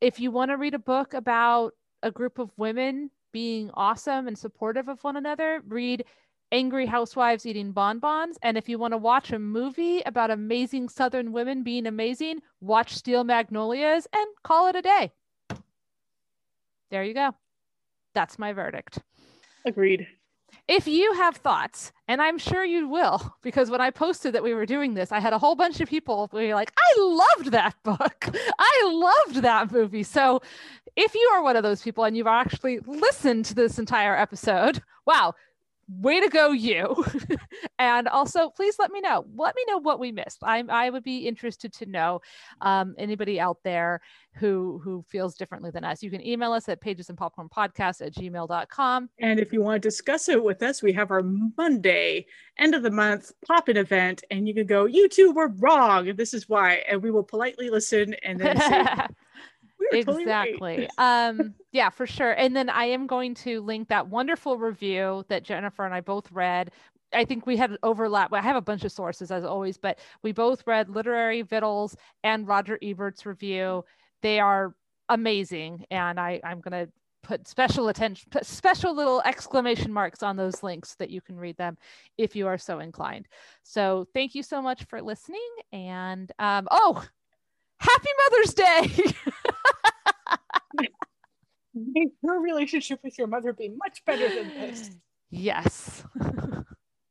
If 0.00 0.20
you 0.20 0.30
want 0.30 0.50
to 0.50 0.56
read 0.56 0.74
a 0.74 0.78
book 0.78 1.14
about 1.14 1.72
a 2.02 2.10
group 2.10 2.38
of 2.38 2.50
women 2.56 3.10
being 3.32 3.70
awesome 3.74 4.28
and 4.28 4.38
supportive 4.38 4.88
of 4.88 5.02
one 5.02 5.16
another, 5.16 5.62
read 5.66 6.04
Angry 6.52 6.86
Housewives 6.86 7.44
Eating 7.44 7.72
Bonbons. 7.72 8.38
And 8.42 8.56
if 8.56 8.68
you 8.68 8.78
want 8.78 8.92
to 8.92 8.98
watch 8.98 9.32
a 9.32 9.38
movie 9.38 10.00
about 10.06 10.30
amazing 10.30 10.88
Southern 10.88 11.32
women 11.32 11.62
being 11.62 11.86
amazing, 11.86 12.40
watch 12.60 12.94
Steel 12.94 13.24
Magnolias 13.24 14.06
and 14.14 14.26
call 14.44 14.68
it 14.68 14.76
a 14.76 14.82
day. 14.82 15.12
There 16.90 17.04
you 17.04 17.14
go. 17.14 17.34
That's 18.14 18.38
my 18.38 18.52
verdict. 18.52 19.00
Agreed. 19.66 20.06
If 20.68 20.86
you 20.86 21.14
have 21.14 21.36
thoughts, 21.36 21.92
and 22.08 22.20
I'm 22.20 22.36
sure 22.38 22.62
you 22.62 22.88
will, 22.88 23.34
because 23.42 23.70
when 23.70 23.80
I 23.80 23.90
posted 23.90 24.34
that 24.34 24.42
we 24.42 24.52
were 24.52 24.66
doing 24.66 24.94
this, 24.94 25.10
I 25.10 25.18
had 25.18 25.32
a 25.32 25.38
whole 25.38 25.54
bunch 25.54 25.80
of 25.80 25.88
people 25.88 26.28
were 26.32 26.54
like, 26.54 26.72
I 26.78 27.00
loved 27.00 27.52
that 27.52 27.74
book. 27.82 28.28
I 28.58 28.90
loved 28.92 29.42
that 29.42 29.72
movie. 29.72 30.02
So 30.02 30.42
if 30.94 31.14
you 31.14 31.30
are 31.34 31.42
one 31.42 31.56
of 31.56 31.62
those 31.62 31.82
people 31.82 32.04
and 32.04 32.16
you've 32.16 32.26
actually 32.26 32.80
listened 32.80 33.46
to 33.46 33.54
this 33.54 33.78
entire 33.78 34.16
episode, 34.16 34.82
wow, 35.06 35.34
way 35.88 36.20
to 36.20 36.28
go 36.28 36.52
you. 36.52 37.04
And 37.80 38.08
also 38.08 38.50
please 38.50 38.76
let 38.78 38.90
me 38.90 39.00
know. 39.00 39.24
Let 39.36 39.54
me 39.54 39.64
know 39.68 39.78
what 39.78 40.00
we 40.00 40.10
missed. 40.10 40.38
I 40.42 40.64
i 40.68 40.90
would 40.90 41.04
be 41.04 41.28
interested 41.28 41.72
to 41.74 41.86
know 41.86 42.20
um, 42.60 42.94
anybody 42.98 43.38
out 43.38 43.58
there 43.62 44.00
who 44.34 44.80
who 44.82 45.04
feels 45.08 45.36
differently 45.36 45.70
than 45.70 45.84
us. 45.84 46.02
You 46.02 46.10
can 46.10 46.26
email 46.26 46.52
us 46.52 46.68
at 46.68 46.80
pages 46.80 47.08
and 47.08 47.16
popcorn 47.16 47.48
podcast 47.48 48.04
at 48.04 48.14
gmail.com 48.14 49.10
And 49.20 49.38
if 49.38 49.52
you 49.52 49.62
want 49.62 49.80
to 49.80 49.88
discuss 49.88 50.28
it 50.28 50.42
with 50.42 50.62
us, 50.62 50.82
we 50.82 50.92
have 50.94 51.12
our 51.12 51.22
Monday 51.56 52.26
end 52.58 52.74
of 52.74 52.82
the 52.82 52.90
month 52.90 53.30
pop 53.46 53.68
in 53.68 53.76
event, 53.76 54.24
and 54.30 54.48
you 54.48 54.54
can 54.54 54.66
go, 54.66 54.86
You 54.86 55.08
two 55.08 55.32
were 55.32 55.48
wrong. 55.58 56.14
This 56.16 56.34
is 56.34 56.48
why. 56.48 56.82
And 56.88 57.02
we 57.02 57.10
will 57.10 57.22
politely 57.22 57.70
listen 57.70 58.14
and 58.24 58.40
then 58.40 58.60
say, 58.60 58.84
"We 59.90 59.98
were 59.98 60.04
totally 60.04 60.26
right." 60.26 60.48
exactly. 60.48 60.88
Um 60.98 61.54
yeah 61.72 61.90
for 61.90 62.06
sure. 62.06 62.32
And 62.32 62.54
then 62.56 62.68
i 62.70 62.84
am 62.84 63.06
going 63.06 63.34
to 63.36 63.60
link 63.60 63.88
that 63.88 64.08
wonderful 64.08 64.56
review 64.58 65.24
that 65.28 65.42
jennifer 65.44 65.84
and 65.84 65.94
i 65.94 66.00
both 66.00 66.30
read. 66.32 66.70
I 67.12 67.24
think 67.24 67.46
we 67.46 67.56
had 67.56 67.76
overlap 67.82 68.32
i 68.32 68.40
have 68.40 68.56
a 68.56 68.60
bunch 68.60 68.84
of 68.84 68.92
sources 68.92 69.30
as 69.30 69.44
always 69.44 69.78
but 69.78 69.98
we 70.22 70.32
both 70.32 70.66
read 70.66 70.88
literary 70.88 71.42
vittles 71.42 71.96
and 72.24 72.46
roger 72.46 72.78
ebert's 72.82 73.24
review. 73.26 73.84
They 74.22 74.40
are 74.40 74.74
amazing 75.08 75.86
and 75.90 76.20
i 76.20 76.40
i'm 76.44 76.60
going 76.60 76.86
to 76.86 76.92
put 77.22 77.48
special 77.48 77.88
attention 77.88 78.28
put 78.30 78.46
special 78.46 78.94
little 78.94 79.20
exclamation 79.22 79.92
marks 79.92 80.22
on 80.22 80.36
those 80.36 80.62
links 80.62 80.94
that 80.96 81.10
you 81.10 81.20
can 81.20 81.36
read 81.36 81.56
them 81.56 81.76
if 82.16 82.36
you 82.36 82.46
are 82.46 82.58
so 82.58 82.78
inclined. 82.78 83.26
So 83.62 84.06
thank 84.14 84.34
you 84.34 84.42
so 84.42 84.62
much 84.62 84.84
for 84.84 85.02
listening 85.02 85.50
and 85.72 86.30
um 86.38 86.68
oh 86.70 87.04
happy 87.80 88.08
mother's 88.30 88.54
day 88.54 89.12
May 91.74 92.08
your 92.22 92.40
relationship 92.40 93.00
with 93.04 93.18
your 93.18 93.26
mother 93.26 93.52
be 93.52 93.68
much 93.68 94.04
better 94.04 94.28
than 94.28 94.48
this. 94.48 94.90
Yes. 95.30 96.04